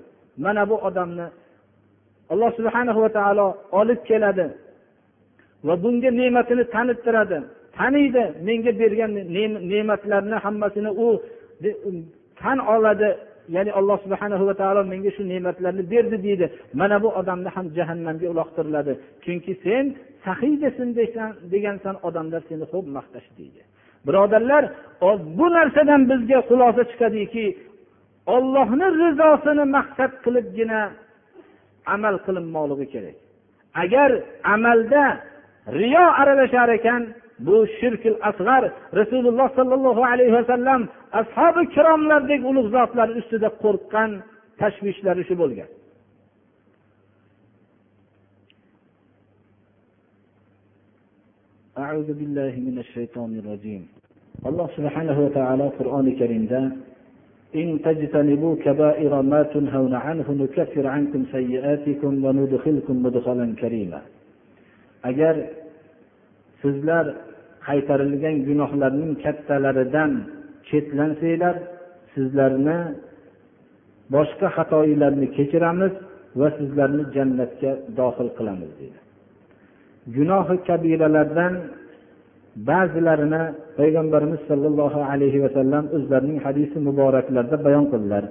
Mana 0.45 0.63
bu 0.71 0.77
odamni 0.89 1.27
alloh 2.33 2.51
subhana 2.59 2.93
va 3.03 3.09
taolo 3.19 3.47
olib 3.81 4.01
keladi 4.09 4.47
va 5.67 5.75
bunga 5.83 6.11
ne'matini 6.21 6.65
tanittiradi. 6.75 7.39
Taniydi 7.79 8.23
menga 8.47 8.73
bergan 8.81 9.13
ne'matlarni 9.73 10.37
hammasini 10.45 10.91
u 11.07 11.09
tan 12.41 12.59
oladi. 12.75 13.11
Ya'ni 13.57 13.73
alloh 13.79 13.99
subhana 14.05 14.37
va 14.49 14.55
taolo 14.61 14.83
menga 14.93 15.11
shu 15.17 15.23
ne'matlarni 15.33 15.83
berdi 15.93 16.17
deydi. 16.27 16.47
Mana 16.81 16.97
bu 17.05 17.09
odamni 17.21 17.51
ham 17.57 17.67
jahannamga 17.77 18.27
uloqtiriladi. 18.33 18.93
Chunki 19.25 19.53
sen 19.65 19.85
sahiydasin 20.25 20.89
degansan 21.53 21.97
odamlar 22.09 22.43
seni 22.49 22.65
xo'p 22.73 22.87
maqtash 22.97 23.29
deydi. 23.39 23.61
Birodarlar 24.07 24.65
bu 25.39 25.47
narsadan 25.57 26.03
bizga 26.11 26.39
xulosa 26.49 26.83
chiqadiki 26.91 27.47
ollohni 28.37 28.87
rizosini 29.03 29.65
maqsad 29.77 30.13
qilibgina 30.25 30.81
amal 31.95 32.17
qilinmoqligi 32.27 32.87
kerak. 32.95 33.17
Agar 33.83 34.11
amalda 34.55 35.05
riyo 35.79 36.05
aralashar 36.21 36.69
ekan 36.79 37.03
bu 37.46 37.56
shirkil 37.80 38.18
asg'ar 38.30 38.64
rasululloh 39.00 39.48
sollallohu 39.60 40.02
alayhi 40.12 40.34
vasallam 40.40 40.82
ashobi 41.22 41.62
ikromlardek 41.68 42.42
ulug' 42.50 42.70
zotlar 42.76 43.10
ustida 43.20 43.50
qo'rqqan 43.64 44.12
tashvishlari 44.62 45.24
shu 45.30 45.36
bo'lgan 45.44 45.70
أعوذ 51.86 52.10
بالله 52.20 52.54
من 52.68 52.76
الشيطان 52.84 53.32
الرجيم 53.42 53.84
الله 54.50 54.68
سبحانه 54.78 55.18
وتعالى 55.26 55.66
قرآن 55.80 56.06
كريم 56.20 56.44
إن 57.56 57.68
تجتنبوا 57.88 58.56
كبائر 58.66 59.14
ما 59.22 59.42
تنهون 59.54 59.94
عنه 60.06 60.28
نكفر 60.42 60.86
عنكم 60.96 61.22
سيئاتكم 61.36 62.12
وندخلكم 62.26 62.96
مدخلا 63.06 63.46
كريما 63.62 64.02
agar 65.04 65.36
sizlar 66.64 67.06
qaytarilgan 67.68 68.36
gunohlarning 68.48 69.12
kattalaridan 69.24 70.12
chetlansanglar 70.70 71.56
sizlarni 72.14 72.80
boshqa 74.16 74.48
xatoinglarni 74.58 75.28
kechiramiz 75.38 75.94
va 76.40 76.48
sizlarni 76.60 77.04
jannatga 77.16 77.72
dohil 78.00 78.30
qilamiz 78.38 78.72
dedi 78.82 78.98
gunohi 80.16 80.56
kabiralardan 80.68 81.54
ba'zilarini 82.70 83.44
payg'ambarimiz 83.80 84.42
sollallohu 84.50 85.00
alayhi 85.12 85.40
vasallam 85.46 85.84
o'zlarining 85.98 86.40
hadisi 86.46 86.78
muboraklarida 86.88 87.58
bayon 87.66 87.86
qildilar 87.94 88.24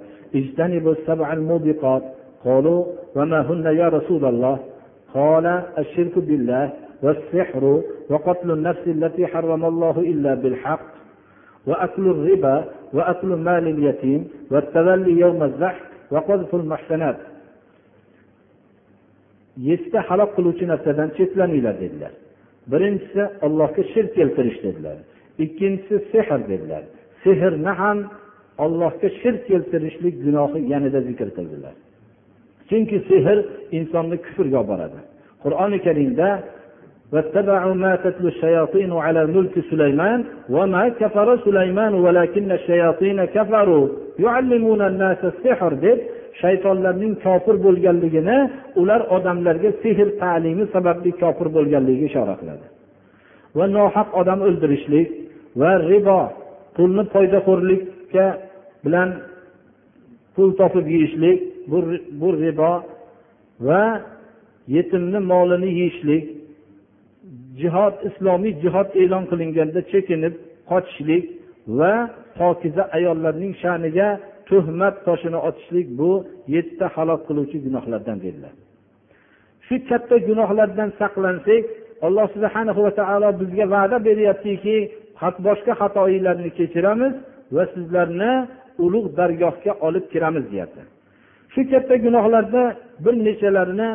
قالوا 2.47 2.81
وما 3.17 3.41
هن 3.49 3.67
يا 3.81 3.89
رسول 3.89 4.23
الله 4.33 4.57
قال 5.15 5.47
الشرك 5.83 6.15
بالله 6.29 6.65
والسحر 7.03 7.83
وقتل 8.11 8.51
النفس 8.51 8.85
التي 8.87 9.27
حرم 9.27 9.65
الله 9.65 10.01
إلا 10.01 10.35
بالحق 10.35 10.87
وأكل 11.67 12.07
الربا 12.11 12.65
وأكل 12.93 13.29
مال 13.29 13.67
اليتيم 13.69 14.29
والتولي 14.51 15.21
يوم 15.21 15.43
الزحف 15.43 15.83
وقذف 16.11 16.55
المحسنات 16.55 17.17
yettita 19.69 20.01
halok 20.09 20.31
qiluvchi 20.37 20.65
narsadan 20.73 21.09
chetlaninglar 21.19 21.75
dedilar 21.83 22.13
birinchisi 22.73 23.23
allohga 23.47 23.83
shirk 23.93 24.11
keltirish 24.19 24.59
dedilar 24.67 24.97
ikkinchisi 25.45 25.97
sehr 26.13 26.41
dedilar 26.51 26.83
sehrni 27.25 27.73
ham 27.81 27.99
allohga 28.65 29.09
shirk 29.21 29.41
keltirishlik 29.51 30.15
gunohi 30.25 30.59
yanada 30.73 31.01
zikr 31.09 31.29
qildilar 31.39 31.75
chunki 32.69 32.99
sehr 33.09 33.39
insonni 33.79 34.17
kufrga 34.27 34.59
olib 34.61 34.69
boradi 34.73 35.01
qur'oni 35.45 35.79
karimda 35.87 36.29
واتبعوا 37.13 37.75
ما 37.75 37.97
تتلو 37.97 38.29
الشياطين 38.29 38.93
على 38.93 39.27
ملك 39.27 39.55
سليمان 39.71 40.25
وما 40.51 40.89
كفر 40.89 41.29
سليمان 41.45 41.95
ولكن 41.95 42.53
الشياطين 42.53 43.25
كفروا 43.25 43.89
يعلمون 44.19 44.81
الناس 44.91 45.21
السحر 45.25 45.73
deb 45.85 45.99
shaytonlarning 46.41 47.15
kofir 47.25 47.57
bo'lganligini 47.67 48.39
ular 48.81 49.01
odamlarga 49.17 49.71
sehr 49.83 50.09
ta'limi 50.23 50.65
sababli 50.75 51.11
kofir 51.23 51.49
bo'lganligiga 51.57 52.07
ishora 52.11 52.35
qiladi 52.41 52.67
va 53.59 53.67
nohaq 53.77 54.09
odam 54.21 54.39
o'ldirishlik 54.49 55.09
va 55.61 55.71
ribo 55.91 56.21
pulni 56.77 57.03
foydaxo'rlikka 57.15 58.27
bilan 58.85 59.09
pul 60.35 60.51
topib 60.61 60.87
yeyishlik 60.95 61.39
bu, 61.71 61.79
bu 62.21 62.29
ribo 62.45 62.73
va 63.69 63.83
yetimni 64.77 65.21
molini 65.33 65.71
yeyishlik 65.81 66.25
jihod 67.62 67.96
islomiy 68.10 68.54
jihod 68.64 68.90
e'lon 69.02 69.24
qilinganda 69.32 69.82
chekinib 69.92 70.34
qochishlik 70.72 71.24
va 71.80 71.94
pokiza 72.40 72.84
ayollarning 72.98 73.54
sha'niga 73.64 74.08
tuhmat 74.50 74.96
toshini 75.08 75.40
otishlik 75.48 75.88
bu 76.00 76.12
yettita 76.56 76.88
halok 76.96 77.22
qiluvchi 77.28 77.58
gunohlardan 77.66 78.18
dedilar 78.26 78.54
shu 79.68 79.76
katta 79.90 80.16
gunohlardan 80.28 80.90
saqlansak 81.02 81.64
alloh 82.08 82.28
subhana 82.36 82.72
va 82.86 82.92
taolo 83.00 83.30
bizga 83.42 83.66
va'da 83.76 83.98
beryaptiki 84.08 84.78
boshqa 85.48 85.74
xatoinglarni 85.82 86.50
kechiramiz 86.58 87.14
va 87.56 87.64
sizlarni 87.74 88.34
ulug' 88.86 89.10
dargohga 89.20 89.74
olib 89.88 90.06
kiramiz 90.14 90.46
deyapti. 90.52 90.84
Shu 91.54 91.62
katta 91.72 91.96
gunohlarda 92.06 92.64
bir 93.04 93.16
nechalarini 93.28 93.90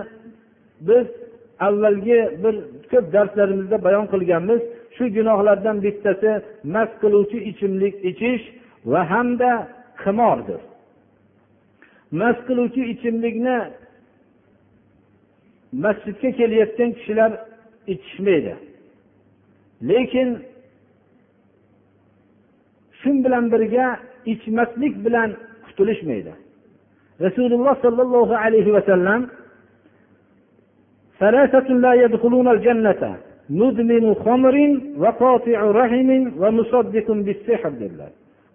biz 0.89 1.07
avvalgi 1.67 2.19
bir 2.43 2.55
ko'p 2.91 3.07
darslarimizda 3.15 3.77
bayon 3.87 4.07
qilganmiz 4.13 4.61
shu 4.97 5.05
gunohlardan 5.17 5.77
bittasi 5.87 6.31
mast 6.75 6.95
qiluvchi 7.03 7.39
ichimlik 7.51 7.95
ichish 8.11 8.45
va 8.93 9.01
hamda 9.13 9.51
qimordir 10.03 10.61
mast 12.21 12.41
qiluvchi 12.49 12.83
ichimlikni 12.93 13.59
masjidga 15.73 16.31
kelayotgan 16.39 16.91
kishilar 16.93 17.33
ichishmaydi. 17.93 18.55
Lekin 19.89 20.29
shu 23.01 23.11
bilan 23.25 23.45
birga 23.53 23.87
ichmaslik 24.33 24.95
bilan 25.05 25.31
qutulishmaydi. 25.67 26.33
Rasululloh 27.21 27.75
sollallohu 27.85 28.35
alayhi 28.45 28.73
vasallam 28.77 29.21
ثلاثة 31.20 31.68
لا 31.86 31.94
يدخلون 32.04 32.48
الجنة 32.56 33.02
مدمن 33.62 34.14
خمر 34.24 34.56
وقاطع 35.02 35.60
رحم 35.82 36.10
ومصدق 36.42 37.08
بالسحر 37.26 37.72
dedilar 37.82 38.12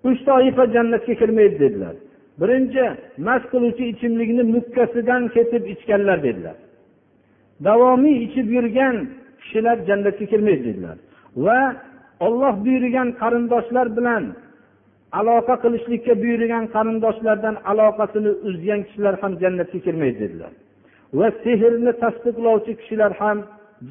uch 0.09 0.21
toifa 0.29 0.65
jannatga 0.75 1.15
kirmaydi 1.21 1.57
dedilar 1.63 1.95
birinchi 2.41 2.85
mast 3.27 3.47
qiluvchi 3.53 3.85
ichimlikni 3.93 4.43
mukkasidan 4.55 5.23
ketib 5.35 5.63
ichganlar 5.75 6.19
dedilar 6.27 6.57
davomiy 7.67 8.17
ichib 8.27 8.49
yurgan 8.57 8.97
kishilar 9.41 9.77
jannatga 9.89 10.25
kirmaydi 10.33 10.65
dedilar 10.69 10.97
va 11.45 11.61
olloh 12.27 12.55
buyurgan 12.65 13.09
qarindoshlar 13.21 13.87
bilan 13.99 14.25
aloqa 15.21 15.55
qilishlikka 15.65 16.13
buyurgan 16.23 16.65
qarindoshlardan 16.75 17.57
aloqasini 17.71 18.33
uzgan 18.49 18.81
kishilar 18.87 19.15
ham 19.23 19.33
jannatga 19.43 19.79
kirmaydi 19.87 20.19
dedilar 20.25 20.53
Va 21.20 21.28
sehrni 21.44 21.92
tasdiqlovchi 22.04 22.74
kishilar 22.80 23.12
ham 23.22 23.38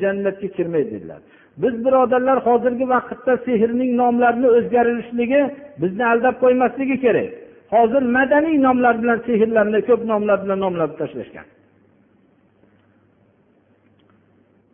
jannatga 0.01 0.49
kirmaydi 0.57 0.91
dedilar. 0.95 1.20
Biz 1.62 1.75
birodarlar 1.85 2.39
hozirgi 2.47 2.87
vaqtda 2.95 3.33
sehrning 3.47 3.91
nomlarini 4.03 4.49
o'zgarishligi 4.57 5.43
bizni 5.83 6.05
aldab 6.12 6.37
qo'ymasligi 6.45 6.97
kerak. 7.05 7.31
Hozir 7.75 8.03
madaniy 8.16 8.57
nomlar 8.66 8.95
bilan 9.03 9.18
sehrlarni 9.29 9.81
ko'p 9.89 10.03
nomlar 10.12 10.39
bilan 10.45 10.59
nomlab 10.64 10.93
tashlashgan. 11.01 11.47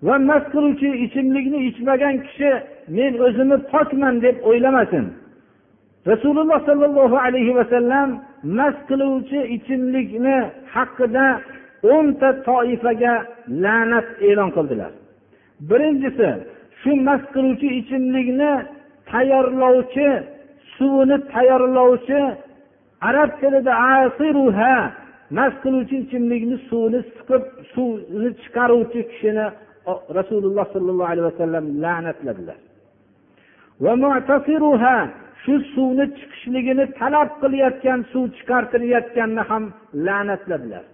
Va 0.07 0.17
mast 0.31 0.49
qiluvchi 0.55 0.89
ichimlikni 1.05 1.59
ichmagan 1.69 2.15
kishi 2.27 2.51
men 2.97 3.13
o'zimni 3.27 3.59
pokman 3.73 4.15
deb 4.25 4.37
o'ylamasin. 4.49 5.05
Rasululloh 6.11 6.59
sollallohu 6.69 7.17
alayhi 7.27 7.53
vasallam 7.61 8.09
mast 8.59 8.81
qiluvchi 8.91 9.41
ichimlikni 9.57 10.39
haqida 10.75 11.27
o'nta 11.95 12.29
toifaga 12.49 13.15
la'nat 13.65 14.09
e'lon 14.29 14.51
qildilar. 14.57 14.93
Birinchisi 15.71 16.29
shu 16.81 16.91
mast 17.07 17.27
qiluvchi 17.35 17.69
ichimlikni 17.81 18.53
tayyorlovchi 19.11 20.09
suvini 20.77 21.17
tayyorlovchi 21.33 22.21
arab 23.09 23.31
tilida 23.41 23.73
asiruha 23.95 24.75
mast 25.39 25.57
qiluvchi 25.65 25.97
ichimlikni 26.05 26.57
suvini 26.69 27.01
siqib 27.17 27.43
suvni 27.73 28.31
chiqaruvchi 28.43 29.01
kishini 29.11 29.47
rasululloh 30.19 30.67
sollallohu 30.75 31.11
alayhi 31.13 31.29
vasallam 31.31 31.65
la'natladilar. 31.85 32.59
Va 33.85 33.93
shu 35.45 35.55
suvni 35.75 36.05
chiqishligini 36.19 36.85
talab 37.01 37.29
qilayotgan 37.43 38.01
suv 38.13 38.25
chiqartirayotganni 38.37 39.43
ham 39.51 39.65
la'natladilar. 40.07 40.85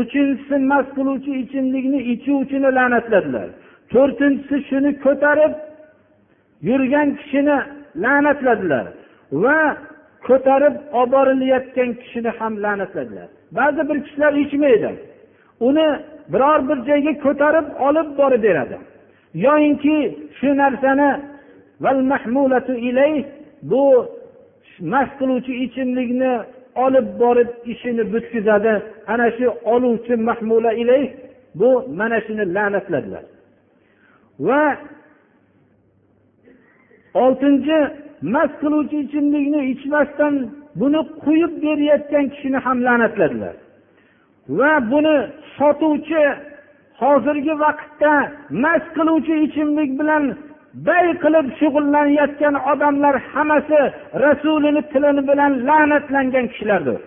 Uchinchisi 0.00 0.56
mast 0.70 0.90
qiluvchi 0.96 1.32
ichimlikni 1.42 2.00
ichuvchini 2.12 2.70
la'natladilar. 2.78 3.48
To'rtinchisi 3.92 4.56
shuni 4.68 4.90
ko'tarib 5.04 5.52
yurgan 6.68 7.08
kishini 7.18 7.56
la'natladilar 8.04 8.86
va 9.44 9.58
ko'tarib 10.28 10.74
olib 11.00 11.10
borilayotgan 11.14 11.90
kishini 12.00 12.30
ham 12.38 12.52
la'natladilar. 12.64 13.28
Ba'zi 13.58 13.82
bir 13.88 13.96
kishilar 14.04 14.32
ichmaydi. 14.44 14.90
Uni 15.68 15.88
biror 16.32 16.60
bir 16.68 16.78
joyga 16.88 17.12
ko'tarib 17.24 17.66
olib 17.86 18.08
borib 18.20 18.42
beradi. 18.48 18.76
Yoyinki 19.46 19.96
shu 20.38 20.48
narsani 20.62 21.10
bu 23.70 24.06
mast 24.80 25.14
qiluvchi 25.18 25.52
ichimlikni 25.64 26.32
olib 26.84 27.06
borib 27.20 27.50
ishini 27.72 28.12
butkizadi. 28.12 28.72
Ana 29.06 29.30
shu 29.36 29.46
oluvchi 29.74 30.14
mahmula 30.28 30.72
ilayh 30.82 31.08
bu 31.54 31.68
mana 31.98 32.18
shuni 32.26 32.44
la'natladilar. 32.56 33.24
Va 34.46 34.62
oltinchi 37.22 37.78
mast 38.34 38.54
qiluvchi 38.62 38.96
ichimlikni 39.04 39.60
ichmasdan 39.72 40.34
buni 40.80 41.00
quyib 41.24 41.52
berayotgan 41.62 42.24
kishini 42.32 42.58
ham 42.64 42.78
la'natladilar. 42.86 43.54
Va 44.58 44.72
buni 44.92 45.16
sotuvchi 45.56 46.22
hozirgi 47.00 47.54
vaqtda 47.64 48.14
mast 48.64 48.88
qiluvchi 48.96 49.34
ichimlik 49.46 49.90
bilan 50.00 50.24
bay 50.86 51.06
qilib 51.22 51.46
shug'ullanayotgan 51.60 52.54
odamlar 52.72 53.14
hammasi 53.32 53.80
rasulini 54.24 54.82
tilini 54.92 55.22
bilan 55.30 55.52
la'natlangan 55.68 56.46
kishilardir. 56.52 57.00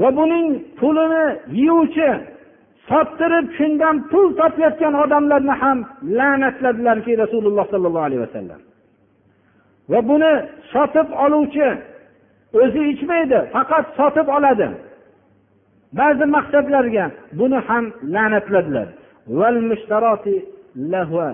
Va 0.00 0.08
buning 0.18 0.48
pulini 0.78 1.24
yeyuvchi 1.60 2.10
sottirib 2.88 3.46
shundan 3.58 3.96
pul 4.10 4.26
topayotgan 4.40 4.94
odamlarni 5.04 5.54
ham 5.62 5.78
la'natladilarki 6.18 7.12
rasululloh 7.22 7.66
sollallohu 7.72 8.06
alayhi 8.08 8.22
vasallam. 8.26 8.60
Va 9.92 10.00
buni 10.10 10.32
sotib 10.72 11.08
oluvchi 11.24 11.68
o'zi 12.62 12.82
ichmaydi 12.92 13.38
faqat 13.54 13.84
sotib 13.98 14.28
oladi. 14.36 14.68
Ba'zi 15.98 16.24
maqsadlarga 16.36 17.04
buni 17.40 17.58
ham 17.68 17.84
la'natladilar. 18.14 18.88
Lahva 20.92 21.28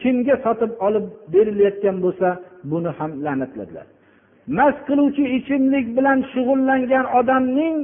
kimga 0.00 0.36
sotib 0.44 0.70
olib 0.86 1.06
berilayotgan 1.32 1.96
bo'lsa 2.04 2.28
buni 2.70 2.90
ham 2.98 3.10
la'natladilar. 3.24 3.86
Mast 4.58 4.80
qiluvchi 4.88 5.24
ichimlik 5.38 5.86
bilan 5.96 6.18
shug'ullangan 6.32 7.06
odamning 7.18 7.76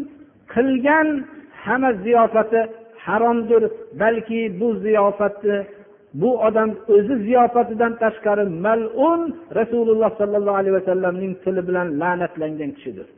qilgan 0.54 1.08
hamma 1.64 1.90
ziyofati 2.04 2.60
haromdir 3.04 3.62
balki 4.00 4.40
bu 4.60 4.68
ziyofatni 4.84 5.58
bu 6.20 6.30
odam 6.46 6.70
o'zi 6.94 7.14
ziyofatidan 7.26 7.92
tashqari 8.02 8.44
malun 8.64 9.20
rasululloh 9.58 10.10
sollallohu 10.20 10.56
alayhi 10.60 10.76
vasallamning 10.80 11.32
tili 11.44 11.62
bilan 11.68 11.88
la'natlangan 12.00 12.70
kishidir. 12.76 13.08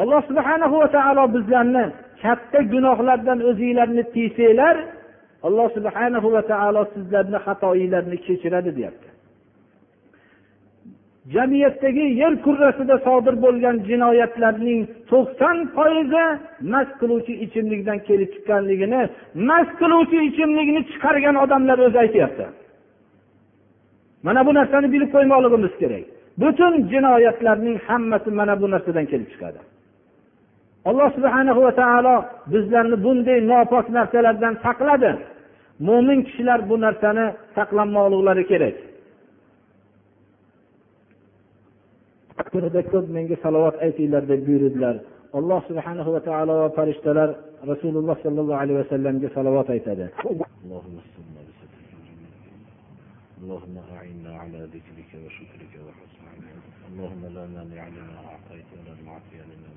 Alloh 0.00 0.20
subhanahu 0.28 0.76
va 0.82 0.88
taolo 0.96 1.24
bizlarni 1.34 1.84
katta 2.22 2.60
gunohlardan 2.72 3.38
o'zinglarni 3.50 4.02
tiysanglar 4.14 4.76
alloh 5.46 5.68
subhanahu 5.76 6.28
va 6.34 6.42
taolo 6.52 6.82
sizlarni 6.94 7.38
xatoinglarni 7.46 8.16
kechiradi 8.26 8.70
deyapti. 8.78 9.08
Jamiyatdagi 11.34 12.04
yer 12.22 12.34
kurrasida 12.44 12.96
sodir 13.06 13.34
bo'lgan 13.44 13.76
jinoyatlarning 13.88 14.80
to'qson 15.10 15.56
foizi 15.76 16.26
mast 16.72 16.92
qiluvchi 17.00 17.34
ichimlikdan 17.44 17.98
kelib 18.08 18.28
chiqqanligini 18.34 19.02
mast 19.48 19.72
qiluvchi 19.80 20.18
ichimlikni 20.28 20.80
chiqargan 20.90 21.36
odamlar 21.44 21.78
o'zi 21.86 21.98
aytyapti. 22.04 22.46
Mana 24.26 24.40
bu 24.46 24.52
narsani 24.58 24.88
bilib 24.94 25.10
qo'ymoqligimiz 25.14 25.74
kerak. 25.82 26.04
Butun 26.42 26.72
jinoyatlarning 26.92 27.76
hammasi 27.88 28.30
mana 28.40 28.54
bu 28.60 28.66
narsadan 28.74 29.06
kelib 29.12 29.28
chiqadi. 29.32 29.60
alloh 30.89 31.09
subhana 31.17 31.51
va 31.65 31.71
taolo 31.81 32.15
bizlarni 32.53 32.97
bunday 33.05 33.39
nopok 33.51 33.85
narsalardan 33.97 34.53
saqladi 34.65 35.11
mo'min 35.87 36.19
kishilar 36.27 36.59
bu 36.69 36.75
narsani 36.85 37.25
saqlanmoqliklari 37.55 38.43
kerak 38.51 38.75
kunida 42.51 42.81
ko'p 42.91 43.05
menga 43.15 43.35
salovat 43.45 43.75
aytinglar 43.85 44.23
deb 44.31 44.41
buyurdilar 44.47 44.95
alloh 45.37 45.59
subhana 45.69 46.03
va 46.15 46.21
taolo 46.29 46.53
va 46.61 46.69
farishtalar 46.77 47.29
rasululloh 47.71 48.15
sollallohu 48.25 48.59
alayhi 48.61 48.79
vasallamga 48.83 49.27
salovat 49.37 49.67
aytadi 49.75 50.05
اللهم 53.45 53.77
أعنا 53.97 54.31
على 54.41 54.59
ذكرك 54.75 55.11
وشكرك 55.25 55.73
وحسن 55.85 56.23
عبادتك 56.33 56.75
اللهم 56.89 57.23
لا 57.35 57.43
مانع 57.55 57.83
لما 57.95 58.19
أعطيت 58.31 58.69
ولا 58.77 58.93
معطي 59.07 59.37
لما 59.49 59.69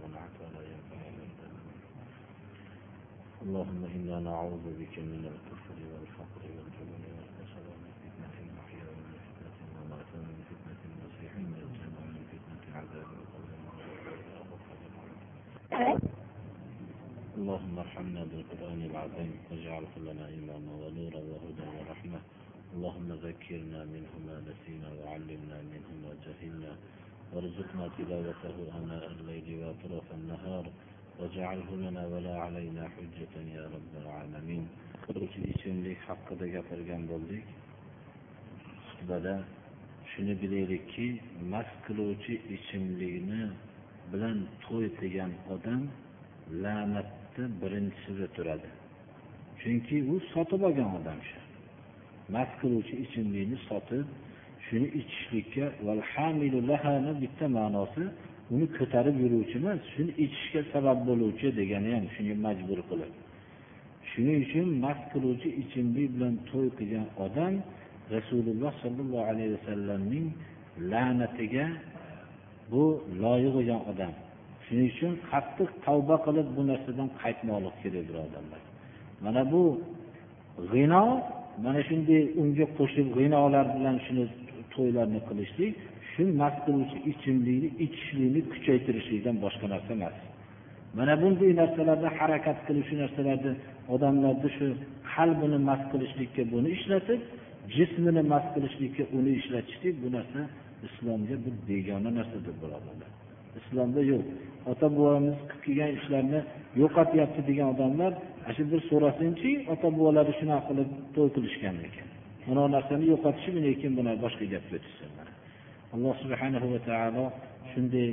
اللهم 3.43 3.81
إنا 3.95 4.19
نعوذ 4.19 4.65
بك 4.79 4.95
من 4.99 5.23
الكفر 5.33 5.77
والفقر 5.91 6.43
والجبن 6.55 7.03
والكسل 7.15 7.63
ومن 7.71 7.91
فتنة 8.03 8.35
المحيا 8.45 8.85
ومن 8.91 9.15
فتنة 9.25 9.57
الممات 9.67 10.09
ومن 10.15 10.37
فتنة 10.49 10.81
المسيح 10.89 11.31
الدجال 11.43 11.91
ومن 11.99 12.23
فتنة 12.31 12.63
عذاب 12.77 13.09
القبر 13.19 13.51
اللهم 17.37 17.75
ارحمنا 17.79 18.21
بالقرآن 18.31 18.81
العظيم 18.91 19.31
واجعله 19.51 19.93
لنا 20.07 20.25
إماما 20.37 20.71
ونورا 20.83 21.21
وهدى 21.31 21.67
ورحمة. 21.77 22.19
اللهم 22.75 23.09
ذكرنا 23.27 23.79
منه 23.93 24.11
ما 24.27 24.35
نسينا 24.49 24.89
وعلمنا 24.99 25.57
منه 25.71 25.89
ما 26.03 26.11
جهلنا. 26.25 26.71
وارزقنا 27.33 27.85
تلاوته 27.97 28.55
آناء 28.79 29.05
الليل 29.11 29.47
وأطراف 29.59 30.07
النهار. 30.19 30.65
واجعله 31.18 31.70
لنا 31.84 32.02
ولا 32.12 32.34
علينا 32.44 32.82
حجة 32.94 33.34
يا 33.56 33.64
رب 33.74 33.92
العالمين 34.02 34.64
ichimlik 35.52 35.98
haqida 36.08 36.46
gapirgan 36.54 37.02
bo'ldik 37.10 37.44
xutbada 38.88 39.34
shuni 40.10 40.34
bilaylikki 40.42 41.06
mast 41.52 41.74
qiluvchi 41.86 42.34
ichimlikni 42.56 43.42
bilan 44.12 44.38
to'y 44.64 44.86
qilgan 44.98 45.32
odam 45.54 45.82
la'natni 46.62 47.44
birinchisida 47.60 48.26
turadi 48.36 48.70
chunki 49.60 49.96
u 50.12 50.14
sotib 50.32 50.60
olgan 50.68 50.90
odam 50.98 51.18
shu 51.28 51.38
mast 52.34 52.54
qiluvchi 52.60 52.94
ichimlikni 53.04 53.58
sotib 53.68 54.06
shuni 54.66 54.88
ichishlikka 55.00 55.64
bitta 57.22 57.46
ma'nosi 57.58 58.04
uni 58.53 58.67
ko'tarib 58.77 59.15
yuruvchi 59.23 59.55
emas 59.61 59.79
shuni 59.93 60.11
ichishga 60.25 60.61
sabab 60.73 60.97
bo'luvchi 61.07 61.47
degani 61.59 61.89
ham 61.95 62.05
shunga 62.15 62.35
majbur 62.45 62.79
qilib. 62.89 63.11
Shuning 64.09 64.37
uchun 64.45 64.67
mast 64.83 65.03
qiluvchi 65.13 65.49
ichimlik 65.61 66.09
bilan 66.15 66.33
to'y 66.49 66.67
qilgan 66.77 67.07
odam 67.25 67.53
rasululloh 68.15 68.71
sollallohu 68.83 69.25
alayhi 69.31 69.51
vasallamning 69.57 70.27
la'natiga 70.91 71.65
bu 72.71 72.83
loyiq 73.23 73.51
bo'lgan 73.57 73.81
odam. 73.91 74.13
Shuning 74.65 74.87
uchun 74.93 75.13
qattiq 75.31 75.69
tavba 75.85 76.15
qilib 76.25 76.47
bu 76.55 76.61
narsadan 76.69 77.09
qaytmoqlik 77.21 77.75
kerak 77.81 78.05
birodarlar 78.09 78.63
mana 79.23 79.51
bu 79.51 79.63
g'ino 80.73 81.03
mana 81.63 81.81
shunday 81.89 82.21
unga 82.41 82.65
qo'shib 82.77 83.07
g'inolar 83.17 83.65
bilan 83.75 83.97
shuni 84.05 84.25
to'ylarni 84.73 85.19
qilishlik 85.29 85.75
shu 86.13 86.23
mast 86.41 86.59
qiluvchi 86.65 86.97
ichimlikni 87.11 87.69
ichishlikni 87.85 88.41
kuchaytirishlikdan 88.53 89.35
boshqa 89.45 89.65
narsa 89.73 89.91
emas. 89.97 90.15
Mana 90.97 91.13
bunday 91.21 91.51
narsalarda 91.61 92.09
harakat 92.19 92.57
qilib 92.67 92.85
shu 92.89 92.95
narsalarni 93.03 93.53
odamlarni 93.93 94.49
shu 94.57 94.67
qalbini 95.13 95.57
mast 95.69 95.85
qilishlikka 95.91 96.43
buni 96.53 96.69
ishlatib 96.77 97.19
jismini 97.75 98.21
mast 98.33 98.49
qilishlikka 98.55 99.03
uni 99.17 99.31
ishlatishlik 99.39 99.95
bu 100.03 100.07
narsa 100.17 100.41
islomga 100.87 101.35
bir 101.43 101.53
begona 101.69 102.09
narsadir 102.17 102.55
birodarlar 102.61 103.09
islomda 103.59 104.01
yo'q. 104.11 104.25
Ota 104.71 104.87
bobomiz 104.97 105.37
qilib 105.49 105.61
kelgan 105.65 105.91
ishlarni 105.99 106.39
yo'qotyapti 106.81 107.41
degan 107.49 107.67
odamlar 107.73 108.11
ana 108.45 108.53
shu 108.57 108.63
bir 108.71 108.81
so'rasinchi 108.89 109.51
ota 109.73 109.87
bobolari 109.95 110.33
shunaqa 110.39 110.65
qilib 110.69 110.89
to'y 111.15 111.29
qilishgan 111.35 111.75
ekan. 111.87 112.07
Mana 112.47 112.59
bu 112.65 112.69
narsani 112.75 113.05
yo'qotishib 113.13 113.55
lekin 113.65 113.91
buni 113.97 114.11
boshqa 114.23 114.45
gapga 114.53 114.75
o'tishsin 114.79 115.22
alloh 115.95 116.13
subhanahu 116.23 116.67
va 116.73 116.79
taolo 116.89 117.25
shunday 117.71 118.09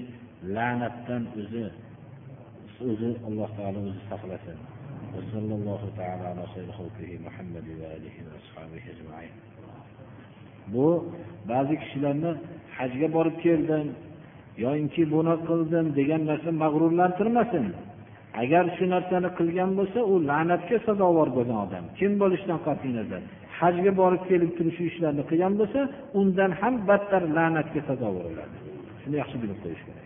la'natdan 0.56 1.22
o'zi 1.40 1.64
o'zi 2.90 3.10
alloh 3.28 3.48
taolo 3.58 3.78
o'zi 3.88 4.00
saqlasin. 4.10 4.58
Bu 10.74 10.86
ba'zi 11.50 11.74
kishilarni 11.82 12.32
hajga 12.78 13.08
borib 13.16 13.36
keldim 13.44 13.86
yoyinki 14.64 15.02
buni 15.14 15.34
qildim 15.48 15.86
degan 15.98 16.22
narsa 16.30 16.50
mag'rurlantirmasin. 16.62 17.66
Agar 18.42 18.64
shu 18.76 18.84
narsani 18.94 19.28
qilgan 19.38 19.70
bo'lsa 19.78 20.00
u 20.12 20.14
la'natga 20.30 20.76
sazovor 20.86 21.28
bo'lgan 21.36 21.58
odam. 21.66 21.84
Kim 21.98 22.12
bo'lishidan 22.22 22.60
qat'iy 22.66 22.92
nazar. 22.98 23.22
Hajga 23.62 23.92
borib 24.00 24.22
kelib 24.30 24.50
turib 24.56 24.74
shu 24.76 24.84
ishlarni 24.90 25.22
qilgan 25.30 25.52
bo'lsa 25.60 25.80
undan 26.20 26.50
ham 26.60 26.74
battar 26.90 27.22
la'natga 27.36 27.80
sazovor 27.88 28.24
bo'ladi 28.30 28.56
shuni 29.02 29.16
yaxshi 29.22 29.36
bilib 29.42 29.58
qo'yish 29.64 29.82
kerak. 29.88 29.99